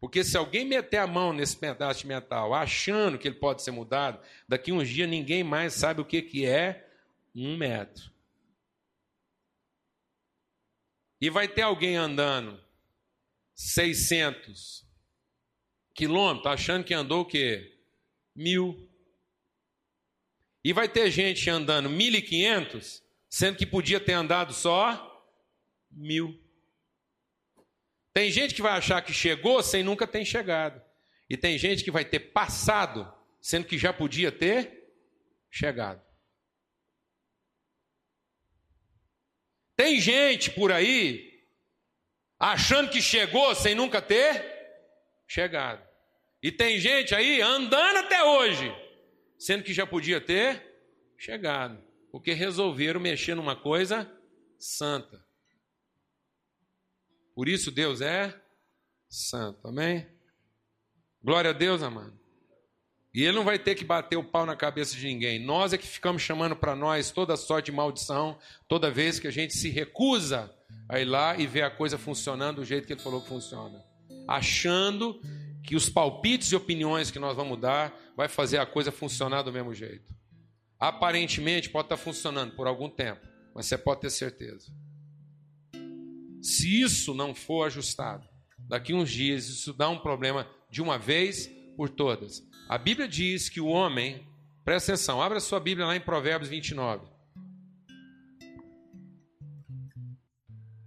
Porque 0.00 0.24
se 0.24 0.36
alguém 0.36 0.64
meter 0.64 0.96
a 0.96 1.06
mão 1.06 1.32
nesse 1.32 1.56
pedaço 1.56 2.00
de 2.00 2.08
metal 2.08 2.52
achando 2.52 3.16
que 3.16 3.28
ele 3.28 3.36
pode 3.36 3.62
ser 3.62 3.70
mudado, 3.70 4.20
daqui 4.48 4.72
uns 4.72 4.88
dias 4.88 5.08
ninguém 5.08 5.44
mais 5.44 5.72
sabe 5.72 6.00
o 6.00 6.04
que, 6.04 6.20
que 6.20 6.44
é 6.44 6.90
um 7.32 7.56
metro. 7.56 8.10
E 11.20 11.30
vai 11.30 11.46
ter 11.46 11.62
alguém 11.62 11.96
andando 11.96 12.60
600, 13.54 14.85
quilômetros, 15.96 16.52
achando 16.52 16.84
que 16.84 16.94
andou 16.94 17.22
o 17.22 17.24
quê? 17.24 17.74
Mil. 18.34 18.88
E 20.62 20.72
vai 20.72 20.88
ter 20.88 21.10
gente 21.10 21.48
andando 21.48 21.88
1.500, 21.88 23.02
sendo 23.30 23.56
que 23.56 23.64
podia 23.64 23.98
ter 23.98 24.12
andado 24.12 24.52
só 24.52 25.02
mil. 25.90 26.38
Tem 28.12 28.30
gente 28.30 28.54
que 28.54 28.62
vai 28.62 28.72
achar 28.72 29.00
que 29.02 29.12
chegou 29.12 29.62
sem 29.62 29.82
nunca 29.82 30.06
ter 30.06 30.24
chegado. 30.24 30.82
E 31.28 31.36
tem 31.36 31.58
gente 31.58 31.82
que 31.82 31.90
vai 31.90 32.04
ter 32.04 32.20
passado, 32.20 33.12
sendo 33.40 33.66
que 33.66 33.78
já 33.78 33.92
podia 33.92 34.30
ter 34.30 34.92
chegado. 35.50 36.04
Tem 39.76 40.00
gente 40.00 40.50
por 40.50 40.72
aí 40.72 41.44
achando 42.38 42.90
que 42.90 43.00
chegou 43.00 43.54
sem 43.54 43.74
nunca 43.74 44.02
ter 44.02 44.56
chegado. 45.26 45.85
E 46.46 46.52
tem 46.52 46.78
gente 46.78 47.12
aí 47.12 47.42
andando 47.42 47.96
até 47.96 48.22
hoje, 48.22 48.72
sendo 49.36 49.64
que 49.64 49.74
já 49.74 49.84
podia 49.84 50.20
ter 50.20 50.62
chegado, 51.18 51.82
porque 52.12 52.32
resolveram 52.32 53.00
mexer 53.00 53.34
numa 53.34 53.56
coisa 53.56 54.08
santa. 54.56 55.26
Por 57.34 57.48
isso 57.48 57.72
Deus 57.72 58.00
é 58.00 58.32
santo, 59.08 59.66
amém? 59.66 60.06
Glória 61.20 61.50
a 61.50 61.52
Deus, 61.52 61.82
amado. 61.82 62.16
E 63.12 63.24
ele 63.24 63.36
não 63.36 63.42
vai 63.42 63.58
ter 63.58 63.74
que 63.74 63.84
bater 63.84 64.14
o 64.14 64.22
pau 64.22 64.46
na 64.46 64.54
cabeça 64.54 64.94
de 64.94 65.04
ninguém. 65.04 65.44
Nós 65.44 65.72
é 65.72 65.78
que 65.78 65.84
ficamos 65.88 66.22
chamando 66.22 66.54
para 66.54 66.76
nós 66.76 67.10
toda 67.10 67.36
sorte 67.36 67.72
de 67.72 67.72
maldição, 67.72 68.38
toda 68.68 68.88
vez 68.88 69.18
que 69.18 69.26
a 69.26 69.32
gente 69.32 69.52
se 69.52 69.68
recusa 69.68 70.54
a 70.88 71.00
ir 71.00 71.06
lá 71.06 71.36
e 71.36 71.44
ver 71.44 71.62
a 71.62 71.70
coisa 71.72 71.98
funcionando 71.98 72.58
do 72.58 72.64
jeito 72.64 72.86
que 72.86 72.92
ele 72.92 73.02
falou 73.02 73.20
que 73.20 73.28
funciona. 73.30 73.84
Achando 74.28 75.20
que 75.66 75.74
os 75.74 75.88
palpites 75.88 76.52
e 76.52 76.56
opiniões 76.56 77.10
que 77.10 77.18
nós 77.18 77.36
vamos 77.36 77.58
dar 77.58 77.92
vai 78.16 78.28
fazer 78.28 78.58
a 78.58 78.64
coisa 78.64 78.92
funcionar 78.92 79.42
do 79.42 79.52
mesmo 79.52 79.74
jeito. 79.74 80.14
Aparentemente 80.78 81.68
pode 81.68 81.86
estar 81.86 81.96
funcionando 81.96 82.54
por 82.54 82.68
algum 82.68 82.88
tempo, 82.88 83.26
mas 83.52 83.66
você 83.66 83.76
pode 83.76 84.02
ter 84.02 84.10
certeza. 84.10 84.72
Se 86.40 86.80
isso 86.80 87.12
não 87.14 87.34
for 87.34 87.66
ajustado, 87.66 88.28
daqui 88.68 88.94
uns 88.94 89.10
dias 89.10 89.48
isso 89.48 89.72
dá 89.72 89.88
um 89.88 89.98
problema 89.98 90.48
de 90.70 90.80
uma 90.80 90.96
vez 90.96 91.48
por 91.76 91.88
todas. 91.90 92.46
A 92.68 92.78
Bíblia 92.78 93.08
diz 93.08 93.48
que 93.48 93.60
o 93.60 93.66
homem, 93.66 94.24
presta 94.64 94.92
atenção, 94.92 95.20
abra 95.20 95.40
sua 95.40 95.58
Bíblia 95.58 95.86
lá 95.86 95.96
em 95.96 96.00
Provérbios 96.00 96.48
29. 96.48 97.06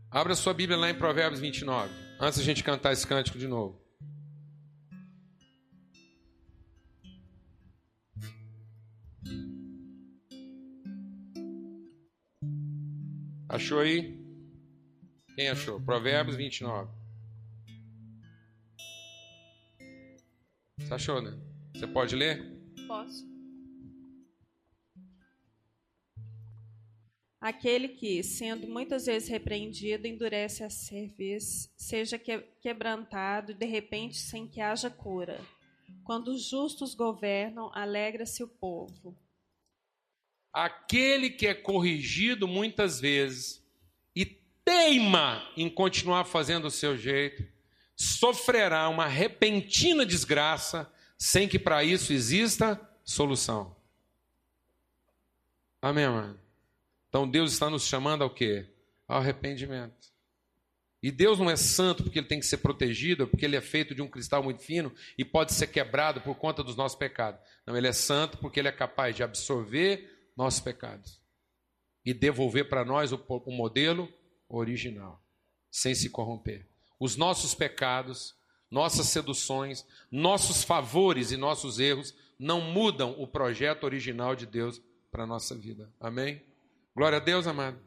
Abra 0.10 0.36
sua 0.36 0.54
Bíblia 0.54 0.78
lá 0.78 0.89
em 0.89 0.96
Provérbios 0.96 1.42
29, 1.42 1.94
antes 2.20 2.39
da 2.39 2.46
gente 2.46 2.63
cantar 2.63 2.94
esse 2.94 3.06
cântico 3.06 3.38
de 3.38 3.48
novo. 3.48 3.88
Achou 13.50 13.80
aí? 13.80 14.16
Quem 15.34 15.50
achou? 15.50 15.82
Provérbios 15.82 16.38
29. 16.38 16.92
Você 20.78 20.94
achou, 20.94 21.20
né? 21.20 21.36
Você 21.74 21.88
pode 21.88 22.16
ler? 22.16 22.62
Posso. 22.88 23.28
Aquele 27.42 27.88
que, 27.88 28.22
sendo 28.22 28.68
muitas 28.68 29.08
vezes 29.08 29.28
repreendido, 29.28 30.06
endurece 30.06 30.64
a 30.64 30.70
cerviz, 30.70 31.74
seja 31.76 32.20
quebrantado 32.20 33.56
de 33.56 33.66
repente 33.66 34.18
sem 34.18 34.48
que 34.48 34.62
haja 34.62 34.92
cura. 34.92 35.40
Quando 36.04 36.28
os 36.28 36.48
justos 36.48 36.94
governam, 36.94 37.72
alegra-se 37.74 38.44
o 38.44 38.48
povo. 38.48 39.18
Aquele 40.52 41.30
que 41.30 41.48
é 41.48 41.54
corrigido 41.54 42.48
muitas 42.48 43.00
vezes 43.00 43.64
e 44.16 44.26
teima 44.26 45.48
em 45.56 45.70
continuar 45.70 46.26
fazendo 46.26 46.66
o 46.66 46.72
seu 46.72 46.98
jeito, 46.98 47.46
sofrerá 47.96 48.88
uma 48.90 49.06
repentina 49.06 50.06
desgraça 50.06 50.92
sem 51.18 51.48
que 51.48 51.60
para 51.60 51.84
isso 51.84 52.14
exista 52.14 52.80
solução. 53.04 53.76
Amém, 55.82 56.08
mano? 56.08 56.40
Então 57.10 57.30
Deus 57.30 57.52
está 57.52 57.70
nos 57.70 57.86
chamando 57.86 58.24
ao 58.24 58.30
quê? 58.30 58.68
Ao 59.08 59.18
arrependimento. 59.18 60.10
E 61.02 61.12
Deus 61.12 61.40
não 61.40 61.50
é 61.50 61.56
santo 61.56 62.04
porque 62.04 62.20
ele 62.20 62.28
tem 62.28 62.40
que 62.40 62.46
ser 62.46 62.58
protegido, 62.58 63.28
porque 63.28 63.46
ele 63.46 63.56
é 63.56 63.62
feito 63.62 63.96
de 63.96 64.02
um 64.02 64.08
cristal 64.08 64.44
muito 64.44 64.62
fino 64.62 64.94
e 65.18 65.24
pode 65.24 65.54
ser 65.54 65.68
quebrado 65.68 66.20
por 66.22 66.36
conta 66.36 66.62
dos 66.62 66.76
nossos 66.76 66.98
pecados. 66.98 67.40
Não, 67.66 67.76
ele 67.76 67.88
é 67.88 67.94
santo 67.94 68.38
porque 68.38 68.60
ele 68.60 68.68
é 68.68 68.72
capaz 68.72 69.16
de 69.16 69.24
absorver 69.24 70.19
nossos 70.39 70.62
pecados 70.62 71.19
e 72.06 72.13
devolver 72.13 72.69
para 72.69 72.86
nós 72.86 73.12
o, 73.12 73.21
o 73.28 73.52
modelo 73.52 74.08
original, 74.47 75.21
sem 75.69 75.93
se 75.93 76.10
corromper. 76.10 76.65
Os 76.97 77.17
nossos 77.17 77.54
pecados, 77.54 78.34
nossas 78.71 79.08
seduções, 79.08 79.86
nossos 80.10 80.63
favores 80.63 81.34
e 81.34 81.38
nossos 81.38 81.78
erros 81.78 82.15
não 82.39 82.62
mudam 82.62 83.13
o 83.19 83.28
projeto 83.28 83.84
original 83.84 84.34
de 84.34 84.45
Deus 84.45 84.82
para 85.12 85.23
a 85.23 85.28
nossa 85.28 85.54
vida. 85.56 85.91
Amém? 85.99 86.41
Glória 86.95 87.17
a 87.17 87.21
Deus, 87.21 87.45
amado. 87.45 87.78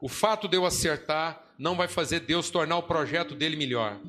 O 0.00 0.08
fato 0.08 0.48
de 0.48 0.56
eu 0.56 0.64
acertar 0.64 1.44
não 1.58 1.76
vai 1.76 1.88
fazer 1.88 2.20
Deus 2.20 2.48
tornar 2.48 2.78
o 2.78 2.84
projeto 2.84 3.34
dele 3.34 3.54
melhor. 3.54 4.00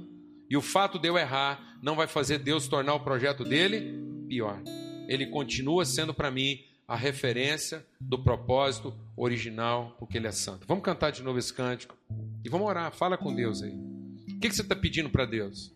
E 0.50 0.56
o 0.56 0.62
fato 0.62 0.98
de 0.98 1.10
eu 1.10 1.18
errar 1.18 1.78
não 1.84 1.98
vai 1.98 2.08
fazer 2.08 2.38
Deus 2.38 2.66
tornar 2.66 2.94
o 2.94 3.04
projeto 3.04 3.44
dele 3.44 4.26
pior. 4.30 4.62
Ele 5.10 5.28
continua 5.28 5.84
sendo 5.84 6.14
para 6.14 6.32
mim 6.32 6.64
a 6.90 6.96
referência 6.96 7.86
do 8.02 8.18
propósito 8.18 8.92
original, 9.16 9.96
porque 10.00 10.18
ele 10.18 10.26
é 10.26 10.32
santo. 10.32 10.66
Vamos 10.68 10.84
cantar 10.84 11.12
de 11.12 11.22
novo 11.22 11.38
esse 11.38 11.54
cântico 11.54 11.96
e 12.44 12.50
vamos 12.50 12.68
orar. 12.68 12.92
Fala 12.92 13.16
com 13.16 13.34
Deus 13.34 13.62
aí. 13.62 13.72
O 13.72 14.40
que 14.40 14.52
você 14.52 14.64
está 14.64 14.76
pedindo 14.76 15.08
para 15.08 15.24
Deus? 15.24 15.72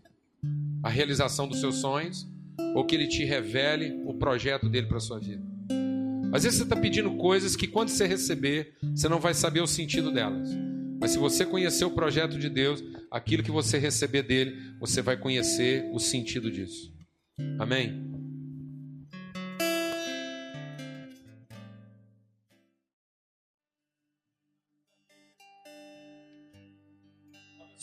A 0.81 0.89
realização 0.89 1.47
dos 1.47 1.59
seus 1.59 1.75
sonhos 1.75 2.27
ou 2.73 2.83
que 2.83 2.95
ele 2.95 3.07
te 3.07 3.23
revele 3.23 4.01
o 4.05 4.15
projeto 4.15 4.67
dele 4.67 4.87
para 4.87 4.99
sua 4.99 5.19
vida? 5.19 5.43
Às 6.33 6.45
vezes 6.45 6.57
você 6.57 6.63
está 6.63 6.75
pedindo 6.75 7.15
coisas 7.15 7.55
que 7.55 7.67
quando 7.67 7.89
você 7.89 8.07
receber, 8.07 8.73
você 8.81 9.07
não 9.07 9.19
vai 9.19 9.35
saber 9.35 9.61
o 9.61 9.67
sentido 9.67 10.11
delas. 10.11 10.49
Mas 10.99 11.11
se 11.11 11.19
você 11.19 11.45
conhecer 11.45 11.85
o 11.85 11.91
projeto 11.91 12.39
de 12.39 12.49
Deus, 12.49 12.83
aquilo 13.11 13.43
que 13.43 13.51
você 13.51 13.77
receber 13.77 14.23
dele, 14.23 14.73
você 14.79 14.99
vai 14.99 15.15
conhecer 15.15 15.87
o 15.93 15.99
sentido 15.99 16.49
disso. 16.49 16.91
Amém? 17.59 18.12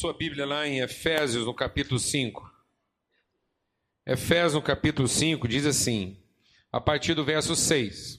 Sua 0.01 0.15
Bíblia 0.15 0.47
lá 0.47 0.67
em 0.67 0.81
Efésios, 0.81 1.45
no 1.45 1.53
capítulo 1.53 2.01
5. 2.01 2.51
Efésios, 4.07 4.55
no 4.55 4.63
capítulo 4.63 5.07
5, 5.07 5.47
diz 5.47 5.67
assim, 5.67 6.17
a 6.73 6.81
partir 6.81 7.13
do 7.13 7.23
verso 7.23 7.55
6. 7.55 8.19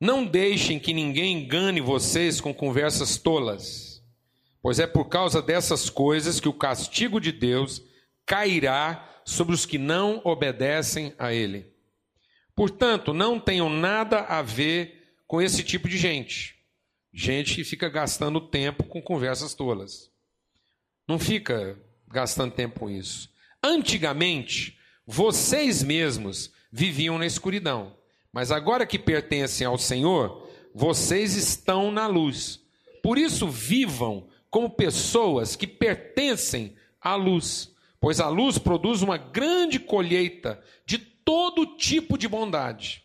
Não 0.00 0.26
deixem 0.26 0.80
que 0.80 0.92
ninguém 0.92 1.44
engane 1.44 1.80
vocês 1.80 2.40
com 2.40 2.52
conversas 2.52 3.16
tolas, 3.16 4.04
pois 4.60 4.80
é 4.80 4.86
por 4.88 5.04
causa 5.04 5.40
dessas 5.40 5.88
coisas 5.88 6.40
que 6.40 6.48
o 6.48 6.58
castigo 6.58 7.20
de 7.20 7.30
Deus 7.30 7.80
cairá 8.26 9.22
sobre 9.24 9.54
os 9.54 9.64
que 9.64 9.78
não 9.78 10.20
obedecem 10.24 11.14
a 11.20 11.32
Ele. 11.32 11.72
Portanto, 12.56 13.14
não 13.14 13.38
tenham 13.38 13.70
nada 13.70 14.22
a 14.22 14.42
ver 14.42 15.14
com 15.24 15.40
esse 15.40 15.62
tipo 15.62 15.88
de 15.88 15.96
gente. 15.96 16.56
Gente 17.12 17.54
que 17.54 17.62
fica 17.62 17.88
gastando 17.88 18.40
tempo 18.40 18.82
com 18.82 19.00
conversas 19.00 19.54
tolas. 19.54 20.17
Não 21.08 21.18
fica 21.18 21.76
gastando 22.06 22.52
tempo 22.52 22.80
com 22.80 22.90
isso. 22.90 23.30
Antigamente, 23.62 24.78
vocês 25.06 25.82
mesmos 25.82 26.52
viviam 26.70 27.18
na 27.18 27.26
escuridão 27.26 27.96
mas 28.32 28.52
agora 28.52 28.86
que 28.86 28.98
pertencem 28.98 29.66
ao 29.66 29.76
Senhor, 29.76 30.48
vocês 30.74 31.34
estão 31.34 31.90
na 31.90 32.06
luz. 32.06 32.60
Por 33.02 33.18
isso, 33.18 33.48
vivam 33.48 34.28
como 34.50 34.70
pessoas 34.70 35.56
que 35.56 35.66
pertencem 35.66 36.76
à 37.00 37.14
luz, 37.14 37.74
pois 38.00 38.20
a 38.20 38.28
luz 38.28 38.58
produz 38.58 39.02
uma 39.02 39.16
grande 39.16 39.80
colheita 39.80 40.62
de 40.86 40.98
todo 40.98 41.76
tipo 41.76 42.16
de 42.16 42.28
bondade, 42.28 43.02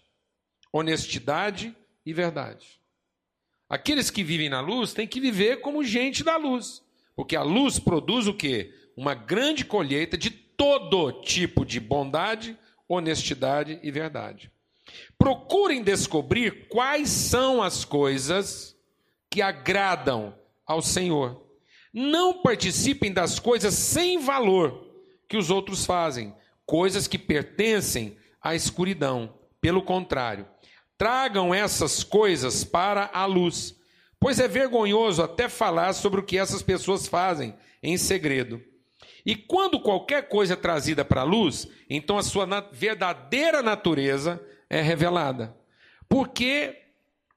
honestidade 0.72 1.76
e 2.06 2.14
verdade. 2.14 2.80
Aqueles 3.70 4.12
que 4.12 4.24
vivem 4.24 4.50
na 4.50 4.62
luz 4.62 4.94
têm 4.94 5.08
que 5.08 5.20
viver 5.20 5.62
como 5.62 5.84
gente 5.84 6.24
da 6.24 6.38
luz, 6.38 6.83
porque 7.16 7.36
a 7.36 7.44
luz 7.44 7.80
produz 7.80 8.28
o 8.28 8.34
que? 8.34 8.74
Uma 8.96 9.14
grande 9.14 9.66
colheita 9.66 10.18
de 10.18 10.30
todo 10.30 11.12
tipo 11.22 11.66
de 11.66 11.80
bondade, 11.80 12.58
honestidade 12.88 13.80
e 13.82 13.92
verdade. 13.92 14.52
Procurem 15.18 15.84
descobrir 15.84 16.68
quais 16.68 17.10
são 17.10 17.62
as 17.62 17.86
coisas 17.86 18.76
que 19.30 19.42
agradam 19.42 20.36
ao 20.66 20.82
Senhor. 20.82 21.44
Não 21.94 22.42
participem 22.42 23.12
das 23.12 23.40
coisas 23.40 23.74
sem 23.74 24.20
valor 24.20 24.88
que 25.28 25.38
os 25.38 25.50
outros 25.50 25.86
fazem, 25.86 26.34
coisas 26.66 27.08
que 27.08 27.18
pertencem 27.18 28.18
à 28.42 28.56
escuridão. 28.56 29.40
Pelo 29.62 29.82
contrário, 29.82 30.46
tragam 30.98 31.54
essas 31.54 32.04
coisas 32.04 32.64
para 32.64 33.10
a 33.14 33.26
luz, 33.26 33.76
pois 34.24 34.40
é 34.40 34.48
vergonhoso 34.48 35.22
até 35.22 35.50
falar 35.50 35.92
sobre 35.92 36.22
o 36.22 36.24
que 36.24 36.38
essas 36.38 36.64
pessoas 36.64 37.10
fazem 37.10 37.54
em 37.84 37.98
segredo. 37.98 38.64
E 39.26 39.36
quando 39.36 39.82
qualquer 39.82 40.30
coisa 40.30 40.54
é 40.54 40.56
trazida 40.56 41.04
para 41.04 41.22
a 41.22 41.26
luz, 41.26 41.68
então 41.90 42.18
a 42.18 42.24
sua 42.24 42.46
verdadeira 42.72 43.62
natureza 43.62 44.42
é 44.70 44.80
revelada. 44.80 45.54
Porque 46.08 46.74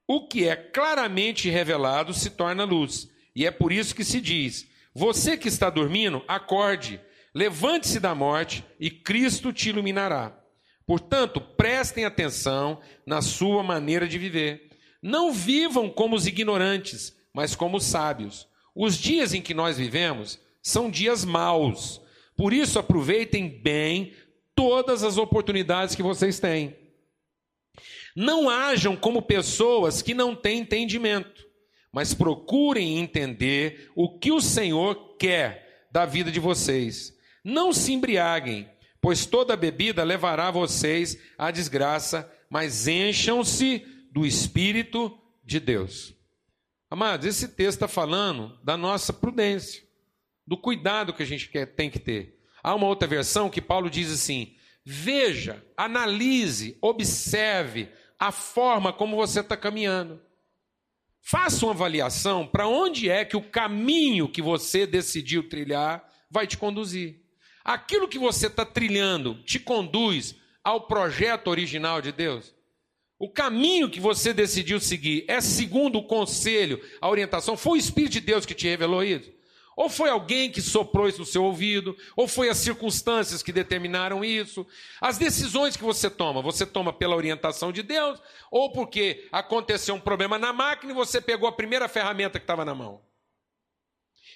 o 0.07 0.29
que 0.29 0.47
é 0.47 0.55
claramente 0.55 1.49
revelado 1.49 2.13
se 2.13 2.29
torna 2.29 2.63
luz. 2.63 3.09
E 3.35 3.45
é 3.45 3.51
por 3.51 3.73
isso 3.73 3.93
que 3.93 4.05
se 4.05 4.21
diz: 4.21 4.65
Você 4.93 5.35
que 5.35 5.49
está 5.49 5.69
dormindo, 5.69 6.23
acorde, 6.25 7.01
levante-se 7.35 7.99
da 7.99 8.15
morte 8.15 8.63
e 8.79 8.89
Cristo 8.89 9.51
te 9.51 9.67
iluminará. 9.67 10.39
Portanto, 10.85 11.41
prestem 11.41 12.05
atenção 12.05 12.79
na 13.05 13.21
sua 13.21 13.61
maneira 13.61 14.07
de 14.07 14.17
viver. 14.17 14.66
Não 15.01 15.31
vivam 15.31 15.89
como 15.89 16.15
os 16.15 16.25
ignorantes, 16.27 17.15
mas 17.33 17.55
como 17.55 17.77
os 17.77 17.83
sábios. 17.83 18.47
Os 18.75 18.97
dias 18.97 19.33
em 19.33 19.41
que 19.41 19.53
nós 19.53 19.77
vivemos 19.77 20.39
são 20.61 20.89
dias 20.89 21.23
maus. 21.23 22.01
Por 22.35 22.53
isso, 22.53 22.77
aproveitem 22.77 23.47
bem 23.47 24.13
todas 24.55 25.03
as 25.03 25.17
oportunidades 25.17 25.95
que 25.95 26.03
vocês 26.03 26.39
têm. 26.39 26.75
Não 28.15 28.49
hajam 28.49 28.95
como 28.95 29.21
pessoas 29.21 30.01
que 30.01 30.13
não 30.13 30.35
têm 30.35 30.59
entendimento, 30.59 31.45
mas 31.91 32.13
procurem 32.13 32.97
entender 32.97 33.91
o 33.95 34.17
que 34.17 34.31
o 34.31 34.41
Senhor 34.41 35.15
quer 35.17 35.87
da 35.91 36.05
vida 36.05 36.31
de 36.31 36.39
vocês. 36.39 37.15
Não 37.43 37.71
se 37.71 37.93
embriaguem, 37.93 38.67
pois 38.99 39.25
toda 39.25 39.55
bebida 39.55 40.03
levará 40.03 40.49
vocês 40.49 41.17
à 41.37 41.51
desgraça, 41.51 42.31
mas 42.49 42.87
encham-se 42.87 43.85
do 44.17 44.25
Espírito 44.25 45.15
de 45.45 45.59
Deus. 45.59 46.11
Amados, 46.89 47.27
esse 47.27 47.49
texto 47.49 47.75
está 47.75 47.87
falando 47.87 48.59
da 48.63 48.75
nossa 48.75 49.13
prudência, 49.13 49.83
do 50.43 50.57
cuidado 50.57 51.13
que 51.13 51.21
a 51.21 51.25
gente 51.25 51.47
quer, 51.49 51.67
tem 51.67 51.87
que 51.87 51.99
ter. 51.99 52.41
Há 52.63 52.73
uma 52.73 52.87
outra 52.87 53.07
versão 53.07 53.47
que 53.47 53.61
Paulo 53.61 53.91
diz 53.91 54.11
assim: 54.11 54.55
veja, 54.83 55.63
analise, 55.77 56.79
observe 56.81 57.89
a 58.17 58.31
forma 58.31 58.91
como 58.91 59.15
você 59.15 59.41
está 59.41 59.55
caminhando. 59.55 60.19
Faça 61.21 61.63
uma 61.63 61.73
avaliação 61.73 62.47
para 62.47 62.67
onde 62.67 63.11
é 63.11 63.23
que 63.23 63.37
o 63.37 63.47
caminho 63.47 64.27
que 64.27 64.41
você 64.41 64.87
decidiu 64.87 65.47
trilhar 65.47 66.11
vai 66.27 66.47
te 66.47 66.57
conduzir. 66.57 67.21
Aquilo 67.63 68.07
que 68.07 68.17
você 68.17 68.47
está 68.47 68.65
trilhando 68.65 69.43
te 69.43 69.59
conduz 69.59 70.35
ao 70.63 70.87
projeto 70.87 71.49
original 71.49 72.01
de 72.01 72.11
Deus? 72.11 72.56
O 73.19 73.29
caminho 73.29 73.89
que 73.89 73.99
você 73.99 74.31
decidiu 74.31 74.79
seguir 74.79 75.25
é 75.27 75.41
segundo 75.41 75.97
o 75.97 76.03
conselho, 76.03 76.79
a 77.01 77.09
orientação? 77.09 77.57
Foi 77.57 77.77
o 77.77 77.81
Espírito 77.81 78.13
de 78.13 78.21
Deus 78.21 78.45
que 78.45 78.53
te 78.53 78.67
revelou 78.67 79.03
isso? 79.03 79.31
Ou 79.75 79.89
foi 79.89 80.09
alguém 80.09 80.51
que 80.51 80.61
soprou 80.61 81.07
isso 81.07 81.19
no 81.19 81.25
seu 81.25 81.43
ouvido, 81.43 81.95
ou 82.15 82.27
foi 82.27 82.49
as 82.49 82.57
circunstâncias 82.57 83.43
que 83.43 83.51
determinaram 83.51 84.25
isso. 84.25 84.65
As 84.99 85.19
decisões 85.19 85.77
que 85.77 85.83
você 85.83 86.09
toma, 86.09 86.41
você 86.41 86.65
toma 86.65 86.91
pela 86.91 87.15
orientação 87.15 87.71
de 87.71 87.83
Deus, 87.83 88.19
ou 88.49 88.71
porque 88.71 89.27
aconteceu 89.31 89.93
um 89.93 89.99
problema 89.99 90.39
na 90.39 90.51
máquina 90.51 90.91
e 90.91 90.95
você 90.95 91.21
pegou 91.21 91.47
a 91.47 91.51
primeira 91.51 91.87
ferramenta 91.87 92.39
que 92.39 92.43
estava 92.43 92.65
na 92.65 92.73
mão. 92.73 93.01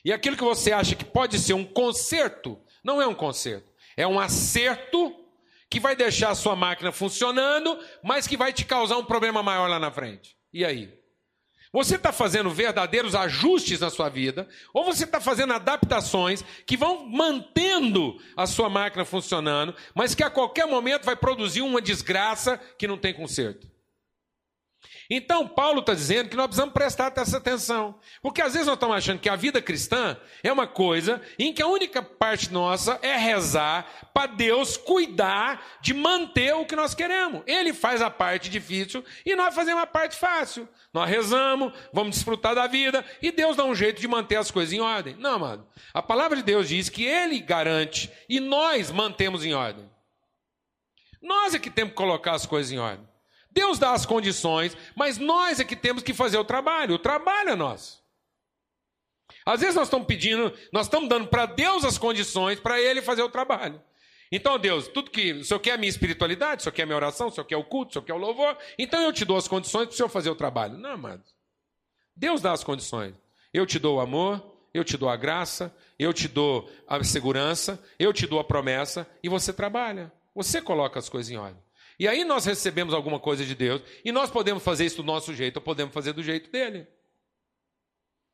E 0.06 0.14
aquilo 0.14 0.38
que 0.38 0.44
você 0.44 0.72
acha 0.72 0.96
que 0.96 1.06
pode 1.06 1.40
ser 1.40 1.54
um 1.54 1.66
conserto, 1.66 2.60
não 2.84 3.02
é 3.02 3.08
um 3.08 3.16
conserto, 3.16 3.68
é 3.98 4.06
um 4.06 4.20
acerto 4.20 5.21
que 5.72 5.80
vai 5.80 5.96
deixar 5.96 6.32
a 6.32 6.36
sua 6.36 6.54
máquina 6.54 6.92
funcionando, 6.92 7.80
mas 8.04 8.28
que 8.28 8.36
vai 8.36 8.52
te 8.52 8.66
causar 8.66 8.98
um 8.98 9.06
problema 9.06 9.42
maior 9.42 9.70
lá 9.70 9.80
na 9.80 9.90
frente. 9.90 10.36
E 10.52 10.66
aí? 10.66 10.94
Você 11.72 11.96
está 11.96 12.12
fazendo 12.12 12.50
verdadeiros 12.50 13.16
ajustes 13.16 13.80
na 13.80 13.90
sua 13.90 14.10
vida, 14.10 14.50
ou 14.74 14.84
você 14.84 15.06
está 15.06 15.22
fazendo 15.22 15.54
adaptações 15.54 16.44
que 16.68 16.76
vão 16.76 17.08
mantendo 17.08 18.22
a 18.36 18.46
sua 18.46 18.70
máquina 18.70 19.06
funcionando, 19.06 19.74
mas 19.96 20.14
que 20.14 20.22
a 20.22 20.30
qualquer 20.30 20.68
momento 20.68 21.06
vai 21.06 21.16
produzir 21.16 21.62
uma 21.62 21.82
desgraça 21.82 22.60
que 22.78 22.86
não 22.86 22.98
tem 22.98 23.14
conserto. 23.14 23.71
Então, 25.14 25.46
Paulo 25.46 25.82
está 25.82 25.94
dizendo 25.94 26.30
que 26.30 26.38
nós 26.38 26.46
precisamos 26.46 26.74
prestar 26.74 27.12
essa 27.18 27.36
atenção. 27.36 28.00
Porque 28.22 28.42
às 28.42 28.54
vezes 28.54 28.66
nós 28.66 28.76
estamos 28.76 28.96
achando 28.96 29.20
que 29.20 29.28
a 29.28 29.36
vida 29.36 29.62
cristã 29.62 30.16
é 30.42 30.50
uma 30.50 30.66
coisa 30.66 31.22
em 31.38 31.52
que 31.52 31.62
a 31.62 31.68
única 31.68 32.02
parte 32.02 32.50
nossa 32.50 32.98
é 33.02 33.18
rezar 33.18 34.10
para 34.14 34.28
Deus 34.28 34.78
cuidar 34.78 35.80
de 35.82 35.94
manter 35.94 36.56
o 36.56 36.66
que 36.66 36.78
nós 36.78 36.96
queremos. 36.96 37.44
Ele 37.46 37.74
faz 37.74 38.02
a 38.02 38.10
parte 38.10 38.50
difícil 38.50 39.04
e 39.26 39.36
nós 39.36 39.54
fazemos 39.54 39.84
a 39.84 39.86
parte 39.86 40.16
fácil. 40.16 40.66
Nós 40.94 41.10
rezamos, 41.10 41.74
vamos 41.92 42.16
desfrutar 42.16 42.56
da 42.56 42.66
vida 42.66 43.04
e 43.22 43.34
Deus 43.34 43.58
dá 43.58 43.66
um 43.66 43.76
jeito 43.76 44.00
de 44.00 44.08
manter 44.08 44.38
as 44.38 44.50
coisas 44.50 44.72
em 44.72 44.80
ordem. 44.80 45.18
Não, 45.20 45.36
amado. 45.36 45.68
A 45.94 46.02
palavra 46.02 46.38
de 46.38 46.44
Deus 46.44 46.70
diz 46.70 46.88
que 46.88 47.04
Ele 47.04 47.42
garante 47.42 48.10
e 48.30 48.40
nós 48.40 48.90
mantemos 48.90 49.44
em 49.44 49.54
ordem. 49.54 49.92
Nós 51.22 51.54
é 51.54 51.60
que 51.60 51.70
temos 51.70 51.92
que 51.92 51.98
colocar 51.98 52.32
as 52.32 52.46
coisas 52.46 52.72
em 52.72 52.80
ordem. 52.80 53.11
Deus 53.52 53.78
dá 53.78 53.94
as 53.94 54.06
condições, 54.06 54.78
mas 54.96 55.18
nós 55.18 55.60
é 55.60 55.64
que 55.64 55.76
temos 55.76 56.04
que 56.04 56.14
fazer 56.14 56.38
o 56.38 56.44
trabalho. 56.44 56.96
O 56.96 57.00
trabalho 57.00 57.50
é 57.50 57.56
nosso. 57.56 58.02
Às 59.46 59.60
vezes 59.62 59.76
nós 59.76 59.88
estamos 59.88 60.08
pedindo, 60.08 60.54
nós 60.72 60.86
estamos 60.86 61.10
dando 61.10 61.28
para 61.28 61.46
Deus 61.46 61.84
as 61.84 61.98
condições 61.98 62.60
para 62.60 62.80
Ele 62.80 63.02
fazer 63.02 63.24
o 63.24 63.30
trabalho. 63.30 63.82
Então, 64.32 64.58
Deus, 64.58 64.88
tudo 64.88 65.12
que. 65.12 65.34
O 65.34 65.44
Senhor 65.44 65.60
quer 65.60 65.74
a 65.74 65.78
minha 65.78 65.90
espiritualidade, 65.90 66.62
o 66.62 66.64
Senhor 66.64 66.74
quer 66.74 66.84
a 66.84 66.86
minha 66.86 66.96
oração, 66.96 67.28
o 67.28 67.32
Senhor 67.32 67.46
quer 67.46 67.58
o 67.58 67.64
culto, 67.64 67.90
o 67.90 67.94
Senhor 67.94 68.06
quer 68.06 68.14
o 68.14 68.18
louvor, 68.18 68.58
então 68.80 69.02
eu 69.02 69.12
te 69.12 69.26
dou 69.26 69.36
as 69.36 69.48
condições 69.48 69.88
para 69.88 69.94
o 69.94 69.98
Senhor 69.98 70.10
fazer 70.10 70.30
o 70.30 70.36
trabalho. 70.36 70.78
Não, 70.78 70.92
amado. 70.92 71.24
Deus 72.16 72.42
dá 72.42 72.54
as 72.54 72.64
condições. 72.64 73.14
Eu 73.54 73.66
te 73.66 73.78
dou 73.78 73.98
o 73.98 74.00
amor, 74.00 74.42
eu 74.74 74.84
te 74.84 74.96
dou 74.96 75.10
a 75.10 75.18
graça, 75.18 75.76
eu 76.00 76.14
te 76.14 76.30
dou 76.30 76.72
a 76.88 77.04
segurança, 77.04 77.84
eu 78.00 78.14
te 78.14 78.26
dou 78.26 78.40
a 78.40 78.44
promessa 78.44 79.06
e 79.22 79.28
você 79.28 79.52
trabalha. 79.52 80.12
Você 80.34 80.62
coloca 80.62 80.98
as 80.98 81.10
coisas 81.10 81.30
em 81.30 81.36
ordem. 81.36 81.62
E 82.02 82.08
aí 82.08 82.24
nós 82.24 82.46
recebemos 82.46 82.96
alguma 82.96 83.20
coisa 83.20 83.46
de 83.46 83.54
Deus 83.54 83.80
e 84.04 84.12
nós 84.12 84.32
podemos 84.32 84.64
fazer 84.64 84.88
isso 84.88 84.98
do 84.98 85.04
nosso 85.04 85.36
jeito 85.36 85.58
ou 85.58 85.62
podemos 85.62 85.94
fazer 85.94 86.14
do 86.14 86.24
jeito 86.24 86.50
dele. 86.50 86.88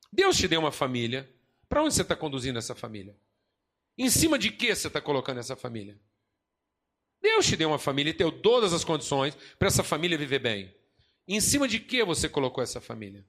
Deus 0.10 0.38
te 0.38 0.48
deu 0.48 0.62
uma 0.62 0.72
família. 0.72 1.30
Para 1.68 1.84
onde 1.84 1.94
você 1.94 2.02
está 2.02 2.16
conduzindo 2.16 2.58
essa 2.58 2.74
família? 2.74 3.14
Em 3.98 4.10
cima 4.10 4.40
de 4.40 4.52
que 4.52 4.74
você 4.74 4.88
está 4.88 5.02
colocando 5.02 5.42
essa 5.42 5.54
família? 5.54 6.00
Deus 7.22 7.46
te 7.46 7.58
deu 7.58 7.68
uma 7.68 7.78
família 7.78 8.12
e 8.12 8.14
deu 8.14 8.32
todas 8.32 8.72
as 8.72 8.86
condições 8.86 9.38
para 9.60 9.68
essa 9.68 9.84
família 9.84 10.18
viver 10.18 10.40
bem. 10.40 10.74
Em 11.28 11.42
cima 11.42 11.68
de 11.68 11.82
que 11.82 12.06
você 12.06 12.30
colocou 12.30 12.64
essa 12.64 12.80
família? 12.80 13.26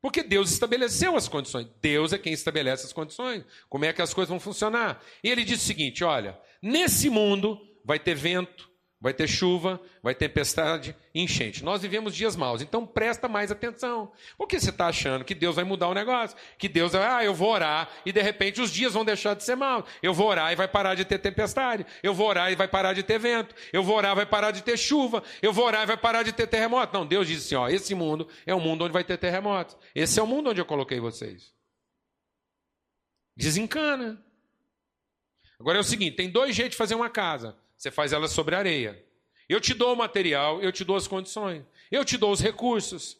Porque 0.00 0.22
Deus 0.22 0.48
estabeleceu 0.48 1.16
as 1.16 1.26
condições. 1.26 1.66
Deus 1.82 2.12
é 2.12 2.18
quem 2.18 2.32
estabelece 2.32 2.86
as 2.86 2.92
condições. 2.92 3.44
Como 3.68 3.84
é 3.84 3.92
que 3.92 4.00
as 4.00 4.14
coisas 4.14 4.30
vão 4.30 4.38
funcionar? 4.38 5.04
E 5.24 5.28
ele 5.28 5.42
diz 5.42 5.60
o 5.60 5.66
seguinte: 5.66 6.04
olha, 6.04 6.40
nesse 6.62 7.10
mundo 7.10 7.66
vai 7.84 7.98
ter 7.98 8.14
vento, 8.14 8.70
vai 9.00 9.14
ter 9.14 9.26
chuva, 9.26 9.80
vai 10.02 10.14
tempestade 10.14 10.94
enchente. 11.14 11.64
Nós 11.64 11.80
vivemos 11.80 12.14
dias 12.14 12.36
maus, 12.36 12.60
então 12.60 12.86
presta 12.86 13.26
mais 13.26 13.50
atenção. 13.50 14.12
Por 14.36 14.46
que 14.46 14.60
você 14.60 14.68
está 14.68 14.88
achando 14.88 15.24
que 15.24 15.34
Deus 15.34 15.56
vai 15.56 15.64
mudar 15.64 15.88
o 15.88 15.94
negócio? 15.94 16.36
Que 16.58 16.68
Deus 16.68 16.92
vai, 16.92 17.02
ah, 17.06 17.24
eu 17.24 17.34
vou 17.34 17.50
orar 17.50 17.88
e 18.04 18.12
de 18.12 18.20
repente 18.20 18.60
os 18.60 18.70
dias 18.70 18.92
vão 18.92 19.04
deixar 19.04 19.34
de 19.34 19.42
ser 19.42 19.56
maus. 19.56 19.84
Eu 20.02 20.12
vou 20.12 20.28
orar 20.28 20.52
e 20.52 20.56
vai 20.56 20.68
parar 20.68 20.94
de 20.94 21.06
ter 21.06 21.18
tempestade. 21.18 21.86
Eu 22.02 22.12
vou 22.12 22.28
orar 22.28 22.52
e 22.52 22.54
vai 22.54 22.68
parar 22.68 22.92
de 22.92 23.02
ter 23.02 23.18
vento. 23.18 23.54
Eu 23.72 23.82
vou 23.82 23.96
orar 23.96 24.12
e 24.12 24.16
vai 24.16 24.26
parar 24.26 24.50
de 24.50 24.62
ter 24.62 24.76
chuva. 24.76 25.22
Eu 25.40 25.52
vou 25.52 25.64
orar 25.64 25.82
e 25.82 25.86
vai 25.86 25.96
parar 25.96 26.22
de 26.22 26.32
ter 26.32 26.46
terremoto. 26.46 26.92
Não, 26.92 27.06
Deus 27.06 27.26
diz 27.26 27.46
assim: 27.46 27.54
ó, 27.54 27.68
esse 27.70 27.94
mundo 27.94 28.28
é 28.44 28.54
um 28.54 28.60
mundo 28.60 28.84
onde 28.84 28.92
vai 28.92 29.02
ter 29.02 29.16
terremotos. 29.16 29.78
Esse 29.94 30.20
é 30.20 30.22
o 30.22 30.26
mundo 30.26 30.50
onde 30.50 30.60
eu 30.60 30.66
coloquei 30.66 31.00
vocês. 31.00 31.54
Desencana. 33.34 34.22
Agora 35.58 35.78
é 35.78 35.80
o 35.80 35.84
seguinte: 35.84 36.16
tem 36.16 36.30
dois 36.30 36.54
jeitos 36.54 36.72
de 36.72 36.76
fazer 36.76 36.94
uma 36.94 37.08
casa. 37.08 37.56
Você 37.80 37.90
faz 37.90 38.12
ela 38.12 38.28
sobre 38.28 38.54
areia. 38.54 39.02
Eu 39.48 39.58
te 39.58 39.72
dou 39.72 39.94
o 39.94 39.96
material, 39.96 40.60
eu 40.60 40.70
te 40.70 40.84
dou 40.84 40.96
as 40.96 41.08
condições. 41.08 41.64
Eu 41.90 42.04
te 42.04 42.18
dou 42.18 42.30
os 42.30 42.38
recursos. 42.38 43.16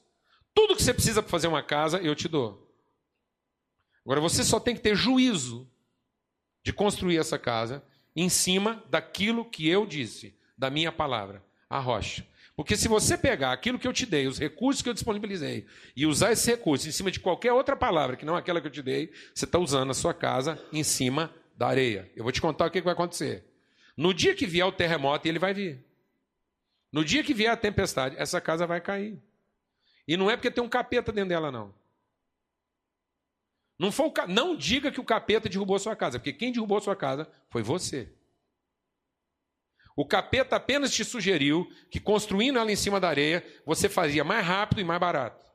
Tudo 0.53 0.77
que 0.77 0.83
você 0.83 0.93
precisa 0.93 1.23
para 1.23 1.31
fazer 1.31 1.49
uma 1.49 1.63
casa, 1.63 1.97
eu 1.97 2.15
te 2.15 2.29
dou. 2.29 2.71
Agora 4.05 4.21
você 4.21 4.45
só 4.45 4.61
tem 4.61 4.75
que 4.75 4.83
ter 4.83 4.95
juízo 4.95 5.67
de 6.63 6.75
construir 6.75 7.17
essa 7.17 7.39
casa 7.39 7.83
em 8.15 8.29
cima 8.29 8.85
daquilo 8.91 9.47
que 9.47 9.67
eu 9.67 9.87
disse, 9.87 10.37
da 10.59 10.69
minha 10.69 10.93
palavra, 10.93 11.43
a 11.67 11.79
rocha. 11.79 12.27
Porque 12.55 12.77
se 12.77 12.87
você 12.87 13.17
pegar 13.17 13.53
aquilo 13.53 13.79
que 13.79 13.89
eu 13.89 13.95
te 13.95 14.05
dei, 14.05 14.27
os 14.27 14.39
recursos 14.39 14.83
que 14.83 14.91
eu 14.91 14.95
disponibilizei, 14.95 15.67
e 15.97 16.05
usar 16.05 16.33
esse 16.33 16.51
recurso 16.51 16.87
em 16.87 16.93
cima 16.93 17.11
de 17.11 17.19
qualquer 17.19 17.55
outra 17.55 17.75
palavra 17.75 18.15
que 18.15 18.27
não 18.27 18.37
aquela 18.37 18.61
que 18.61 18.67
eu 18.67 18.73
te 18.73 18.83
dei, 18.83 19.11
você 19.35 19.47
está 19.47 19.59
usando 19.59 19.91
a 19.91 19.95
sua 19.95 20.13
casa 20.13 20.63
em 20.71 20.85
cima 20.85 21.35
da 21.57 21.67
areia. 21.67 22.13
Eu 22.15 22.25
vou 22.25 22.33
te 22.33 22.43
contar 22.43 22.67
o 22.67 22.71
que 22.71 22.83
vai 22.83 22.93
acontecer. 22.93 23.50
No 24.01 24.15
dia 24.15 24.35
que 24.35 24.47
vier 24.47 24.65
o 24.65 24.73
terremoto, 24.73 25.29
ele 25.29 25.39
vai 25.39 25.53
vir. 25.53 25.85
No 26.91 27.05
dia 27.05 27.23
que 27.23 27.35
vier 27.35 27.53
a 27.53 27.57
tempestade, 27.57 28.17
essa 28.17 28.41
casa 28.41 28.67
vai 28.67 28.81
cair. 28.81 29.23
E 30.09 30.17
não 30.17 30.31
é 30.31 30.37
porque 30.39 30.51
tem 30.51 30.65
um 30.65 30.71
capeta 30.71 31.13
dentro 31.13 31.29
dela, 31.29 31.53
não. 31.53 31.75
Não, 33.79 33.93
foi 33.93 34.07
o, 34.07 34.13
não 34.27 34.57
diga 34.57 34.91
que 34.91 35.01
o 35.01 35.05
capeta 35.05 35.51
derrubou 35.51 35.79
sua 35.79 35.95
casa, 35.95 36.19
porque 36.19 36.33
quem 36.33 36.51
derrubou 36.51 36.81
sua 36.81 36.97
casa 36.97 37.31
foi 37.51 37.63
você. 37.63 38.11
O 39.95 40.07
capeta 40.07 40.57
apenas 40.57 40.95
te 40.95 41.05
sugeriu 41.05 41.71
que 41.91 42.01
construindo 42.01 42.59
ela 42.59 42.73
em 42.73 42.77
cima 42.77 42.99
da 42.99 43.09
areia, 43.11 43.47
você 43.67 43.87
fazia 43.87 44.25
mais 44.25 44.47
rápido 44.47 44.81
e 44.81 44.85
mais 44.85 44.99
barato. 44.99 45.47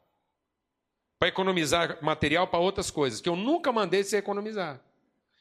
Para 1.17 1.29
economizar 1.29 1.97
material 2.03 2.47
para 2.47 2.59
outras 2.59 2.91
coisas, 2.91 3.19
que 3.19 3.27
eu 3.27 3.35
nunca 3.35 3.71
mandei 3.71 4.03
você 4.03 4.17
economizar. 4.17 4.79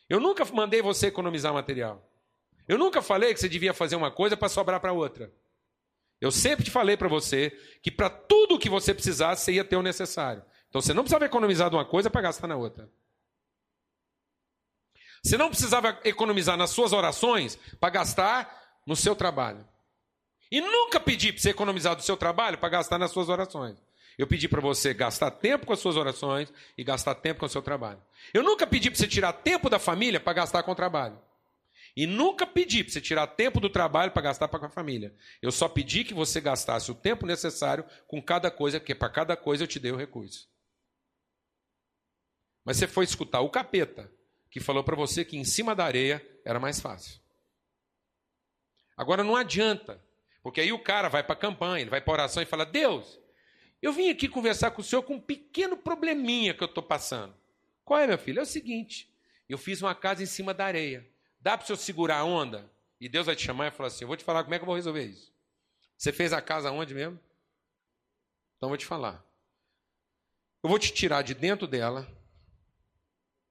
Eu 0.08 0.20
nunca 0.20 0.42
mandei 0.46 0.80
você 0.80 1.08
economizar 1.08 1.52
material. 1.52 2.02
Eu 2.66 2.78
nunca 2.78 3.02
falei 3.02 3.34
que 3.34 3.40
você 3.40 3.48
devia 3.48 3.74
fazer 3.74 3.96
uma 3.96 4.10
coisa 4.10 4.36
para 4.36 4.48
sobrar 4.48 4.80
para 4.80 4.92
outra. 4.92 5.32
Eu 6.20 6.30
sempre 6.30 6.64
te 6.64 6.70
falei 6.70 6.96
para 6.96 7.08
você 7.08 7.50
que 7.82 7.90
para 7.90 8.08
tudo 8.08 8.58
que 8.58 8.68
você 8.68 8.94
precisasse, 8.94 9.44
você 9.44 9.52
ia 9.52 9.64
ter 9.64 9.76
o 9.76 9.82
necessário. 9.82 10.42
Então 10.68 10.80
você 10.80 10.94
não 10.94 11.02
precisava 11.02 11.26
economizar 11.26 11.68
de 11.68 11.76
uma 11.76 11.84
coisa 11.84 12.08
para 12.08 12.22
gastar 12.22 12.46
na 12.46 12.56
outra. 12.56 12.90
Você 15.22 15.36
não 15.36 15.48
precisava 15.48 15.98
economizar 16.04 16.56
nas 16.56 16.70
suas 16.70 16.92
orações 16.92 17.58
para 17.78 17.90
gastar 17.90 18.80
no 18.86 18.96
seu 18.96 19.14
trabalho. 19.14 19.66
E 20.50 20.60
nunca 20.60 21.00
pedi 21.00 21.32
para 21.32 21.42
você 21.42 21.50
economizar 21.50 21.96
do 21.96 22.02
seu 22.02 22.16
trabalho 22.16 22.58
para 22.58 22.68
gastar 22.68 22.98
nas 22.98 23.10
suas 23.10 23.28
orações. 23.28 23.76
Eu 24.16 24.26
pedi 24.26 24.48
para 24.48 24.60
você 24.60 24.94
gastar 24.94 25.30
tempo 25.30 25.66
com 25.66 25.72
as 25.72 25.80
suas 25.80 25.96
orações 25.96 26.52
e 26.78 26.84
gastar 26.84 27.14
tempo 27.16 27.40
com 27.40 27.46
o 27.46 27.48
seu 27.48 27.62
trabalho. 27.62 28.00
Eu 28.32 28.42
nunca 28.42 28.66
pedi 28.66 28.90
para 28.90 28.98
você 28.98 29.08
tirar 29.08 29.32
tempo 29.32 29.68
da 29.68 29.78
família 29.78 30.20
para 30.20 30.32
gastar 30.32 30.62
com 30.62 30.72
o 30.72 30.76
trabalho. 30.76 31.18
E 31.96 32.06
nunca 32.06 32.44
pedi 32.46 32.82
para 32.82 32.92
você 32.92 33.00
tirar 33.00 33.26
tempo 33.28 33.60
do 33.60 33.70
trabalho 33.70 34.10
para 34.10 34.22
gastar 34.22 34.48
para 34.48 34.66
a 34.66 34.70
família. 34.70 35.14
Eu 35.40 35.52
só 35.52 35.68
pedi 35.68 36.02
que 36.02 36.12
você 36.12 36.40
gastasse 36.40 36.90
o 36.90 36.94
tempo 36.94 37.24
necessário 37.24 37.84
com 38.08 38.20
cada 38.20 38.50
coisa, 38.50 38.80
porque 38.80 38.94
para 38.94 39.08
cada 39.08 39.36
coisa 39.36 39.62
eu 39.62 39.68
te 39.68 39.78
dei 39.78 39.92
o 39.92 39.96
recurso. 39.96 40.48
Mas 42.64 42.78
você 42.78 42.88
foi 42.88 43.04
escutar 43.04 43.40
o 43.40 43.50
capeta, 43.50 44.10
que 44.50 44.58
falou 44.58 44.82
para 44.82 44.96
você 44.96 45.24
que 45.24 45.36
em 45.36 45.44
cima 45.44 45.74
da 45.74 45.84
areia 45.84 46.26
era 46.44 46.58
mais 46.58 46.80
fácil. 46.80 47.20
Agora 48.96 49.22
não 49.22 49.36
adianta, 49.36 50.02
porque 50.42 50.60
aí 50.60 50.72
o 50.72 50.78
cara 50.78 51.08
vai 51.08 51.22
para 51.22 51.34
a 51.34 51.38
campanha, 51.38 51.82
ele 51.82 51.90
vai 51.90 52.00
para 52.00 52.12
oração 52.12 52.42
e 52.42 52.46
fala: 52.46 52.64
Deus, 52.64 53.20
Eu 53.82 53.92
vim 53.92 54.08
aqui 54.08 54.28
conversar 54.28 54.70
com 54.70 54.80
o 54.80 54.84
senhor 54.84 55.02
com 55.02 55.16
um 55.16 55.20
pequeno 55.20 55.76
probleminha 55.76 56.54
que 56.54 56.62
eu 56.62 56.68
estou 56.68 56.82
passando. 56.82 57.34
Qual 57.84 58.00
é, 58.00 58.06
meu 58.06 58.16
filho? 58.16 58.40
É 58.40 58.42
o 58.42 58.46
seguinte: 58.46 59.12
eu 59.48 59.58
fiz 59.58 59.82
uma 59.82 59.94
casa 59.94 60.22
em 60.22 60.26
cima 60.26 60.54
da 60.54 60.64
areia. 60.64 61.06
Dá 61.44 61.58
para 61.58 61.66
senhor 61.66 61.76
segurar 61.76 62.20
a 62.20 62.24
onda? 62.24 62.72
E 62.98 63.06
Deus 63.06 63.26
vai 63.26 63.36
te 63.36 63.44
chamar 63.44 63.66
e 63.66 63.70
falar 63.70 63.88
assim: 63.88 64.04
Eu 64.04 64.08
vou 64.08 64.16
te 64.16 64.24
falar 64.24 64.42
como 64.42 64.54
é 64.54 64.58
que 64.58 64.62
eu 64.62 64.66
vou 64.66 64.74
resolver 64.74 65.04
isso. 65.04 65.30
Você 65.94 66.10
fez 66.10 66.32
a 66.32 66.40
casa 66.40 66.70
onde 66.70 66.94
mesmo? 66.94 67.20
Então 68.56 68.66
eu 68.66 68.70
vou 68.70 68.78
te 68.78 68.86
falar. 68.86 69.22
Eu 70.62 70.70
vou 70.70 70.78
te 70.78 70.90
tirar 70.90 71.20
de 71.20 71.34
dentro 71.34 71.66
dela, 71.66 72.08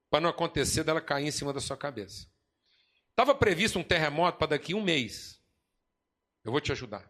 para 0.09 0.21
não 0.21 0.31
acontecer 0.31 0.83
dela 0.83 0.99
cair 0.99 1.27
em 1.27 1.31
cima 1.31 1.53
da 1.53 1.61
sua 1.61 1.77
cabeça. 1.77 2.27
Estava 3.11 3.35
previsto 3.35 3.77
um 3.77 3.83
terremoto 3.83 4.39
para 4.39 4.47
daqui 4.47 4.73
um 4.73 4.81
mês. 4.81 5.39
Eu 6.43 6.51
vou 6.51 6.59
te 6.59 6.71
ajudar. 6.71 7.07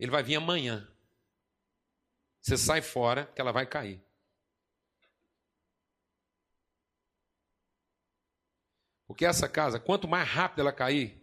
Ele 0.00 0.10
vai 0.10 0.22
vir 0.22 0.36
amanhã. 0.36 0.88
Você 2.40 2.56
sai 2.56 2.80
fora, 2.80 3.26
que 3.34 3.40
ela 3.42 3.52
vai 3.52 3.66
cair. 3.66 4.02
Porque 9.08 9.24
essa 9.24 9.48
casa, 9.48 9.80
quanto 9.80 10.06
mais 10.06 10.28
rápido 10.28 10.60
ela 10.60 10.72
cair, 10.72 11.18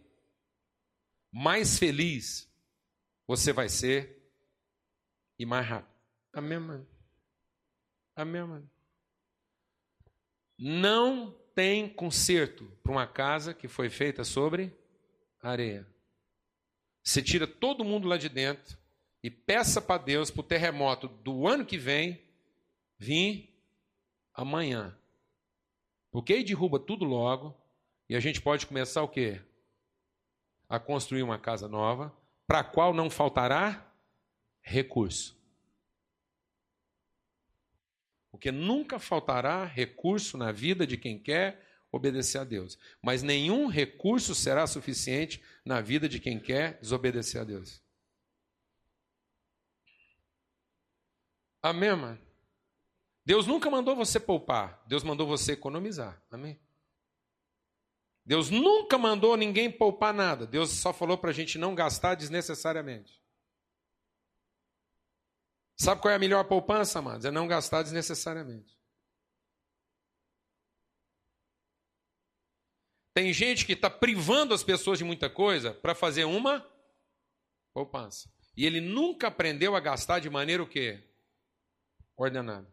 mais 1.32 1.78
feliz 1.78 2.52
você 3.26 3.52
vai 3.52 3.68
ser 3.68 4.28
e 5.38 5.46
mais 5.46 5.66
rápido. 5.66 5.94
Amém, 6.32 6.58
mano? 6.58 6.86
Amém, 8.16 8.42
mano? 8.42 8.70
Não 10.58 11.30
tem 11.54 11.88
conserto 11.88 12.64
para 12.82 12.92
uma 12.92 13.06
casa 13.06 13.54
que 13.54 13.68
foi 13.68 13.88
feita 13.88 14.24
sobre 14.24 14.76
areia. 15.40 15.86
Você 17.04 17.22
tira 17.22 17.46
todo 17.46 17.84
mundo 17.84 18.08
lá 18.08 18.16
de 18.16 18.28
dentro 18.28 18.76
e 19.22 19.30
peça 19.30 19.80
para 19.80 20.02
Deus 20.02 20.30
para 20.30 20.40
o 20.40 20.44
terremoto 20.44 21.06
do 21.06 21.46
ano 21.46 21.64
que 21.64 21.78
vem 21.78 22.20
vir 22.98 23.54
amanhã. 24.34 24.98
Porque 26.10 26.32
aí 26.32 26.42
derruba 26.42 26.80
tudo 26.80 27.04
logo 27.04 27.56
e 28.08 28.14
a 28.14 28.20
gente 28.20 28.40
pode 28.40 28.66
começar 28.66 29.02
o 29.02 29.08
quê? 29.08 29.40
A 30.68 30.78
construir 30.78 31.22
uma 31.22 31.38
casa 31.38 31.68
nova, 31.68 32.16
para 32.46 32.60
a 32.60 32.64
qual 32.64 32.94
não 32.94 33.10
faltará 33.10 33.92
recurso. 34.60 35.36
Porque 38.30 38.52
nunca 38.52 38.98
faltará 38.98 39.64
recurso 39.64 40.36
na 40.36 40.52
vida 40.52 40.86
de 40.86 40.96
quem 40.96 41.18
quer 41.18 41.64
obedecer 41.90 42.38
a 42.38 42.44
Deus. 42.44 42.78
Mas 43.02 43.22
nenhum 43.22 43.66
recurso 43.66 44.34
será 44.34 44.66
suficiente 44.66 45.42
na 45.64 45.80
vida 45.80 46.08
de 46.08 46.20
quem 46.20 46.38
quer 46.38 46.78
desobedecer 46.80 47.40
a 47.40 47.44
Deus. 47.44 47.82
Amém, 51.62 51.96
mano? 51.96 52.20
Deus 53.24 53.46
nunca 53.46 53.68
mandou 53.68 53.96
você 53.96 54.20
poupar, 54.20 54.84
Deus 54.86 55.02
mandou 55.02 55.26
você 55.26 55.52
economizar. 55.52 56.22
Amém? 56.30 56.60
Deus 58.26 58.50
nunca 58.50 58.98
mandou 58.98 59.36
ninguém 59.36 59.70
poupar 59.70 60.12
nada. 60.12 60.44
Deus 60.44 60.70
só 60.70 60.92
falou 60.92 61.16
para 61.16 61.30
a 61.30 61.32
gente 61.32 61.56
não 61.58 61.76
gastar 61.76 62.16
desnecessariamente. 62.16 63.22
Sabe 65.78 66.02
qual 66.02 66.10
é 66.10 66.16
a 66.16 66.18
melhor 66.18 66.42
poupança, 66.48 66.98
amados? 66.98 67.24
É 67.24 67.30
não 67.30 67.46
gastar 67.46 67.82
desnecessariamente. 67.82 68.76
Tem 73.14 73.32
gente 73.32 73.64
que 73.64 73.74
está 73.74 73.88
privando 73.88 74.52
as 74.52 74.64
pessoas 74.64 74.98
de 74.98 75.04
muita 75.04 75.30
coisa 75.30 75.72
para 75.72 75.94
fazer 75.94 76.24
uma 76.24 76.68
poupança. 77.72 78.28
E 78.56 78.66
ele 78.66 78.80
nunca 78.80 79.28
aprendeu 79.28 79.76
a 79.76 79.80
gastar 79.80 80.18
de 80.18 80.28
maneira 80.28 80.62
o 80.62 80.68
quê? 80.68 81.08
Ordenada. 82.16 82.68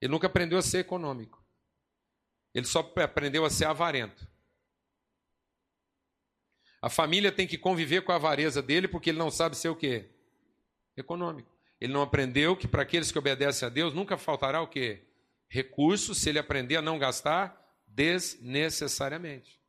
Ele 0.00 0.10
nunca 0.10 0.26
aprendeu 0.26 0.58
a 0.58 0.62
ser 0.62 0.78
econômico. 0.78 1.44
Ele 2.54 2.64
só 2.64 2.80
aprendeu 2.80 3.44
a 3.44 3.50
ser 3.50 3.66
avarento. 3.66 4.29
A 6.82 6.88
família 6.88 7.30
tem 7.30 7.46
que 7.46 7.58
conviver 7.58 8.02
com 8.02 8.12
a 8.12 8.16
avareza 8.16 8.62
dele 8.62 8.88
porque 8.88 9.10
ele 9.10 9.18
não 9.18 9.30
sabe 9.30 9.56
ser 9.56 9.68
o 9.68 9.76
quê? 9.76 10.08
Econômico. 10.96 11.50
Ele 11.80 11.92
não 11.92 12.02
aprendeu 12.02 12.56
que 12.56 12.68
para 12.68 12.82
aqueles 12.82 13.10
que 13.12 13.18
obedecem 13.18 13.66
a 13.66 13.70
Deus 13.70 13.94
nunca 13.94 14.16
faltará 14.16 14.60
o 14.62 14.66
quê? 14.66 15.02
Recursos 15.48 16.18
se 16.18 16.28
ele 16.28 16.38
aprender 16.38 16.76
a 16.76 16.82
não 16.82 16.98
gastar 16.98 17.58
desnecessariamente. 17.86 19.60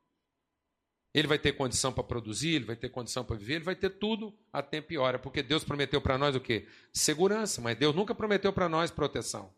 Ele 1.13 1.28
vai 1.28 1.38
ter 1.38 1.54
condição 1.54 1.91
para 1.91 2.04
produzir, 2.04 2.56
ele 2.56 2.65
vai 2.65 2.76
ter 2.76 2.89
condição 2.89 3.26
para 3.26 3.36
viver, 3.36 3.56
ele 3.56 3.65
vai 3.65 3.76
ter 3.76 3.89
tudo 3.89 4.34
a 4.52 4.62
tempo 4.62 4.93
e 4.93 4.97
hora, 4.97 5.19
porque 5.19 5.43
Deus 5.43 5.63
prometeu 5.63 6.02
para 6.02 6.17
nós 6.17 6.36
o 6.36 6.39
quê? 6.39 6.67
Segurança, 6.93 7.60
mas 7.60 7.78
Deus 7.78 7.93
nunca 7.93 8.15
prometeu 8.15 8.54
para 8.54 8.69
nós 8.69 8.91
proteção. 8.91 9.54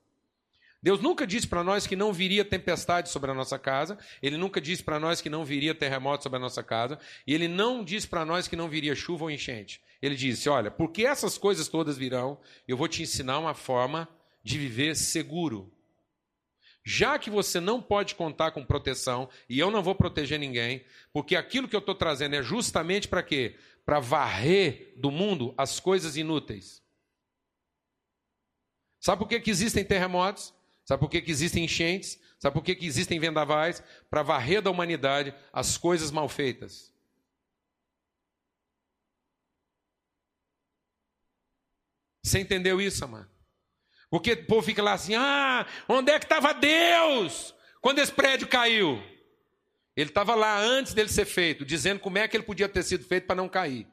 Deus 0.84 1.00
nunca 1.00 1.26
disse 1.26 1.48
para 1.48 1.64
nós 1.64 1.88
que 1.88 1.96
não 1.96 2.12
viria 2.12 2.44
tempestade 2.44 3.08
sobre 3.08 3.32
a 3.32 3.34
nossa 3.34 3.58
casa, 3.58 3.98
Ele 4.22 4.36
nunca 4.36 4.60
disse 4.60 4.84
para 4.84 5.00
nós 5.00 5.22
que 5.22 5.30
não 5.30 5.46
viria 5.46 5.74
terremoto 5.74 6.24
sobre 6.24 6.36
a 6.36 6.42
nossa 6.42 6.62
casa, 6.62 7.00
e 7.26 7.34
Ele 7.34 7.48
não 7.48 7.86
disse 7.86 8.06
para 8.06 8.26
nós 8.26 8.50
que 8.50 8.56
não 8.58 8.68
viria 8.68 8.94
chuva 8.94 9.24
ou 9.24 9.32
enchente. 9.32 9.82
Ele 10.02 10.14
disse: 10.14 10.50
Olha, 10.50 10.70
porque 10.70 11.06
essas 11.06 11.38
coisas 11.38 11.70
todas 11.70 11.98
virão, 11.98 12.38
eu 12.68 12.76
vou 12.76 12.90
te 12.90 13.02
ensinar 13.02 13.40
uma 13.40 13.54
forma 13.54 14.10
de 14.44 14.60
viver 14.60 14.94
seguro. 14.98 15.72
Já 16.84 17.18
que 17.18 17.30
você 17.30 17.62
não 17.62 17.82
pode 17.82 18.14
contar 18.16 18.52
com 18.52 18.66
proteção, 18.66 19.30
e 19.48 19.58
eu 19.58 19.72
não 19.72 19.82
vou 19.82 19.96
proteger 19.96 20.38
ninguém, 20.38 20.84
porque 21.14 21.38
aquilo 21.38 21.70
que 21.70 21.78
eu 21.78 21.80
estou 21.80 21.96
trazendo 21.96 22.36
é 22.36 22.44
justamente 22.44 23.08
para 23.08 23.24
quê? 23.24 23.56
Para 23.86 24.02
varrer 24.02 24.92
do 24.98 25.10
mundo 25.10 25.54
as 25.58 25.80
coisas 25.80 26.18
inúteis. 26.18 26.84
Sabe 29.00 29.20
por 29.20 29.30
que, 29.30 29.40
que 29.40 29.50
existem 29.50 29.86
terremotos? 29.86 30.54
Sabe 30.86 31.00
por 31.00 31.10
que, 31.10 31.22
que 31.22 31.32
existem 31.32 31.64
enchentes? 31.64 32.20
Sabe 32.40 32.54
por 32.54 32.64
que, 32.64 32.76
que 32.76 32.86
existem 32.86 33.20
vendavais? 33.20 33.82
Para 34.10 34.22
varrer 34.22 34.62
da 34.62 34.70
humanidade 34.70 35.34
as 35.52 35.78
coisas 35.78 36.12
mal 36.12 36.28
feitas. 36.28 36.94
Você 42.24 42.40
entendeu 42.40 42.80
isso, 42.80 43.04
amado? 43.04 43.30
Porque 44.10 44.34
o 44.34 44.46
povo 44.46 44.62
fica 44.62 44.82
lá 44.82 44.94
assim: 44.94 45.16
ah, 45.16 45.66
onde 45.88 46.12
é 46.12 46.20
que 46.20 46.26
estava 46.26 46.54
Deus 46.54 47.54
quando 47.82 48.00
esse 48.00 48.12
prédio 48.12 48.48
caiu? 48.48 49.02
Ele 49.96 50.10
estava 50.10 50.34
lá 50.34 50.60
antes 50.60 50.94
dele 50.94 51.10
ser 51.10 51.26
feito, 51.26 51.66
dizendo 51.66 52.00
como 52.00 52.18
é 52.18 52.28
que 52.28 52.36
ele 52.36 52.44
podia 52.44 52.68
ter 52.68 52.84
sido 52.84 53.06
feito 53.06 53.28
para 53.28 53.36
não 53.36 53.48
cair. 53.48 53.88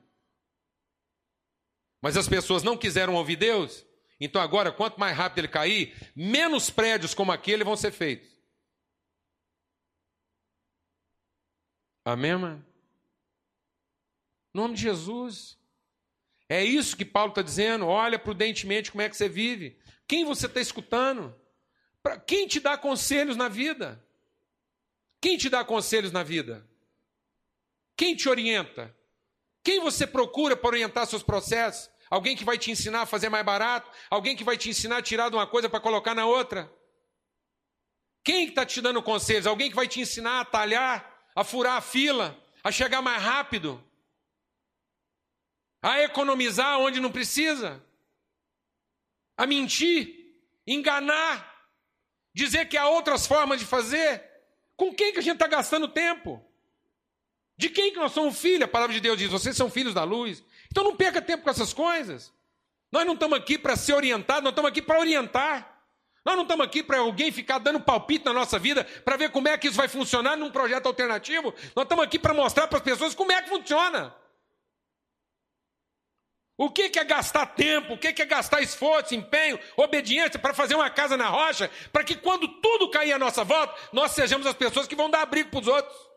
Mas 2.01 2.17
as 2.17 2.29
pessoas 2.29 2.63
não 2.63 2.77
quiseram 2.77 3.15
ouvir 3.15 3.37
Deus, 3.37 3.85
então 4.21 4.43
agora, 4.43 4.71
quanto 4.71 5.01
mais 5.01 5.17
rápido 5.17 5.39
ele 5.39 5.49
cair, 5.49 6.13
menos 6.15 6.69
prédios 6.69 7.15
como 7.15 7.33
aquele 7.33 7.65
vão 7.65 7.77
ser 7.77 7.91
feitos. 7.91 8.29
Amém, 12.05 12.37
mano? 12.37 12.67
Nome 14.53 14.75
de 14.75 14.83
Jesus. 14.83 15.59
É 16.49 16.63
isso 16.63 16.97
que 16.97 17.05
Paulo 17.05 17.31
está 17.31 17.43
dizendo. 17.43 17.87
Olha 17.87 18.19
prudentemente 18.19 18.91
como 18.91 19.03
é 19.03 19.09
que 19.09 19.17
você 19.17 19.29
vive. 19.29 19.79
Quem 20.07 20.25
você 20.25 20.47
está 20.47 20.61
escutando? 20.61 21.35
Pra, 22.03 22.19
quem 22.19 22.47
te 22.47 22.59
dá 22.61 22.77
conselhos 22.77 23.37
na 23.37 23.49
vida? 23.49 24.05
Quem 25.21 25.39
te 25.39 25.49
dá 25.49 25.65
conselhos 25.65 26.11
na 26.11 26.23
vida? 26.23 26.69
Quem 27.97 28.17
te 28.17 28.29
orienta? 28.29 28.95
Quem 29.63 29.79
você 29.81 30.07
procura 30.07 30.57
para 30.57 30.71
orientar 30.71 31.07
seus 31.07 31.23
processos? 31.23 31.91
Alguém 32.11 32.37
que 32.37 32.45
vai 32.45 32.59
te 32.59 32.73
ensinar 32.73 33.03
a 33.03 33.07
fazer 33.07 33.29
mais 33.29 33.47
barato? 33.47 33.89
Alguém 34.11 34.37
que 34.37 34.43
vai 34.43 34.59
te 34.59 34.69
ensinar 34.69 34.97
a 34.97 35.03
tirar 35.03 35.29
de 35.29 35.37
uma 35.37 35.47
coisa 35.47 35.71
para 35.71 35.79
colocar 35.79 36.13
na 36.13 36.27
outra? 36.27 36.71
Quem 38.25 38.49
está 38.49 38.67
te 38.67 38.81
dando 38.81 39.01
conselhos? 39.01 39.47
Alguém 39.47 39.71
que 39.71 39.77
vai 39.77 39.87
te 39.87 40.01
ensinar 40.01 40.41
a 40.41 40.45
talhar, 40.45 41.31
a 41.37 41.45
furar 41.45 41.77
a 41.77 41.81
fila, 41.81 42.37
a 42.65 42.73
chegar 42.73 43.01
mais 43.01 43.23
rápido, 43.23 43.83
a 45.81 46.03
economizar 46.03 46.81
onde 46.81 46.99
não 46.99 47.13
precisa, 47.13 47.83
a 49.37 49.47
mentir, 49.47 50.35
enganar, 50.67 51.69
dizer 52.35 52.69
que 52.69 52.77
há 52.77 52.89
outras 52.89 53.25
formas 53.25 53.61
de 53.61 53.67
fazer. 53.67 54.29
Com 54.77 54.93
quem 54.93 55.13
que 55.13 55.21
a 55.21 55.23
gente 55.23 55.35
está 55.35 55.47
gastando 55.47 55.87
tempo? 55.87 56.45
De 57.57 57.69
quem 57.69 57.93
que 57.93 57.99
nós 57.99 58.13
somos 58.13 58.41
filhos? 58.41 58.63
A 58.63 58.69
palavra 58.69 58.95
de 58.95 59.01
Deus 59.01 59.17
diz: 59.17 59.31
vocês 59.31 59.57
são 59.57 59.71
filhos 59.71 59.95
da 59.95 60.03
luz. 60.03 60.43
Então 60.71 60.85
não 60.85 60.97
perca 60.97 61.21
tempo 61.21 61.43
com 61.43 61.51
essas 61.51 61.73
coisas. 61.73 62.33
Nós 62.93 63.05
não 63.07 63.15
estamos 63.15 63.39
aqui 63.39 63.59
para 63.59 63.77
ser 63.77 63.95
orientados, 63.95 64.43
nós 64.43 64.53
estamos 64.53 64.71
aqui 64.71 64.83
para 64.83 64.99
orientar. 64.99 65.81
Nós 66.25 66.37
não 66.37 66.43
estamos 66.43 66.67
aqui 66.67 66.83
para 66.83 66.99
alguém 66.99 67.33
ficar 67.33 67.59
dando 67.59 67.81
palpite 67.81 68.27
na 68.27 68.33
nossa 68.33 68.59
vida 68.59 68.85
para 69.05 69.17
ver 69.17 69.31
como 69.31 69.49
é 69.49 69.57
que 69.57 69.69
isso 69.69 69.77
vai 69.77 69.89
funcionar 69.89 70.37
num 70.37 70.51
projeto 70.51 70.87
alternativo. 70.87 71.55
Nós 71.75 71.85
estamos 71.85 72.05
aqui 72.05 72.19
para 72.19 72.35
mostrar 72.35 72.67
para 72.67 72.79
as 72.79 72.85
pessoas 72.85 73.15
como 73.15 73.33
é 73.33 73.41
que 73.41 73.49
funciona. 73.49 74.15
O 76.59 76.69
que 76.69 76.93
é 76.95 77.05
gastar 77.05 77.47
tempo, 77.47 77.95
o 77.95 77.99
que 77.99 78.09
é 78.09 78.13
gastar 78.27 78.61
esforço, 78.61 79.15
empenho, 79.15 79.59
obediência 79.79 80.39
para 80.39 80.53
fazer 80.53 80.75
uma 80.75 80.91
casa 80.91 81.17
na 81.17 81.27
rocha, 81.27 81.71
para 81.91 82.05
que 82.05 82.15
quando 82.15 82.47
tudo 82.61 82.91
cair 82.91 83.15
à 83.15 83.19
nossa 83.19 83.43
volta, 83.43 83.75
nós 83.91 84.13
sejamos 84.13 84.47
as 84.47 84.53
pessoas 84.53 84.87
que 84.87 84.95
vão 84.95 85.09
dar 85.09 85.23
abrigo 85.23 85.49
para 85.49 85.61
os 85.61 85.67
outros. 85.67 86.10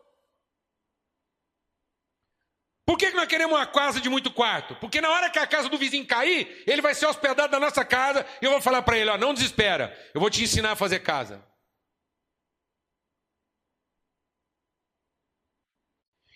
Por 2.86 2.98
que, 2.98 3.10
nós 3.12 3.26
queremos 3.26 3.56
uma 3.56 3.66
casa 3.66 4.00
de 4.00 4.10
muito 4.10 4.30
quarto? 4.30 4.76
Porque 4.76 5.00
na 5.00 5.08
hora 5.08 5.30
que 5.30 5.38
a 5.38 5.46
casa 5.46 5.68
do 5.68 5.78
vizinho 5.78 6.06
cair, 6.06 6.62
ele 6.66 6.82
vai 6.82 6.94
ser 6.94 7.06
hospedado 7.06 7.50
na 7.50 7.58
nossa 7.58 7.84
casa 7.84 8.26
e 8.42 8.44
eu 8.44 8.50
vou 8.50 8.60
falar 8.60 8.82
para 8.82 8.98
ele: 8.98 9.10
ó, 9.10 9.16
não 9.16 9.32
desespera, 9.32 9.96
eu 10.14 10.20
vou 10.20 10.28
te 10.28 10.42
ensinar 10.42 10.72
a 10.72 10.76
fazer 10.76 11.00
casa. 11.00 11.42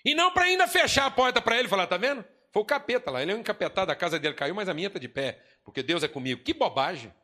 E 0.05 0.15
não 0.15 0.33
para 0.33 0.45
ainda 0.45 0.67
fechar 0.67 1.05
a 1.05 1.11
porta 1.11 1.43
para 1.43 1.59
ele 1.59 1.67
e 1.67 1.71
falar: 1.71 1.87
tá 1.87 1.99
vendo? 1.99 2.25
Foi 2.51 2.63
o 2.63 2.65
capeta 2.67 3.11
lá, 3.11 3.21
ele 3.21 3.33
é 3.33 3.35
um 3.35 3.41
encapetado, 3.41 3.93
a 3.93 3.97
casa 3.97 4.19
dele 4.19 4.35
caiu, 4.35 4.55
mas 4.55 4.71
a 4.71 4.75
minha 4.75 4.87
está 4.87 4.99
de 4.99 5.09
pé, 5.09 5.45
porque 5.63 5.83
Deus 5.83 6.03
é 6.03 6.09
comigo. 6.09 6.43
Que 6.43 6.55
bobagem! 6.55 7.15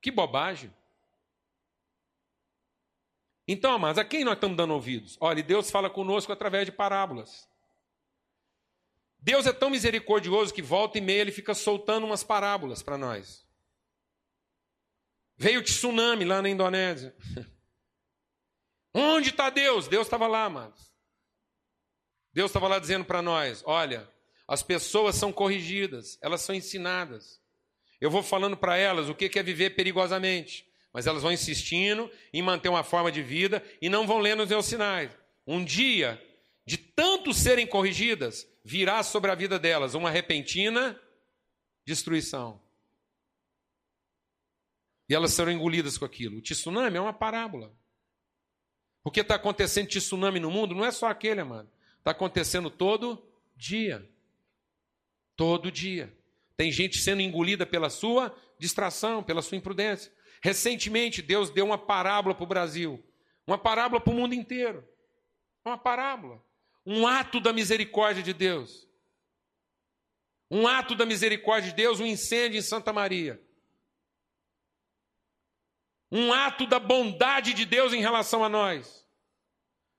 Que 0.00 0.10
bobagem! 0.10 0.74
Então, 3.46 3.72
amados, 3.72 3.98
a 3.98 4.04
quem 4.04 4.24
nós 4.24 4.34
estamos 4.34 4.56
dando 4.56 4.74
ouvidos? 4.74 5.16
Olha, 5.20 5.42
Deus 5.42 5.70
fala 5.70 5.90
conosco 5.90 6.32
através 6.32 6.66
de 6.66 6.72
parábolas. 6.72 7.48
Deus 9.18 9.46
é 9.46 9.52
tão 9.52 9.70
misericordioso 9.70 10.52
que 10.52 10.62
volta 10.62 10.98
e 10.98 11.00
meia 11.00 11.20
ele 11.20 11.32
fica 11.32 11.54
soltando 11.54 12.04
umas 12.04 12.24
parábolas 12.24 12.82
para 12.82 12.98
nós. 12.98 13.46
Veio 15.36 15.62
tsunami 15.62 16.24
lá 16.24 16.42
na 16.42 16.48
Indonésia. 16.48 17.14
Onde 18.94 19.30
está 19.30 19.48
Deus? 19.48 19.88
Deus 19.88 20.06
estava 20.06 20.26
lá, 20.26 20.44
amados. 20.44 20.92
Deus 22.32 22.50
estava 22.50 22.68
lá 22.68 22.78
dizendo 22.78 23.04
para 23.04 23.22
nós: 23.22 23.62
olha, 23.66 24.08
as 24.46 24.62
pessoas 24.62 25.14
são 25.14 25.32
corrigidas, 25.32 26.18
elas 26.20 26.42
são 26.42 26.54
ensinadas. 26.54 27.40
Eu 28.00 28.10
vou 28.10 28.22
falando 28.22 28.56
para 28.56 28.76
elas 28.76 29.08
o 29.08 29.14
que 29.14 29.38
é 29.38 29.42
viver 29.42 29.70
perigosamente. 29.70 30.68
Mas 30.92 31.06
elas 31.06 31.22
vão 31.22 31.32
insistindo 31.32 32.10
em 32.32 32.42
manter 32.42 32.68
uma 32.68 32.84
forma 32.84 33.10
de 33.10 33.22
vida 33.22 33.64
e 33.80 33.88
não 33.88 34.06
vão 34.06 34.18
lendo 34.18 34.42
os 34.42 34.48
meus 34.48 34.66
sinais. 34.66 35.10
Um 35.46 35.64
dia, 35.64 36.22
de 36.66 36.76
tanto 36.76 37.32
serem 37.32 37.66
corrigidas, 37.66 38.46
virá 38.64 39.02
sobre 39.02 39.30
a 39.30 39.34
vida 39.34 39.58
delas 39.58 39.94
uma 39.94 40.10
repentina 40.10 41.00
destruição. 41.84 42.60
E 45.08 45.14
elas 45.14 45.32
serão 45.32 45.50
engolidas 45.50 45.98
com 45.98 46.04
aquilo. 46.04 46.38
O 46.38 46.42
tsunami 46.42 46.96
é 46.96 47.00
uma 47.00 47.12
parábola. 47.12 47.72
O 49.04 49.10
que 49.10 49.20
está 49.20 49.34
acontecendo 49.34 49.88
de 49.88 49.98
tsunami 49.98 50.38
no 50.38 50.50
mundo 50.50 50.74
não 50.74 50.84
é 50.84 50.90
só 50.90 51.08
aquele, 51.08 51.40
amado. 51.40 51.68
Está 51.98 52.12
acontecendo 52.12 52.70
todo 52.70 53.22
dia. 53.56 54.08
Todo 55.36 55.72
dia. 55.72 56.12
Tem 56.56 56.70
gente 56.70 56.98
sendo 56.98 57.20
engolida 57.20 57.66
pela 57.66 57.90
sua 57.90 58.34
distração, 58.58 59.22
pela 59.22 59.42
sua 59.42 59.58
imprudência. 59.58 60.12
Recentemente, 60.42 61.22
Deus 61.22 61.50
deu 61.50 61.64
uma 61.64 61.78
parábola 61.78 62.34
para 62.34 62.44
o 62.44 62.48
Brasil, 62.48 63.02
uma 63.46 63.56
parábola 63.56 64.00
para 64.00 64.12
o 64.12 64.16
mundo 64.16 64.34
inteiro. 64.34 64.86
Uma 65.64 65.78
parábola. 65.78 66.44
Um 66.84 67.06
ato 67.06 67.40
da 67.40 67.52
misericórdia 67.52 68.22
de 68.22 68.32
Deus. 68.32 68.88
Um 70.50 70.66
ato 70.66 70.94
da 70.94 71.06
misericórdia 71.06 71.70
de 71.70 71.76
Deus, 71.76 72.00
um 72.00 72.06
incêndio 72.06 72.58
em 72.58 72.62
Santa 72.62 72.92
Maria. 72.92 73.40
Um 76.10 76.32
ato 76.32 76.66
da 76.66 76.78
bondade 76.78 77.54
de 77.54 77.64
Deus 77.64 77.92
em 77.92 78.00
relação 78.00 78.44
a 78.44 78.48
nós. 78.48 79.06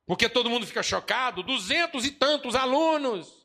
Porque 0.05 0.27
todo 0.27 0.49
mundo 0.49 0.67
fica 0.67 0.83
chocado, 0.83 1.41
duzentos 1.41 2.05
e 2.05 2.11
tantos 2.11 2.55
alunos 2.55 3.42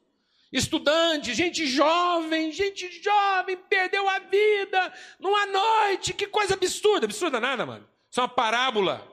Estudante, 0.52 1.34
gente 1.34 1.66
jovem, 1.66 2.50
gente 2.52 2.90
jovem, 3.02 3.56
perdeu 3.68 4.08
a 4.08 4.18
vida 4.18 4.92
numa 5.18 5.44
noite, 5.46 6.14
que 6.14 6.26
coisa 6.26 6.54
absurda, 6.54 7.04
absurda 7.04 7.38
nada, 7.38 7.66
mano. 7.66 7.88
Isso 8.10 8.20
é 8.20 8.22
uma 8.22 8.28
parábola. 8.28 9.06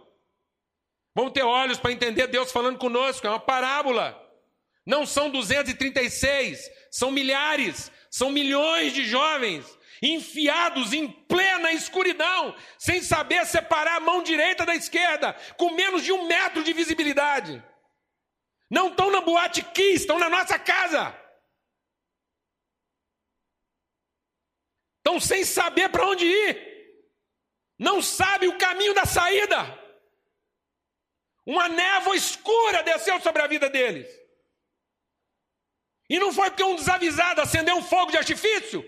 Vamos 1.14 1.34
ter 1.34 1.44
olhos 1.44 1.78
para 1.78 1.92
entender 1.92 2.28
Deus 2.28 2.52
falando 2.52 2.78
conosco, 2.78 3.28
é 3.28 3.30
uma 3.30 3.40
parábola. 3.40 4.22
Não 4.86 5.06
são 5.06 5.30
236, 5.30 6.70
são 6.92 7.12
milhares, 7.12 7.92
são 8.10 8.30
milhões 8.30 8.94
de 8.94 9.04
jovens 9.04 9.78
enfiados 10.02 10.94
em 10.94 11.08
plena 11.08 11.72
escuridão, 11.72 12.56
sem 12.78 13.02
saber 13.02 13.46
separar 13.46 13.98
a 13.98 14.00
mão 14.00 14.22
direita 14.22 14.66
da 14.66 14.76
esquerda, 14.76 15.34
com 15.58 15.72
menos 15.72 16.04
de 16.04 16.12
um 16.12 16.28
metro 16.28 16.64
de 16.64 16.74
visibilidade. 16.74 17.64
Não 18.70 18.90
estão 18.90 19.12
na 19.12 19.22
boate 19.22 19.64
Kiss, 19.64 20.02
estão 20.02 20.20
na 20.20 20.30
nossa 20.30 20.60
casa. 20.60 21.16
Estão 25.06 25.20
sem 25.20 25.46
saber 25.46 25.90
para 25.90 26.08
onde 26.08 26.26
ir, 26.26 27.04
não 27.78 28.02
sabe 28.02 28.48
o 28.48 28.58
caminho 28.58 28.96
da 28.96 29.06
saída. 29.06 29.80
Uma 31.46 31.70
névoa 31.70 32.16
escura 32.16 32.82
desceu 32.82 33.22
sobre 33.22 33.44
a 33.44 33.48
vida 33.48 33.70
deles. 33.70 34.08
E 36.10 36.18
não 36.18 36.34
foi 36.34 36.50
porque 36.50 36.64
um 36.64 36.76
desavisado 36.76 37.40
acendeu 37.40 37.76
um 37.76 37.84
fogo 37.84 38.10
de 38.10 38.18
artifício, 38.18 38.82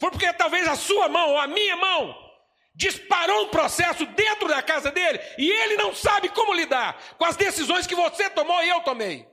foi 0.00 0.10
porque 0.10 0.32
talvez 0.32 0.66
a 0.66 0.74
sua 0.74 1.08
mão 1.08 1.30
ou 1.30 1.38
a 1.38 1.46
minha 1.46 1.76
mão 1.76 2.26
disparou 2.74 3.44
um 3.44 3.48
processo 3.48 4.06
dentro 4.06 4.48
da 4.48 4.60
casa 4.62 4.90
dele 4.90 5.20
e 5.36 5.50
ele 5.50 5.76
não 5.76 5.94
sabe 5.94 6.28
como 6.30 6.54
lidar 6.54 7.16
com 7.16 7.24
as 7.24 7.36
decisões 7.36 7.86
que 7.86 7.94
você 7.94 8.28
tomou 8.30 8.60
e 8.64 8.68
eu 8.68 8.80
tomei. 8.80 9.28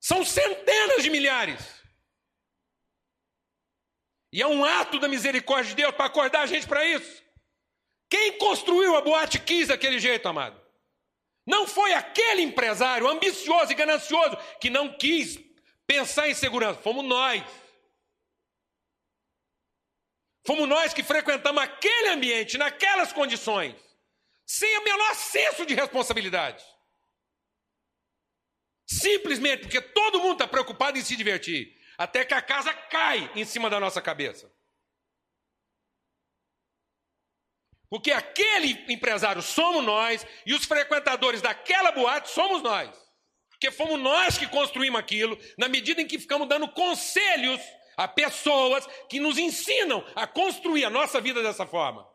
São 0.00 0.24
centenas 0.24 1.02
de 1.02 1.10
milhares. 1.10 1.77
E 4.32 4.42
é 4.42 4.46
um 4.46 4.64
ato 4.64 4.98
da 4.98 5.08
misericórdia 5.08 5.70
de 5.70 5.76
Deus 5.76 5.94
para 5.94 6.06
acordar 6.06 6.42
a 6.42 6.46
gente 6.46 6.66
para 6.66 6.84
isso. 6.84 7.22
Quem 8.10 8.38
construiu 8.38 8.96
a 8.96 9.00
boate 9.00 9.38
quis 9.38 9.68
daquele 9.68 9.98
jeito, 9.98 10.28
amado? 10.28 10.60
Não 11.46 11.66
foi 11.66 11.94
aquele 11.94 12.42
empresário 12.42 13.08
ambicioso 13.08 13.72
e 13.72 13.74
ganancioso 13.74 14.36
que 14.60 14.68
não 14.68 14.96
quis 14.96 15.38
pensar 15.86 16.28
em 16.28 16.34
segurança, 16.34 16.80
fomos 16.80 17.04
nós. 17.04 17.42
Fomos 20.46 20.68
nós 20.68 20.92
que 20.92 21.02
frequentamos 21.02 21.62
aquele 21.62 22.08
ambiente, 22.08 22.58
naquelas 22.58 23.12
condições, 23.12 23.74
sem 24.46 24.78
o 24.78 24.84
menor 24.84 25.14
senso 25.14 25.64
de 25.64 25.74
responsabilidade. 25.74 26.64
Simplesmente 28.86 29.62
porque 29.62 29.80
todo 29.80 30.20
mundo 30.20 30.32
está 30.32 30.46
preocupado 30.46 30.98
em 30.98 31.02
se 31.02 31.16
divertir 31.16 31.77
até 31.98 32.24
que 32.24 32.32
a 32.32 32.40
casa 32.40 32.72
cai 32.72 33.30
em 33.34 33.44
cima 33.44 33.68
da 33.68 33.80
nossa 33.80 34.00
cabeça. 34.00 34.50
Porque 37.90 38.12
aquele 38.12 38.84
empresário 38.92 39.42
somos 39.42 39.84
nós 39.84 40.24
e 40.46 40.54
os 40.54 40.64
frequentadores 40.64 41.42
daquela 41.42 41.90
boate 41.90 42.30
somos 42.30 42.62
nós. 42.62 42.96
Porque 43.48 43.72
fomos 43.72 43.98
nós 43.98 44.38
que 44.38 44.46
construímos 44.46 45.00
aquilo, 45.00 45.36
na 45.58 45.68
medida 45.68 46.00
em 46.00 46.06
que 46.06 46.18
ficamos 46.18 46.48
dando 46.48 46.68
conselhos 46.68 47.60
a 47.96 48.06
pessoas 48.06 48.86
que 49.08 49.18
nos 49.18 49.36
ensinam 49.36 50.04
a 50.14 50.24
construir 50.26 50.84
a 50.84 50.90
nossa 50.90 51.20
vida 51.20 51.42
dessa 51.42 51.66
forma. 51.66 52.08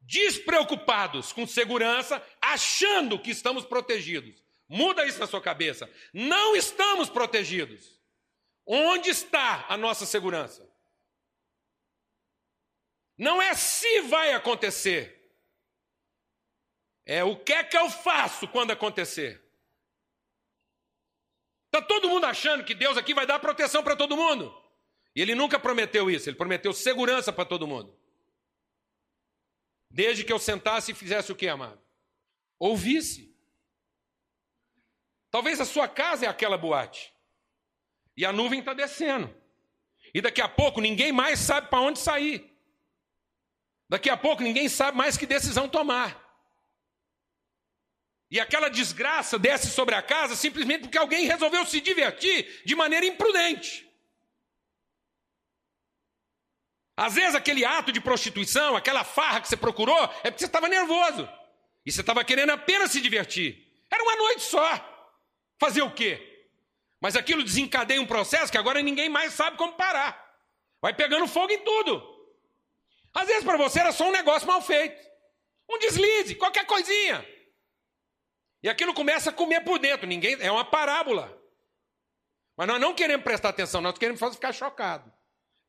Despreocupados 0.00 1.32
com 1.32 1.46
segurança, 1.46 2.22
achando 2.42 3.18
que 3.18 3.30
estamos 3.30 3.64
protegidos. 3.64 4.49
Muda 4.72 5.04
isso 5.04 5.18
na 5.18 5.26
sua 5.26 5.42
cabeça. 5.42 5.90
Não 6.14 6.54
estamos 6.54 7.10
protegidos. 7.10 8.00
Onde 8.64 9.10
está 9.10 9.66
a 9.68 9.76
nossa 9.76 10.06
segurança? 10.06 10.64
Não 13.18 13.42
é 13.42 13.52
se 13.54 14.02
vai 14.02 14.32
acontecer. 14.32 15.34
É 17.04 17.24
o 17.24 17.36
que 17.36 17.52
é 17.52 17.64
que 17.64 17.76
eu 17.76 17.90
faço 17.90 18.46
quando 18.46 18.70
acontecer. 18.70 19.44
Está 21.66 21.82
todo 21.82 22.08
mundo 22.08 22.26
achando 22.26 22.64
que 22.64 22.74
Deus 22.74 22.96
aqui 22.96 23.12
vai 23.12 23.26
dar 23.26 23.40
proteção 23.40 23.82
para 23.82 23.96
todo 23.96 24.16
mundo. 24.16 24.56
E 25.16 25.20
ele 25.20 25.34
nunca 25.34 25.58
prometeu 25.58 26.08
isso, 26.08 26.28
ele 26.30 26.36
prometeu 26.36 26.72
segurança 26.72 27.32
para 27.32 27.44
todo 27.44 27.66
mundo. 27.66 27.98
Desde 29.90 30.22
que 30.22 30.32
eu 30.32 30.38
sentasse 30.38 30.92
e 30.92 30.94
fizesse 30.94 31.32
o 31.32 31.36
que, 31.36 31.48
amado? 31.48 31.82
Ouvisse. 32.56 33.29
Talvez 35.30 35.60
a 35.60 35.64
sua 35.64 35.86
casa 35.88 36.26
é 36.26 36.28
aquela 36.28 36.58
boate. 36.58 37.12
E 38.16 38.24
a 38.24 38.32
nuvem 38.32 38.60
está 38.60 38.74
descendo. 38.74 39.34
E 40.12 40.20
daqui 40.20 40.40
a 40.40 40.48
pouco 40.48 40.80
ninguém 40.80 41.12
mais 41.12 41.38
sabe 41.38 41.68
para 41.68 41.80
onde 41.80 41.98
sair. 41.98 42.50
Daqui 43.88 44.10
a 44.10 44.16
pouco 44.16 44.42
ninguém 44.42 44.68
sabe 44.68 44.96
mais 44.96 45.16
que 45.16 45.26
decisão 45.26 45.68
tomar. 45.68 46.20
E 48.30 48.38
aquela 48.38 48.68
desgraça 48.68 49.38
desce 49.38 49.68
sobre 49.70 49.94
a 49.94 50.02
casa 50.02 50.36
simplesmente 50.36 50.82
porque 50.82 50.98
alguém 50.98 51.26
resolveu 51.26 51.66
se 51.66 51.80
divertir 51.80 52.62
de 52.64 52.76
maneira 52.76 53.06
imprudente. 53.06 53.88
Às 56.96 57.14
vezes 57.14 57.34
aquele 57.34 57.64
ato 57.64 57.90
de 57.90 58.00
prostituição, 58.00 58.76
aquela 58.76 59.02
farra 59.02 59.40
que 59.40 59.48
você 59.48 59.56
procurou, 59.56 60.02
é 60.22 60.30
porque 60.30 60.40
você 60.40 60.46
estava 60.46 60.68
nervoso. 60.68 61.28
E 61.84 61.90
você 61.90 62.02
estava 62.02 62.22
querendo 62.22 62.50
apenas 62.50 62.90
se 62.90 63.00
divertir. 63.00 63.84
Era 63.90 64.02
uma 64.02 64.16
noite 64.16 64.42
só. 64.42 64.89
Fazer 65.60 65.82
o 65.82 65.90
quê? 65.90 66.48
Mas 67.00 67.14
aquilo 67.14 67.44
desencadeia 67.44 68.00
um 68.00 68.06
processo 68.06 68.50
que 68.50 68.58
agora 68.58 68.80
ninguém 68.80 69.10
mais 69.10 69.34
sabe 69.34 69.58
como 69.58 69.74
parar. 69.74 70.18
Vai 70.80 70.94
pegando 70.94 71.28
fogo 71.28 71.52
em 71.52 71.62
tudo. 71.62 72.02
Às 73.12 73.26
vezes 73.26 73.44
para 73.44 73.58
você 73.58 73.80
era 73.80 73.92
só 73.92 74.08
um 74.08 74.12
negócio 74.12 74.48
mal 74.48 74.62
feito. 74.62 74.98
Um 75.68 75.78
deslize, 75.78 76.34
qualquer 76.34 76.66
coisinha. 76.66 77.24
E 78.62 78.68
aquilo 78.68 78.94
começa 78.94 79.30
a 79.30 79.32
comer 79.32 79.62
por 79.62 79.78
dentro. 79.78 80.06
Ninguém 80.06 80.36
é 80.40 80.50
uma 80.50 80.64
parábola. 80.64 81.38
Mas 82.56 82.66
nós 82.66 82.80
não 82.80 82.94
queremos 82.94 83.24
prestar 83.24 83.50
atenção, 83.50 83.80
nós 83.80 83.96
queremos 83.96 84.20
ficar 84.34 84.52
chocado. 84.52 85.12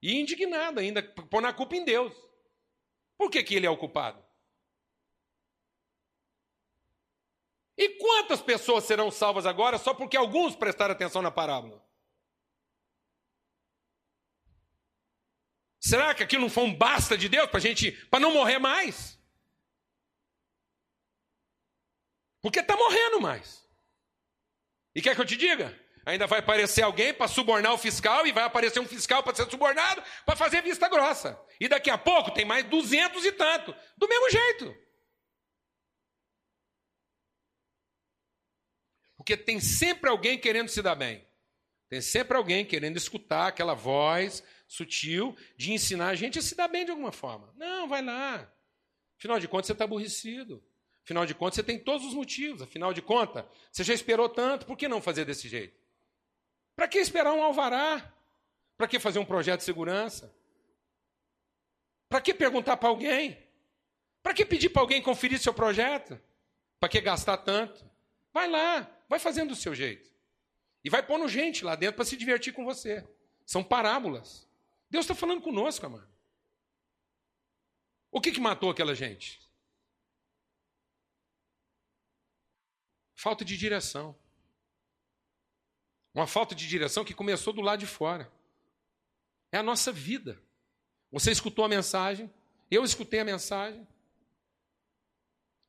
E 0.02 0.20
indignado 0.20 0.80
ainda, 0.80 1.04
pôr 1.04 1.42
na 1.42 1.54
culpa 1.54 1.76
em 1.76 1.86
Deus. 1.86 2.14
Por 3.18 3.30
que, 3.30 3.44
que 3.44 3.56
ele 3.56 3.68
é 3.68 3.70
o 3.70 3.78
culpado? 3.78 4.22
E 7.82 7.90
quantas 7.98 8.40
pessoas 8.44 8.84
serão 8.84 9.10
salvas 9.10 9.48
agora 9.48 9.80
só 9.80 9.92
porque 9.92 10.16
alguns 10.16 10.56
prestaram 10.56 10.92
atenção 10.92 11.20
na 11.20 11.32
parábola? 11.32 11.84
Será 15.80 16.14
que 16.14 16.22
aquilo 16.22 16.44
não 16.44 16.50
foi 16.50 16.66
um 16.66 16.76
basta 16.76 17.18
de 17.18 17.28
Deus 17.28 17.50
para 17.50 17.60
gente, 17.60 17.92
para 18.06 18.20
não 18.20 18.32
morrer 18.32 18.60
mais? 18.60 19.20
Porque 22.40 22.60
está 22.60 22.78
morrendo 22.78 23.20
mais. 23.20 23.68
E 24.94 25.02
quer 25.02 25.16
que 25.16 25.22
eu 25.22 25.26
te 25.26 25.36
diga? 25.36 25.76
Ainda 26.06 26.28
vai 26.28 26.38
aparecer 26.38 26.84
alguém 26.84 27.12
para 27.12 27.28
subornar 27.28 27.74
o 27.74 27.80
fiscal 27.80 28.28
e 28.28 28.32
vai 28.32 28.44
aparecer 28.44 28.80
um 28.80 28.88
fiscal 28.88 29.24
para 29.24 29.34
ser 29.34 29.50
subornado 29.50 30.04
para 30.24 30.36
fazer 30.36 30.62
vista 30.62 30.88
grossa. 30.88 31.44
E 31.60 31.68
daqui 31.68 31.90
a 31.90 31.98
pouco 31.98 32.30
tem 32.30 32.46
mais 32.46 32.64
duzentos 32.64 33.26
e 33.26 33.32
tanto, 33.32 33.76
do 33.98 34.08
mesmo 34.08 34.30
jeito. 34.30 34.91
Porque 39.22 39.38
tem 39.38 39.60
sempre 39.60 40.10
alguém 40.10 40.36
querendo 40.36 40.68
se 40.68 40.82
dar 40.82 40.96
bem. 40.96 41.24
Tem 41.88 42.02
sempre 42.02 42.36
alguém 42.36 42.66
querendo 42.66 42.98
escutar 42.98 43.46
aquela 43.46 43.76
voz 43.76 44.44
sutil 44.68 45.38
de 45.56 45.72
ensinar 45.72 46.08
a 46.08 46.16
gente 46.16 46.40
a 46.40 46.42
se 46.42 46.56
dar 46.56 46.68
bem 46.68 46.86
de 46.86 46.90
alguma 46.90 47.12
forma. 47.12 47.54
Não, 47.56 47.88
vai 47.88 48.04
lá. 48.04 48.52
Afinal 49.20 49.40
de 49.40 49.48
contas, 49.48 49.68
você 49.68 49.74
está 49.74 49.84
aborrecido. 49.84 50.64
Afinal 51.04 51.24
de 51.28 51.36
contas, 51.36 51.58
você 51.58 51.64
tem 51.64 51.78
todos 51.78 52.08
os 52.08 52.16
motivos. 52.16 52.64
Afinal 52.64 52.96
de 52.96 53.02
contas, 53.04 53.46
você 53.72 53.84
já 53.84 53.94
esperou 53.94 54.28
tanto, 54.28 54.66
por 54.66 54.76
que 54.76 54.88
não 54.88 55.00
fazer 55.00 55.24
desse 55.24 55.48
jeito? 55.48 55.80
Para 56.76 56.88
que 56.88 56.98
esperar 56.98 57.32
um 57.32 57.44
alvará? 57.44 58.12
Para 58.76 58.88
que 58.88 58.98
fazer 58.98 59.20
um 59.20 59.26
projeto 59.26 59.60
de 59.60 59.66
segurança? 59.66 60.36
Para 62.10 62.22
que 62.22 62.34
perguntar 62.34 62.76
para 62.78 62.90
alguém? 62.90 63.38
Para 64.24 64.34
que 64.34 64.44
pedir 64.44 64.70
para 64.70 64.82
alguém 64.82 65.00
conferir 65.00 65.38
seu 65.38 65.54
projeto? 65.54 66.20
Para 66.80 66.90
que 66.90 67.00
gastar 67.00 67.38
tanto? 67.38 67.86
Vai 68.34 68.50
lá, 68.50 68.90
vai 69.12 69.20
fazendo 69.20 69.50
do 69.50 69.58
seu 69.58 69.76
jeito. 69.76 70.10
E 70.82 70.90
vai 70.90 71.06
pondo 71.06 71.28
gente 71.28 71.66
lá 71.66 71.76
dentro 71.76 71.98
para 71.98 72.06
se 72.06 72.16
divertir 72.16 72.54
com 72.54 72.64
você. 72.64 73.06
São 73.46 73.62
parábolas. 73.62 74.50
Deus 74.90 75.04
está 75.04 75.14
falando 75.14 75.42
conosco, 75.42 75.86
amado. 75.86 76.10
O 78.10 78.22
que, 78.22 78.32
que 78.32 78.40
matou 78.40 78.70
aquela 78.70 78.96
gente? 78.96 79.42
Falta 83.14 83.44
de 83.44 83.58
direção. 83.58 84.18
Uma 86.14 86.26
falta 86.26 86.56
de 86.56 86.66
direção 86.66 87.04
que 87.04 87.14
começou 87.14 87.52
do 87.52 87.60
lado 87.60 87.82
de 87.82 87.88
fora. 87.88 88.32
É 89.52 89.58
a 89.58 89.64
nossa 89.64 89.92
vida. 89.92 90.42
Você 91.12 91.32
escutou 91.32 91.66
a 91.66 91.70
mensagem, 91.70 92.34
eu 92.72 92.86
escutei 92.86 93.20
a 93.20 93.26
mensagem. 93.26 93.86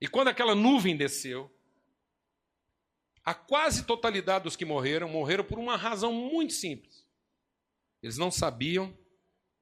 E 0.00 0.06
quando 0.06 0.28
aquela 0.28 0.54
nuvem 0.54 0.96
desceu, 0.96 1.52
a 3.24 3.34
quase 3.34 3.84
totalidade 3.84 4.44
dos 4.44 4.56
que 4.56 4.64
morreram, 4.64 5.08
morreram 5.08 5.44
por 5.44 5.58
uma 5.58 5.76
razão 5.76 6.12
muito 6.12 6.52
simples. 6.52 7.06
Eles 8.02 8.16
não 8.16 8.30
sabiam 8.30 8.96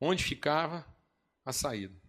onde 0.01 0.25
ficava 0.25 0.87
a 1.45 1.53
saída. 1.53 2.01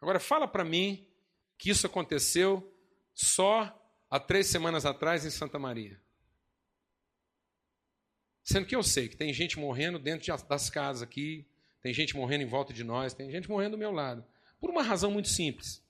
Agora 0.00 0.20
fala 0.20 0.48
para 0.48 0.64
mim 0.64 1.06
que 1.58 1.70
isso 1.70 1.86
aconteceu 1.86 2.74
só 3.12 3.74
há 4.08 4.18
três 4.18 4.46
semanas 4.46 4.86
atrás 4.86 5.26
em 5.26 5.30
Santa 5.30 5.58
Maria. 5.58 6.00
Sendo 8.42 8.66
que 8.66 8.76
eu 8.76 8.82
sei 8.82 9.08
que 9.08 9.16
tem 9.16 9.32
gente 9.34 9.58
morrendo 9.58 9.98
dentro 9.98 10.34
das 10.46 10.70
casas 10.70 11.02
aqui, 11.02 11.46
tem 11.82 11.92
gente 11.92 12.16
morrendo 12.16 12.44
em 12.44 12.48
volta 12.48 12.72
de 12.72 12.82
nós, 12.82 13.12
tem 13.12 13.30
gente 13.30 13.50
morrendo 13.50 13.72
do 13.72 13.78
meu 13.78 13.90
lado. 13.90 14.24
Por 14.58 14.70
uma 14.70 14.82
razão 14.82 15.10
muito 15.10 15.28
simples. 15.28 15.86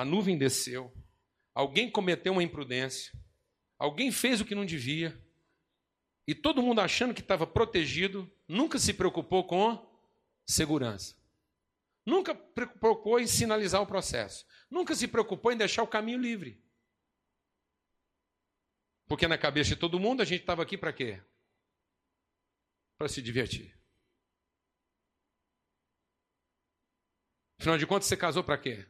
A 0.00 0.04
nuvem 0.04 0.38
desceu, 0.38 0.90
alguém 1.54 1.90
cometeu 1.90 2.32
uma 2.32 2.42
imprudência, 2.42 3.12
alguém 3.78 4.10
fez 4.10 4.40
o 4.40 4.46
que 4.46 4.54
não 4.54 4.64
devia, 4.64 5.22
e 6.26 6.34
todo 6.34 6.62
mundo 6.62 6.80
achando 6.80 7.12
que 7.12 7.20
estava 7.20 7.46
protegido, 7.46 8.26
nunca 8.48 8.78
se 8.78 8.94
preocupou 8.94 9.46
com 9.46 9.86
segurança. 10.46 11.14
Nunca 12.06 12.34
se 12.34 12.66
preocupou 12.78 13.20
em 13.20 13.26
sinalizar 13.26 13.82
o 13.82 13.86
processo. 13.86 14.46
Nunca 14.70 14.94
se 14.94 15.06
preocupou 15.06 15.52
em 15.52 15.58
deixar 15.58 15.82
o 15.82 15.86
caminho 15.86 16.18
livre. 16.18 16.64
Porque 19.06 19.28
na 19.28 19.36
cabeça 19.36 19.68
de 19.68 19.76
todo 19.76 20.00
mundo 20.00 20.22
a 20.22 20.24
gente 20.24 20.40
estava 20.40 20.62
aqui 20.62 20.78
para 20.78 20.94
quê? 20.94 21.22
Para 22.96 23.06
se 23.06 23.20
divertir. 23.20 23.78
Afinal 27.58 27.76
de 27.76 27.86
contas, 27.86 28.08
você 28.08 28.16
casou 28.16 28.42
para 28.42 28.56
quê? 28.56 28.88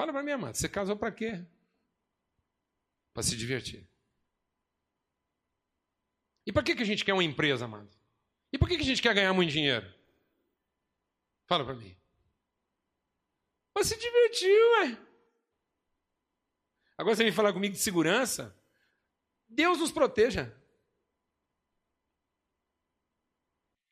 Fala 0.00 0.14
para 0.14 0.22
mim, 0.22 0.30
amado, 0.30 0.54
você 0.54 0.66
casou 0.66 0.96
para 0.96 1.12
quê? 1.12 1.44
Para 3.12 3.22
se 3.22 3.36
divertir. 3.36 3.86
E 6.46 6.50
para 6.50 6.62
que, 6.62 6.74
que 6.74 6.82
a 6.82 6.86
gente 6.86 7.04
quer 7.04 7.12
uma 7.12 7.22
empresa, 7.22 7.66
amado? 7.66 7.90
E 8.50 8.56
por 8.56 8.66
que, 8.66 8.76
que 8.76 8.82
a 8.82 8.86
gente 8.86 9.02
quer 9.02 9.14
ganhar 9.14 9.34
muito 9.34 9.52
dinheiro? 9.52 9.86
Fala 11.44 11.66
para 11.66 11.74
mim. 11.74 11.94
Para 13.74 13.84
se 13.84 13.94
divertir, 13.98 14.48
ué. 14.48 14.98
Agora 16.96 17.14
você 17.14 17.22
vem 17.22 17.30
falar 17.30 17.52
comigo 17.52 17.74
de 17.74 17.80
segurança? 17.82 18.58
Deus 19.46 19.80
nos 19.80 19.92
proteja. 19.92 20.50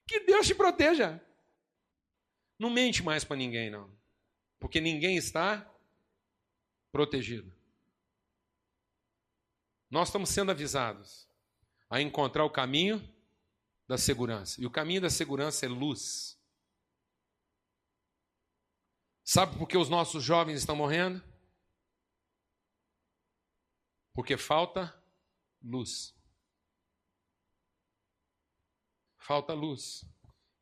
Que 0.07 0.21
Deus 0.21 0.47
te 0.47 0.55
proteja. 0.55 1.23
Não 2.59 2.71
mente 2.71 3.03
mais 3.03 3.25
para 3.25 3.37
ninguém, 3.37 3.69
não. 3.69 3.95
Porque 4.59 4.81
ninguém 4.81 5.19
está 5.19 5.71
protegido. 6.91 7.53
Nós 9.91 10.09
estamos 10.09 10.29
sendo 10.31 10.51
avisados 10.51 11.29
a 11.89 12.01
encontrar 12.01 12.45
o 12.45 12.51
caminho 12.51 13.03
da 13.87 13.97
segurança. 13.97 14.61
E 14.61 14.67
o 14.67 14.71
caminho 14.71 15.01
da 15.01 15.11
segurança 15.11 15.65
é 15.65 15.69
luz. 15.69 16.39
Sabe 19.25 19.59
por 19.59 19.67
que 19.67 19.77
os 19.77 19.89
nossos 19.89 20.23
jovens 20.23 20.59
estão 20.59 20.77
morrendo? 20.77 21.23
Porque 24.13 24.37
falta 24.37 24.95
luz. 25.63 26.15
Falta 29.17 29.53
luz. 29.53 30.05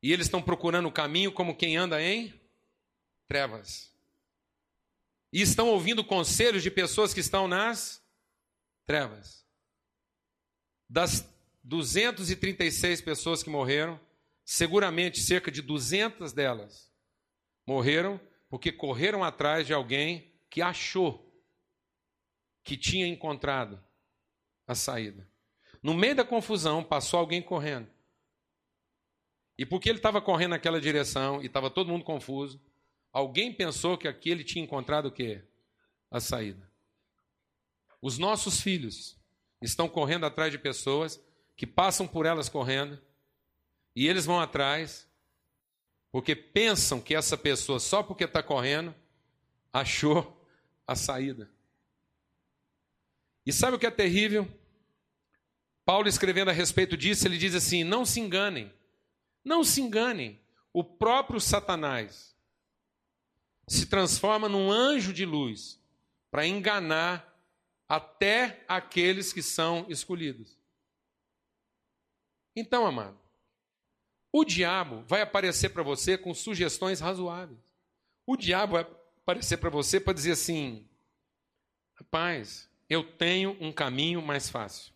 E 0.03 0.13
eles 0.13 0.27
estão 0.27 0.43
procurando 0.43 0.89
o 0.89 0.93
caminho 0.93 1.33
como 1.33 1.57
quem 1.57 1.77
anda 1.77 2.03
em 2.03 2.39
trevas. 3.27 3.96
E 5.37 5.43
estão 5.43 5.69
ouvindo 5.69 6.03
conselhos 6.03 6.63
de 6.63 6.71
pessoas 6.71 7.13
que 7.13 7.21
estão 7.21 7.47
nas 7.47 8.03
trevas. 8.87 9.47
Das 10.89 11.31
236 11.63 13.03
pessoas 13.03 13.43
que 13.43 13.51
morreram, 13.51 14.01
seguramente 14.47 15.21
cerca 15.21 15.51
de 15.51 15.61
200 15.61 16.33
delas 16.33 16.91
morreram 17.67 18.19
porque 18.49 18.73
correram 18.73 19.23
atrás 19.23 19.67
de 19.67 19.75
alguém 19.75 20.33
que 20.49 20.63
achou 20.63 21.31
que 22.65 22.75
tinha 22.75 23.07
encontrado 23.07 23.79
a 24.67 24.75
saída. 24.75 25.31
No 25.83 25.93
meio 25.93 26.17
da 26.17 26.25
confusão, 26.25 26.83
passou 26.83 27.21
alguém 27.21 27.43
correndo. 27.43 27.91
E 29.59 29.67
porque 29.67 29.91
ele 29.91 29.99
estava 29.99 30.23
correndo 30.23 30.53
naquela 30.53 30.81
direção 30.81 31.43
e 31.43 31.47
estava 31.47 31.69
todo 31.69 31.93
mundo 31.93 32.07
confuso, 32.07 32.59
alguém 33.17 33.51
pensou 33.51 33.97
que 33.97 34.07
aquele 34.07 34.45
tinha 34.45 34.63
encontrado 34.63 35.07
o 35.07 35.11
quê? 35.11 35.43
A 36.11 36.21
saída. 36.21 36.71
Os 38.03 38.19
nossos 38.19 38.61
filhos 38.61 39.19
estão 39.63 39.89
correndo 39.89 40.27
atrás 40.27 40.53
de 40.53 40.59
pessoas 40.59 41.19
que 41.57 41.67
passam 41.67 42.07
por 42.07 42.27
elas 42.27 42.51
correndo, 42.51 43.01
e 43.95 44.07
eles 44.07 44.27
vão 44.27 44.39
atrás, 44.39 45.09
porque 46.13 46.37
pensam 46.37 47.01
que 47.01 47.15
essa 47.15 47.39
pessoa, 47.39 47.81
só 47.81 48.03
porque 48.03 48.25
está 48.25 48.43
correndo, 48.43 48.95
achou 49.73 50.47
a 50.87 50.95
saída. 50.95 51.51
E 53.47 53.53
sabe 53.53 53.77
o 53.77 53.79
que 53.79 53.87
é 53.87 53.91
terrível? 53.91 54.47
Paulo, 55.87 56.07
escrevendo 56.07 56.51
a 56.51 56.53
respeito 56.53 56.99
disso, 56.99 57.27
ele 57.27 57.39
diz 57.39 57.55
assim: 57.55 57.83
não 57.83 58.05
se 58.05 58.21
enganem, 58.21 58.71
não 59.43 59.65
se 59.65 59.81
enganem. 59.81 60.39
O 60.71 60.85
próprio 60.85 61.41
Satanás 61.41 62.36
se 63.69 63.87
transforma 63.87 64.49
num 64.49 64.71
anjo 64.71 65.13
de 65.13 65.25
luz 65.25 65.81
para 66.31 66.47
enganar 66.47 67.35
até 67.89 68.65
aqueles 68.69 69.33
que 69.33 69.43
são 69.43 69.87
escolhidos. 69.89 70.59
Então, 72.55 72.87
amado, 72.87 73.19
O 74.33 74.45
diabo 74.45 75.03
vai 75.09 75.23
aparecer 75.23 75.71
para 75.71 75.83
você 75.83 76.19
com 76.19 76.35
sugestões 76.35 77.01
razoáveis. 77.01 77.59
O 78.27 78.37
diabo 78.37 78.75
vai 78.75 78.83
aparecer 78.83 79.57
para 79.57 79.71
você 79.71 79.99
para 79.99 80.13
dizer 80.13 80.33
assim: 80.33 80.87
rapaz, 81.95 82.69
eu 82.87 83.03
tenho 83.03 83.57
um 83.61 83.73
caminho 83.73 84.21
mais 84.21 84.51
fácil. 84.51 84.93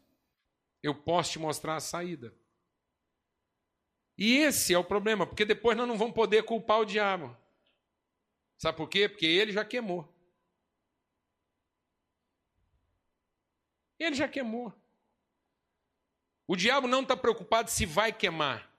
Eu 0.83 0.95
posso 0.95 1.33
te 1.33 1.39
mostrar 1.39 1.77
a 1.77 1.81
saída. 1.81 2.35
E 4.19 4.37
esse 4.37 4.75
é 4.75 4.79
o 4.79 4.85
problema, 4.85 5.27
porque 5.27 5.47
depois 5.47 5.75
nós 5.75 5.89
não 5.89 5.97
vamos 5.97 6.15
poder 6.15 6.43
culpar 6.43 6.81
o 6.81 6.85
diabo. 6.85 7.35
Sabe 8.61 8.77
por 8.77 8.91
quê? 8.91 9.09
Porque 9.09 9.25
ele 9.25 9.53
já 9.53 9.65
queimou. 9.65 10.07
Ele 13.99 14.15
já 14.15 14.29
queimou. 14.29 14.71
O 16.47 16.55
diabo 16.55 16.87
não 16.87 17.01
está 17.01 17.17
preocupado 17.17 17.71
se 17.71 17.87
vai 17.87 18.13
queimar. 18.13 18.71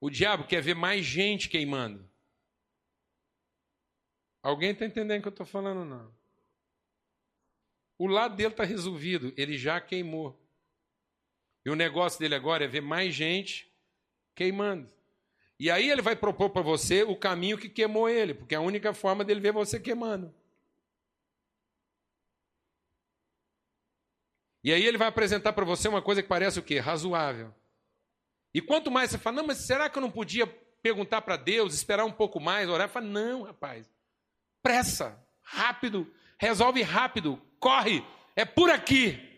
O 0.00 0.10
diabo 0.10 0.44
quer 0.44 0.60
ver 0.60 0.74
mais 0.74 1.04
gente 1.04 1.48
queimando. 1.48 2.10
Alguém 4.42 4.72
está 4.72 4.86
entendendo 4.86 5.20
o 5.20 5.22
que 5.22 5.28
eu 5.28 5.32
estou 5.32 5.46
falando, 5.46 5.84
não? 5.84 6.12
O 7.96 8.08
lado 8.08 8.34
dele 8.34 8.48
está 8.50 8.64
resolvido, 8.64 9.32
ele 9.36 9.56
já 9.56 9.80
queimou. 9.80 10.36
E 11.64 11.70
o 11.70 11.76
negócio 11.76 12.18
dele 12.18 12.34
agora 12.34 12.64
é 12.64 12.68
ver 12.68 12.80
mais 12.80 13.14
gente 13.14 13.72
queimando. 14.34 14.90
E 15.60 15.70
aí 15.70 15.90
ele 15.90 16.00
vai 16.00 16.16
propor 16.16 16.48
para 16.48 16.62
você 16.62 17.02
o 17.02 17.14
caminho 17.14 17.58
que 17.58 17.68
queimou 17.68 18.08
ele, 18.08 18.32
porque 18.32 18.54
é 18.54 18.58
a 18.58 18.62
única 18.62 18.94
forma 18.94 19.22
dele 19.22 19.40
ver 19.40 19.52
você 19.52 19.78
queimando. 19.78 20.34
E 24.64 24.72
aí 24.72 24.82
ele 24.82 24.96
vai 24.96 25.08
apresentar 25.08 25.52
para 25.52 25.66
você 25.66 25.86
uma 25.86 26.00
coisa 26.00 26.22
que 26.22 26.28
parece 26.28 26.58
o 26.58 26.62
quê? 26.62 26.78
Razoável. 26.78 27.54
E 28.54 28.62
quanto 28.62 28.90
mais 28.90 29.10
você 29.10 29.18
fala, 29.18 29.36
não, 29.36 29.46
mas 29.48 29.58
será 29.58 29.90
que 29.90 29.98
eu 29.98 30.00
não 30.00 30.10
podia 30.10 30.46
perguntar 30.82 31.20
para 31.20 31.36
Deus, 31.36 31.74
esperar 31.74 32.06
um 32.06 32.12
pouco 32.12 32.40
mais, 32.40 32.66
orar? 32.66 32.88
Fala, 32.88 33.04
não, 33.04 33.42
rapaz. 33.42 33.86
Pressa, 34.62 35.22
rápido, 35.42 36.10
resolve 36.38 36.80
rápido, 36.80 37.38
corre, 37.58 38.02
é 38.34 38.46
por 38.46 38.70
aqui. 38.70 39.29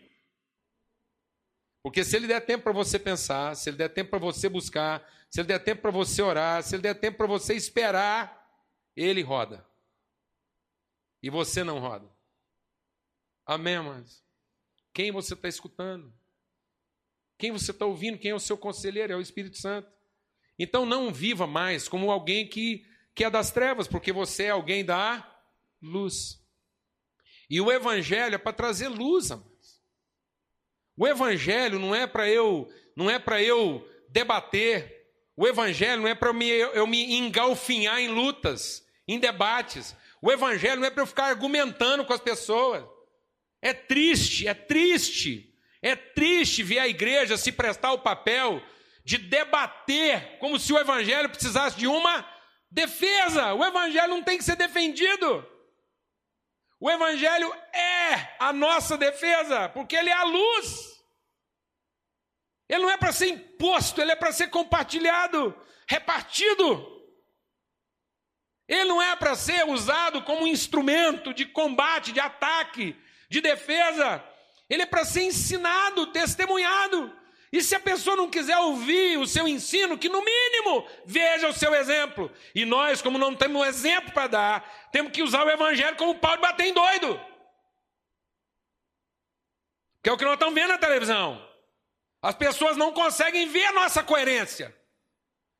Porque 1.83 2.05
se 2.05 2.15
ele 2.15 2.27
der 2.27 2.39
tempo 2.39 2.63
para 2.63 2.71
você 2.71 2.97
pensar, 2.97 3.55
se 3.57 3.69
ele 3.69 3.75
der 3.75 3.89
tempo 3.89 4.11
para 4.11 4.19
você 4.19 4.47
buscar, 4.47 5.05
se 5.29 5.41
ele 5.41 5.49
der 5.49 5.59
tempo 5.59 5.81
para 5.81 5.91
você 5.91 6.21
orar, 6.21 6.63
se 6.63 6.73
ele 6.73 6.81
der 6.81 6.95
tempo 6.95 7.17
para 7.17 7.27
você 7.27 7.53
esperar, 7.53 8.49
ele 8.95 9.21
roda. 9.21 9.67
E 11.21 11.29
você 11.29 11.61
não 11.61 11.79
roda. 11.79 12.09
Amém, 13.45 13.79
mas 13.79 14.23
Quem 14.93 15.11
você 15.11 15.33
está 15.33 15.49
escutando? 15.49 16.13
Quem 17.37 17.51
você 17.51 17.71
está 17.71 17.85
ouvindo? 17.85 18.17
Quem 18.17 18.31
é 18.31 18.35
o 18.35 18.39
seu 18.39 18.57
conselheiro? 18.57 19.11
É 19.11 19.15
o 19.17 19.21
Espírito 19.21 19.57
Santo. 19.57 19.91
Então 20.57 20.85
não 20.85 21.13
viva 21.13 21.45
mais 21.45 21.89
como 21.89 22.11
alguém 22.11 22.47
que, 22.47 22.85
que 23.13 23.25
é 23.25 23.29
das 23.29 23.51
trevas, 23.51 23.87
porque 23.87 24.13
você 24.13 24.43
é 24.43 24.49
alguém 24.51 24.85
da 24.85 25.29
luz. 25.81 26.41
E 27.49 27.59
o 27.59 27.69
Evangelho 27.69 28.35
é 28.35 28.37
para 28.37 28.53
trazer 28.53 28.87
luz, 28.87 29.31
amados. 29.31 29.52
O 30.97 31.07
Evangelho 31.07 31.79
não 31.79 31.93
é 31.93 32.05
para 32.05 32.29
eu, 32.29 32.69
não 32.95 33.09
é 33.09 33.17
para 33.19 33.41
eu 33.41 33.87
debater. 34.09 35.07
O 35.35 35.47
Evangelho 35.47 36.01
não 36.01 36.07
é 36.07 36.15
para 36.15 36.29
eu, 36.31 36.71
eu 36.73 36.85
me 36.85 37.15
engalfinhar 37.15 37.99
em 37.99 38.09
lutas, 38.09 38.83
em 39.07 39.19
debates. 39.19 39.95
O 40.21 40.31
Evangelho 40.31 40.81
não 40.81 40.87
é 40.87 40.91
para 40.91 41.03
eu 41.03 41.07
ficar 41.07 41.25
argumentando 41.25 42.05
com 42.05 42.13
as 42.13 42.21
pessoas. 42.21 42.83
É 43.61 43.73
triste, 43.73 44.47
é 44.47 44.53
triste 44.53 45.53
é 45.83 45.97
triste 45.97 46.63
ver 46.63 46.79
a 46.79 46.87
igreja 46.87 47.35
se 47.35 47.51
prestar 47.51 47.91
o 47.91 47.99
papel 47.99 48.63
de 49.03 49.17
debater 49.17 50.37
como 50.39 50.57
se 50.57 50.71
o 50.71 50.79
evangelho 50.79 51.29
precisasse 51.29 51.77
de 51.77 51.85
uma 51.85 52.25
defesa. 52.71 53.53
O 53.53 53.65
evangelho 53.65 54.07
não 54.07 54.23
tem 54.23 54.37
que 54.37 54.45
ser 54.45 54.55
defendido. 54.55 55.45
O 56.83 56.91
evangelho 56.91 57.49
é 57.71 58.35
a 58.37 58.51
nossa 58.51 58.97
defesa, 58.97 59.69
porque 59.69 59.95
ele 59.95 60.09
é 60.09 60.13
a 60.13 60.25
luz. 60.25 61.01
Ele 62.67 62.81
não 62.81 62.89
é 62.89 62.97
para 62.97 63.13
ser 63.13 63.27
imposto, 63.27 64.01
ele 64.01 64.11
é 64.11 64.17
para 64.17 64.33
ser 64.33 64.49
compartilhado, 64.49 65.57
repartido. 65.87 66.85
Ele 68.67 68.83
não 68.83 69.01
é 69.01 69.15
para 69.15 69.33
ser 69.33 69.65
usado 69.65 70.23
como 70.23 70.45
instrumento 70.45 71.33
de 71.33 71.45
combate, 71.45 72.11
de 72.11 72.19
ataque, 72.19 73.01
de 73.29 73.39
defesa. 73.39 74.21
Ele 74.69 74.81
é 74.81 74.85
para 74.85 75.05
ser 75.05 75.23
ensinado, 75.23 76.07
testemunhado. 76.07 77.17
E 77.53 77.61
se 77.61 77.75
a 77.75 77.79
pessoa 77.79 78.15
não 78.15 78.31
quiser 78.31 78.57
ouvir 78.57 79.19
o 79.19 79.27
seu 79.27 79.47
ensino, 79.47 79.95
que 79.95 80.09
no 80.09 80.25
mínimo 80.25 80.89
veja 81.05 81.47
o 81.47 81.53
seu 81.53 81.75
exemplo. 81.75 82.31
E 82.55 82.65
nós, 82.65 82.99
como 82.99 83.19
não 83.19 83.35
temos 83.35 83.61
um 83.61 83.63
exemplo 83.63 84.11
para 84.11 84.25
dar, 84.25 84.89
temos 84.91 85.11
que 85.11 85.21
usar 85.21 85.45
o 85.45 85.51
evangelho 85.51 85.95
como 85.95 86.15
pau 86.15 86.35
de 86.35 86.41
bater 86.41 86.65
em 86.65 86.73
doido. 86.73 87.21
Que 90.01 90.09
é 90.09 90.11
o 90.11 90.17
que 90.17 90.25
nós 90.25 90.33
estamos 90.33 90.55
vendo 90.55 90.69
na 90.69 90.79
televisão. 90.79 91.47
As 92.23 92.33
pessoas 92.33 92.75
não 92.75 92.91
conseguem 92.91 93.47
ver 93.47 93.65
a 93.65 93.73
nossa 93.73 94.01
coerência. 94.01 94.75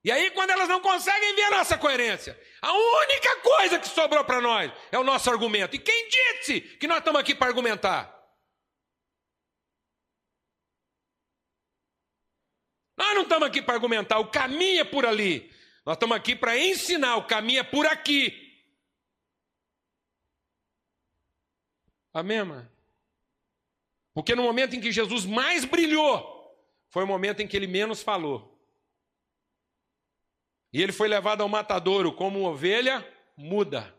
E 0.03 0.11
aí, 0.11 0.31
quando 0.31 0.49
elas 0.49 0.67
não 0.67 0.81
conseguem 0.81 1.35
ver 1.35 1.43
a 1.43 1.57
nossa 1.57 1.77
coerência, 1.77 2.41
a 2.59 2.73
única 2.73 3.35
coisa 3.35 3.77
que 3.77 3.87
sobrou 3.87 4.23
para 4.23 4.41
nós 4.41 4.71
é 4.91 4.97
o 4.97 5.03
nosso 5.03 5.29
argumento. 5.29 5.75
E 5.75 5.79
quem 5.79 6.09
disse 6.09 6.59
que 6.59 6.87
nós 6.87 6.97
estamos 6.97 7.21
aqui 7.21 7.35
para 7.35 7.49
argumentar? 7.49 8.22
Nós 12.95 13.15
não 13.15 13.23
estamos 13.23 13.47
aqui 13.47 13.61
para 13.61 13.73
argumentar, 13.73 14.19
o 14.19 14.27
caminho 14.27 14.81
é 14.81 14.83
por 14.83 15.05
ali. 15.05 15.51
Nós 15.85 15.95
estamos 15.95 16.15
aqui 16.15 16.35
para 16.35 16.57
ensinar, 16.57 17.17
o 17.17 17.25
caminho 17.25 17.59
é 17.59 17.63
por 17.63 17.85
aqui. 17.85 18.39
Amém, 22.13 22.37
irmã? 22.37 22.69
Porque 24.13 24.35
no 24.35 24.43
momento 24.43 24.75
em 24.75 24.81
que 24.81 24.91
Jesus 24.91 25.25
mais 25.25 25.65
brilhou, 25.65 26.31
foi 26.89 27.03
o 27.03 27.07
momento 27.07 27.41
em 27.41 27.47
que 27.47 27.57
ele 27.57 27.65
menos 27.65 28.03
falou. 28.03 28.53
E 30.71 30.81
ele 30.81 30.91
foi 30.91 31.07
levado 31.07 31.41
ao 31.41 31.49
matadouro 31.49 32.13
como 32.13 32.47
ovelha 32.47 33.05
muda, 33.35 33.93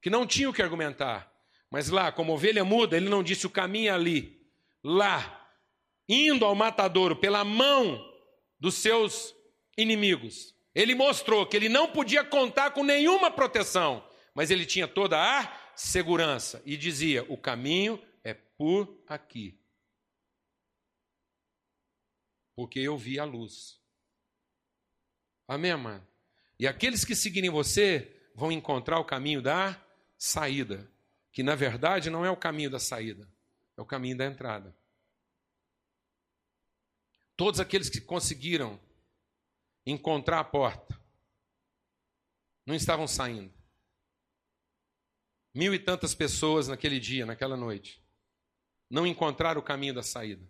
que 0.00 0.08
não 0.08 0.26
tinha 0.26 0.48
o 0.48 0.52
que 0.52 0.62
argumentar. 0.62 1.32
Mas 1.70 1.88
lá, 1.88 2.10
como 2.10 2.32
ovelha 2.32 2.64
muda, 2.64 2.96
ele 2.96 3.08
não 3.08 3.22
disse 3.22 3.46
o 3.46 3.50
caminho 3.50 3.90
é 3.90 3.94
ali. 3.94 4.40
Lá, 4.82 5.37
indo 6.08 6.44
ao 6.44 6.54
matadouro 6.54 7.16
pela 7.16 7.44
mão 7.44 8.04
dos 8.58 8.76
seus 8.76 9.34
inimigos. 9.76 10.54
Ele 10.74 10.94
mostrou 10.94 11.46
que 11.46 11.56
ele 11.56 11.68
não 11.68 11.90
podia 11.90 12.24
contar 12.24 12.70
com 12.70 12.82
nenhuma 12.82 13.30
proteção, 13.30 14.04
mas 14.34 14.50
ele 14.50 14.64
tinha 14.64 14.86
toda 14.86 15.18
a 15.18 15.72
segurança 15.74 16.62
e 16.64 16.76
dizia: 16.76 17.24
o 17.28 17.36
caminho 17.36 18.02
é 18.24 18.34
por 18.34 19.02
aqui. 19.06 19.58
Porque 22.54 22.80
eu 22.80 22.96
vi 22.96 23.18
a 23.18 23.24
luz. 23.24 23.80
Amém, 25.46 25.76
mano? 25.76 26.06
E 26.58 26.66
aqueles 26.66 27.04
que 27.04 27.14
seguirem 27.14 27.50
você 27.50 28.30
vão 28.34 28.50
encontrar 28.50 28.98
o 28.98 29.04
caminho 29.04 29.40
da 29.40 29.80
saída, 30.16 30.90
que 31.32 31.42
na 31.42 31.54
verdade 31.54 32.10
não 32.10 32.24
é 32.24 32.30
o 32.30 32.36
caminho 32.36 32.70
da 32.70 32.80
saída, 32.80 33.28
é 33.76 33.80
o 33.80 33.86
caminho 33.86 34.16
da 34.16 34.26
entrada. 34.26 34.76
Todos 37.38 37.60
aqueles 37.60 37.88
que 37.88 38.00
conseguiram 38.00 38.80
encontrar 39.86 40.40
a 40.40 40.44
porta 40.44 41.00
não 42.66 42.74
estavam 42.74 43.06
saindo. 43.06 43.54
Mil 45.54 45.72
e 45.72 45.78
tantas 45.78 46.16
pessoas 46.16 46.66
naquele 46.66 46.98
dia, 46.98 47.24
naquela 47.24 47.56
noite, 47.56 48.04
não 48.90 49.06
encontraram 49.06 49.60
o 49.60 49.64
caminho 49.64 49.94
da 49.94 50.02
saída. 50.02 50.44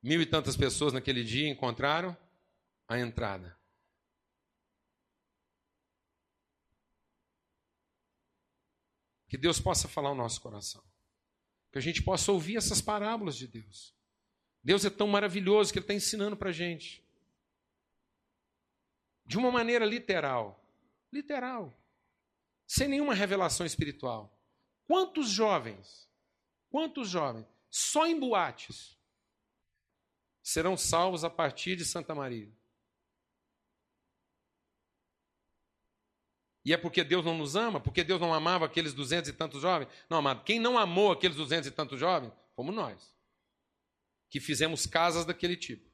Mil 0.00 0.22
e 0.22 0.26
tantas 0.26 0.56
pessoas 0.56 0.92
naquele 0.92 1.24
dia 1.24 1.48
encontraram 1.48 2.16
a 2.86 2.96
entrada. 2.96 3.58
Que 9.28 9.36
Deus 9.36 9.58
possa 9.60 9.88
falar 9.88 10.12
o 10.12 10.14
nosso 10.14 10.40
coração. 10.40 10.89
Que 11.70 11.78
a 11.78 11.80
gente 11.80 12.02
possa 12.02 12.32
ouvir 12.32 12.56
essas 12.56 12.80
parábolas 12.80 13.36
de 13.36 13.46
Deus. 13.46 13.94
Deus 14.62 14.84
é 14.84 14.90
tão 14.90 15.06
maravilhoso 15.06 15.72
que 15.72 15.78
Ele 15.78 15.84
está 15.84 15.94
ensinando 15.94 16.36
para 16.36 16.50
a 16.50 16.52
gente. 16.52 17.02
De 19.24 19.38
uma 19.38 19.50
maneira 19.50 19.84
literal. 19.84 20.62
Literal. 21.12 21.72
Sem 22.66 22.88
nenhuma 22.88 23.14
revelação 23.14 23.64
espiritual. 23.64 24.36
Quantos 24.86 25.28
jovens, 25.30 26.08
quantos 26.68 27.08
jovens, 27.08 27.46
só 27.70 28.06
em 28.06 28.18
boates, 28.18 28.98
serão 30.42 30.76
salvos 30.76 31.24
a 31.24 31.30
partir 31.30 31.76
de 31.76 31.84
Santa 31.84 32.14
Maria? 32.14 32.50
E 36.64 36.72
é 36.74 36.76
porque 36.76 37.02
Deus 37.02 37.24
não 37.24 37.36
nos 37.36 37.56
ama? 37.56 37.80
Porque 37.80 38.04
Deus 38.04 38.20
não 38.20 38.34
amava 38.34 38.66
aqueles 38.66 38.92
duzentos 38.92 39.30
e 39.30 39.32
tantos 39.32 39.62
jovens? 39.62 39.88
Não, 40.08 40.18
amado, 40.18 40.44
quem 40.44 40.60
não 40.60 40.78
amou 40.78 41.10
aqueles 41.10 41.36
duzentos 41.36 41.66
e 41.66 41.70
tantos 41.70 41.98
jovens? 41.98 42.32
Fomos 42.54 42.74
nós. 42.74 43.14
que 44.28 44.38
fizemos 44.38 44.86
casas 44.86 45.24
daquele 45.24 45.56
tipo. 45.56 45.90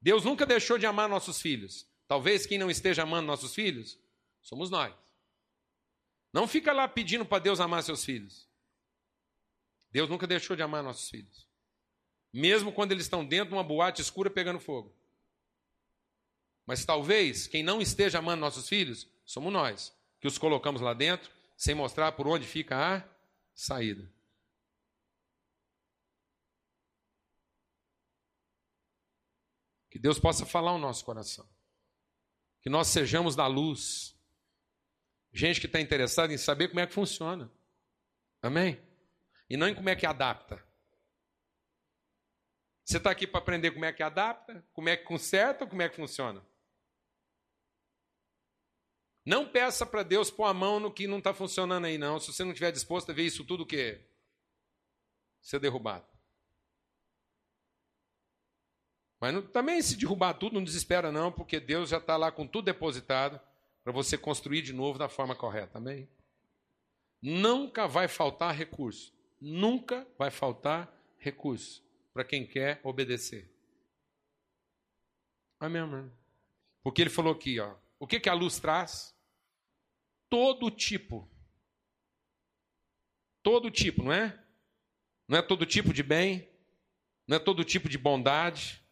Deus 0.00 0.24
nunca 0.24 0.46
deixou 0.46 0.78
de 0.78 0.86
amar 0.86 1.08
nossos 1.08 1.40
filhos. 1.40 1.86
Talvez 2.06 2.46
quem 2.46 2.58
não 2.58 2.70
esteja 2.70 3.02
amando 3.02 3.26
nossos 3.26 3.54
filhos 3.54 3.98
somos 4.40 4.70
nós. 4.70 4.94
Não 6.32 6.46
fica 6.46 6.72
lá 6.72 6.86
pedindo 6.86 7.24
para 7.24 7.42
Deus 7.42 7.60
amar 7.60 7.82
seus 7.82 8.04
filhos. 8.04 8.48
Deus 9.90 10.08
nunca 10.08 10.26
deixou 10.26 10.54
de 10.54 10.62
amar 10.62 10.82
nossos 10.82 11.08
filhos. 11.08 11.48
Mesmo 12.32 12.72
quando 12.72 12.92
eles 12.92 13.04
estão 13.04 13.24
dentro 13.24 13.48
de 13.48 13.54
uma 13.54 13.64
boate 13.64 14.02
escura 14.02 14.30
pegando 14.30 14.60
fogo. 14.60 14.95
Mas 16.66 16.84
talvez 16.84 17.46
quem 17.46 17.62
não 17.62 17.80
esteja 17.80 18.18
amando 18.18 18.40
nossos 18.40 18.68
filhos 18.68 19.08
somos 19.24 19.52
nós, 19.52 19.96
que 20.20 20.26
os 20.26 20.36
colocamos 20.36 20.80
lá 20.80 20.92
dentro 20.92 21.30
sem 21.56 21.74
mostrar 21.74 22.12
por 22.12 22.26
onde 22.26 22.46
fica 22.46 22.96
a 22.96 23.08
saída. 23.54 24.12
Que 29.88 29.98
Deus 29.98 30.18
possa 30.18 30.44
falar 30.44 30.72
o 30.72 30.78
nosso 30.78 31.04
coração. 31.04 31.48
Que 32.60 32.68
nós 32.68 32.88
sejamos 32.88 33.34
da 33.34 33.46
luz. 33.46 34.14
Gente 35.32 35.60
que 35.60 35.66
está 35.66 35.80
interessada 35.80 36.34
em 36.34 36.36
saber 36.36 36.68
como 36.68 36.80
é 36.80 36.86
que 36.86 36.92
funciona. 36.92 37.50
Amém? 38.42 38.78
E 39.48 39.56
não 39.56 39.68
em 39.68 39.74
como 39.74 39.88
é 39.88 39.96
que 39.96 40.04
adapta. 40.04 40.62
Você 42.84 42.98
está 42.98 43.10
aqui 43.10 43.26
para 43.26 43.38
aprender 43.38 43.70
como 43.70 43.84
é 43.84 43.92
que 43.92 44.02
adapta, 44.02 44.64
como 44.72 44.88
é 44.88 44.96
que 44.96 45.04
conserta, 45.04 45.66
como 45.66 45.80
é 45.80 45.88
que 45.88 45.96
funciona. 45.96 46.44
Não 49.26 49.48
peça 49.48 49.84
para 49.84 50.04
Deus 50.04 50.30
pôr 50.30 50.44
a 50.44 50.54
mão 50.54 50.78
no 50.78 50.92
que 50.92 51.08
não 51.08 51.18
está 51.18 51.34
funcionando 51.34 51.84
aí, 51.84 51.98
não. 51.98 52.20
Se 52.20 52.32
você 52.32 52.44
não 52.44 52.52
estiver 52.52 52.70
disposto 52.70 53.10
a 53.10 53.12
ver 53.12 53.24
isso 53.24 53.44
tudo 53.44 53.64
o 53.64 53.66
quê? 53.66 54.00
Ser 55.42 55.58
derrubado. 55.58 56.06
Mas 59.20 59.34
não, 59.34 59.42
também 59.42 59.82
se 59.82 59.96
derrubar 59.96 60.34
tudo, 60.34 60.54
não 60.54 60.62
desespera 60.62 61.10
não, 61.10 61.32
porque 61.32 61.58
Deus 61.58 61.88
já 61.88 61.98
está 61.98 62.16
lá 62.16 62.30
com 62.30 62.46
tudo 62.46 62.66
depositado 62.66 63.40
para 63.82 63.92
você 63.92 64.16
construir 64.16 64.62
de 64.62 64.72
novo 64.72 64.96
da 64.96 65.08
forma 65.08 65.34
correta. 65.34 65.78
Amém? 65.78 66.08
Nunca 67.20 67.88
vai 67.88 68.06
faltar 68.06 68.54
recurso. 68.54 69.12
Nunca 69.40 70.06
vai 70.16 70.30
faltar 70.30 70.92
recurso 71.18 71.84
para 72.12 72.22
quem 72.24 72.46
quer 72.46 72.80
obedecer. 72.84 73.50
Amém, 75.58 75.82
amém. 75.82 76.12
Porque 76.84 77.02
ele 77.02 77.10
falou 77.10 77.32
aqui, 77.32 77.58
ó. 77.58 77.74
O 77.98 78.06
que, 78.06 78.20
que 78.20 78.28
a 78.28 78.34
luz 78.34 78.60
traz? 78.60 79.15
Todo 80.28 80.70
tipo. 80.70 81.28
Todo 83.42 83.70
tipo, 83.70 84.02
não 84.02 84.12
é? 84.12 84.42
Não 85.28 85.38
é 85.38 85.42
todo 85.42 85.66
tipo 85.66 85.92
de 85.92 86.02
bem, 86.02 86.48
não 87.26 87.36
é 87.36 87.40
todo 87.40 87.64
tipo 87.64 87.88
de 87.88 87.98
bondade, 87.98 88.82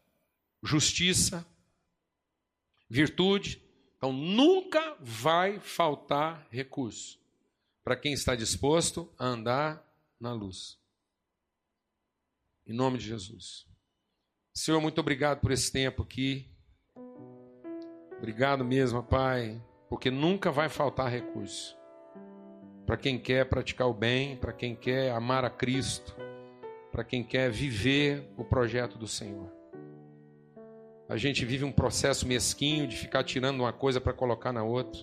justiça, 0.62 1.46
virtude. 2.88 3.62
Então 3.96 4.12
nunca 4.12 4.96
vai 5.00 5.60
faltar 5.60 6.46
recurso 6.50 7.20
para 7.82 7.96
quem 7.96 8.12
está 8.12 8.34
disposto 8.34 9.12
a 9.18 9.26
andar 9.26 9.84
na 10.18 10.32
luz. 10.32 10.78
Em 12.66 12.72
nome 12.72 12.98
de 12.98 13.04
Jesus. 13.04 13.66
Senhor, 14.54 14.80
muito 14.80 15.00
obrigado 15.00 15.40
por 15.40 15.50
esse 15.50 15.70
tempo 15.70 16.02
aqui. 16.02 16.50
Obrigado 18.18 18.64
mesmo, 18.64 19.02
Pai 19.02 19.62
porque 19.94 20.10
nunca 20.10 20.50
vai 20.50 20.68
faltar 20.68 21.08
recurso. 21.08 21.78
Para 22.84 22.96
quem 22.96 23.16
quer 23.16 23.48
praticar 23.48 23.86
o 23.86 23.94
bem, 23.94 24.36
para 24.36 24.52
quem 24.52 24.74
quer 24.74 25.12
amar 25.12 25.44
a 25.44 25.50
Cristo, 25.50 26.16
para 26.90 27.04
quem 27.04 27.22
quer 27.22 27.48
viver 27.48 28.28
o 28.36 28.42
projeto 28.42 28.98
do 28.98 29.06
Senhor. 29.06 29.48
A 31.08 31.16
gente 31.16 31.44
vive 31.44 31.62
um 31.62 31.70
processo 31.70 32.26
mesquinho 32.26 32.88
de 32.88 32.96
ficar 32.96 33.22
tirando 33.22 33.60
uma 33.60 33.72
coisa 33.72 34.00
para 34.00 34.12
colocar 34.12 34.52
na 34.52 34.64
outra, 34.64 35.00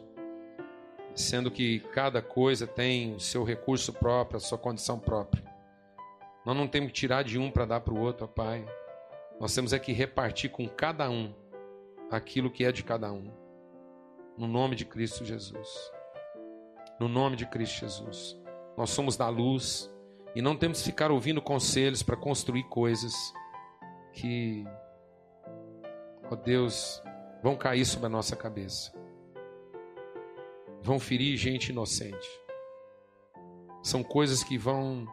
sendo 1.15 1.49
que 1.49 1.79
cada 1.93 2.21
coisa 2.21 2.67
tem 2.67 3.15
o 3.15 3.19
seu 3.21 3.45
recurso 3.45 3.93
próprio, 3.93 4.35
a 4.35 4.41
sua 4.41 4.57
condição 4.57 4.99
própria. 4.99 5.41
Nós 6.45 6.57
não 6.57 6.67
temos 6.67 6.89
que 6.89 6.99
tirar 6.99 7.23
de 7.23 7.39
um 7.39 7.49
para 7.49 7.63
dar 7.63 7.79
para 7.79 7.93
o 7.93 8.01
outro, 8.01 8.25
ó 8.25 8.27
Pai. 8.27 8.65
Nós 9.39 9.55
temos 9.55 9.71
é 9.71 9.79
que 9.79 9.93
repartir 9.93 10.51
com 10.51 10.67
cada 10.67 11.09
um 11.09 11.33
aquilo 12.11 12.51
que 12.51 12.65
é 12.65 12.73
de 12.73 12.83
cada 12.83 13.09
um. 13.09 13.40
No 14.38 14.47
nome 14.47 14.75
de 14.75 14.86
Cristo 14.86 15.23
Jesus. 15.25 15.91
No 16.99 17.07
nome 17.07 17.36
de 17.36 17.45
Cristo 17.45 17.79
Jesus. 17.79 18.39
Nós 18.77 18.89
somos 18.89 19.17
da 19.17 19.27
luz 19.29 19.93
e 20.36 20.41
não 20.41 20.55
temos 20.55 20.79
que 20.79 20.86
ficar 20.86 21.11
ouvindo 21.11 21.41
conselhos 21.41 22.01
para 22.01 22.15
construir 22.15 22.63
coisas 22.63 23.13
que, 24.13 24.65
ó 26.29 26.36
Deus, 26.36 27.01
vão 27.43 27.55
cair 27.55 27.86
sobre 27.86 28.07
a 28.07 28.09
nossa 28.09 28.36
cabeça. 28.36 28.93
Vão 30.82 30.99
ferir 30.99 31.38
gente 31.38 31.69
inocente. 31.69 32.27
São 33.84 34.03
coisas 34.03 34.43
que 34.43 34.57
vão 34.57 35.07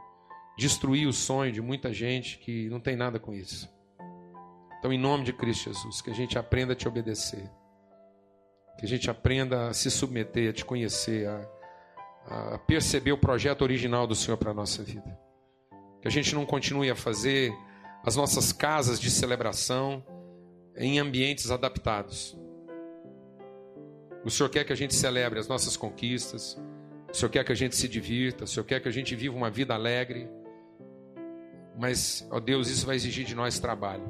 destruir 0.56 1.06
o 1.06 1.12
sonho 1.12 1.52
de 1.52 1.60
muita 1.60 1.92
gente 1.92 2.38
que 2.38 2.68
não 2.68 2.80
tem 2.80 2.96
nada 2.96 3.18
com 3.18 3.32
isso. 3.32 3.68
Então, 4.78 4.92
em 4.92 4.98
nome 4.98 5.24
de 5.24 5.32
Cristo 5.32 5.64
Jesus, 5.64 6.00
que 6.00 6.10
a 6.10 6.14
gente 6.14 6.38
aprenda 6.38 6.72
a 6.72 6.76
te 6.76 6.86
obedecer. 6.86 7.50
Que 8.78 8.86
a 8.86 8.88
gente 8.88 9.10
aprenda 9.10 9.68
a 9.68 9.74
se 9.74 9.90
submeter, 9.90 10.50
a 10.50 10.52
te 10.52 10.64
conhecer, 10.64 11.26
a, 11.26 12.54
a 12.54 12.58
perceber 12.58 13.10
o 13.10 13.18
projeto 13.18 13.62
original 13.62 14.06
do 14.06 14.14
Senhor 14.14 14.36
para 14.36 14.52
a 14.52 14.54
nossa 14.54 14.84
vida. 14.84 15.18
Que 16.00 16.06
a 16.06 16.10
gente 16.10 16.32
não 16.32 16.46
continue 16.46 16.88
a 16.88 16.94
fazer 16.94 17.52
as 18.04 18.14
nossas 18.14 18.52
casas 18.52 19.00
de 19.00 19.10
celebração 19.10 20.04
em 20.76 21.00
ambientes 21.00 21.50
adaptados. 21.50 22.38
O 24.24 24.30
Senhor 24.30 24.48
quer 24.48 24.64
que 24.64 24.72
a 24.72 24.76
gente 24.76 24.94
celebre 24.94 25.40
as 25.40 25.48
nossas 25.48 25.76
conquistas, 25.76 26.56
o 27.10 27.14
Senhor 27.16 27.30
quer 27.30 27.44
que 27.44 27.50
a 27.50 27.56
gente 27.56 27.74
se 27.74 27.88
divirta, 27.88 28.44
o 28.44 28.46
Senhor 28.46 28.64
quer 28.64 28.80
que 28.80 28.88
a 28.88 28.92
gente 28.92 29.16
viva 29.16 29.34
uma 29.34 29.50
vida 29.50 29.74
alegre. 29.74 30.28
Mas, 31.76 32.26
ó 32.30 32.38
Deus, 32.38 32.68
isso 32.68 32.86
vai 32.86 32.94
exigir 32.94 33.24
de 33.24 33.34
nós 33.34 33.58
trabalho. 33.58 34.08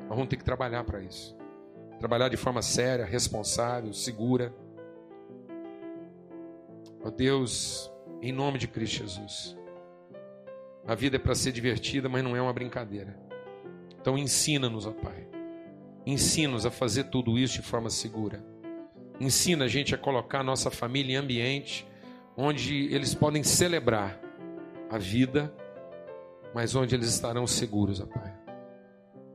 Nós 0.00 0.10
vamos 0.10 0.28
ter 0.28 0.36
que 0.36 0.44
trabalhar 0.44 0.84
para 0.84 1.00
isso 1.00 1.40
trabalhar 2.02 2.28
de 2.28 2.36
forma 2.36 2.60
séria, 2.62 3.04
responsável, 3.04 3.92
segura. 3.92 4.52
Ó 7.00 7.06
oh 7.06 7.10
Deus, 7.12 7.88
em 8.20 8.32
nome 8.32 8.58
de 8.58 8.66
Cristo 8.66 9.06
Jesus. 9.06 9.56
A 10.84 10.96
vida 10.96 11.14
é 11.14 11.18
para 11.20 11.36
ser 11.36 11.52
divertida, 11.52 12.08
mas 12.08 12.24
não 12.24 12.34
é 12.34 12.42
uma 12.42 12.52
brincadeira. 12.52 13.16
Então 14.00 14.18
ensina-nos, 14.18 14.84
ó 14.84 14.90
Pai. 14.90 15.28
Ensina-nos 16.04 16.66
a 16.66 16.72
fazer 16.72 17.04
tudo 17.04 17.38
isso 17.38 17.54
de 17.54 17.62
forma 17.62 17.88
segura. 17.88 18.44
Ensina 19.20 19.66
a 19.66 19.68
gente 19.68 19.94
a 19.94 19.98
colocar 19.98 20.40
a 20.40 20.44
nossa 20.44 20.72
família 20.72 21.14
em 21.14 21.16
ambiente 21.16 21.86
onde 22.36 22.92
eles 22.92 23.14
podem 23.14 23.44
celebrar 23.44 24.20
a 24.90 24.98
vida, 24.98 25.54
mas 26.52 26.74
onde 26.74 26.96
eles 26.96 27.06
estarão 27.06 27.46
seguros, 27.46 28.00
ó 28.00 28.06
Pai. 28.06 28.34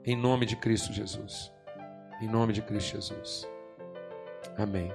Em 0.03 0.18
nome 0.18 0.45
de 0.45 0.57
Cristo 0.57 0.91
Jesus. 0.91 1.55
Em 2.20 2.28
nome 2.28 2.53
de 2.53 2.61
Cristo 2.61 2.93
Jesus. 2.93 3.47
Amém. 4.57 4.91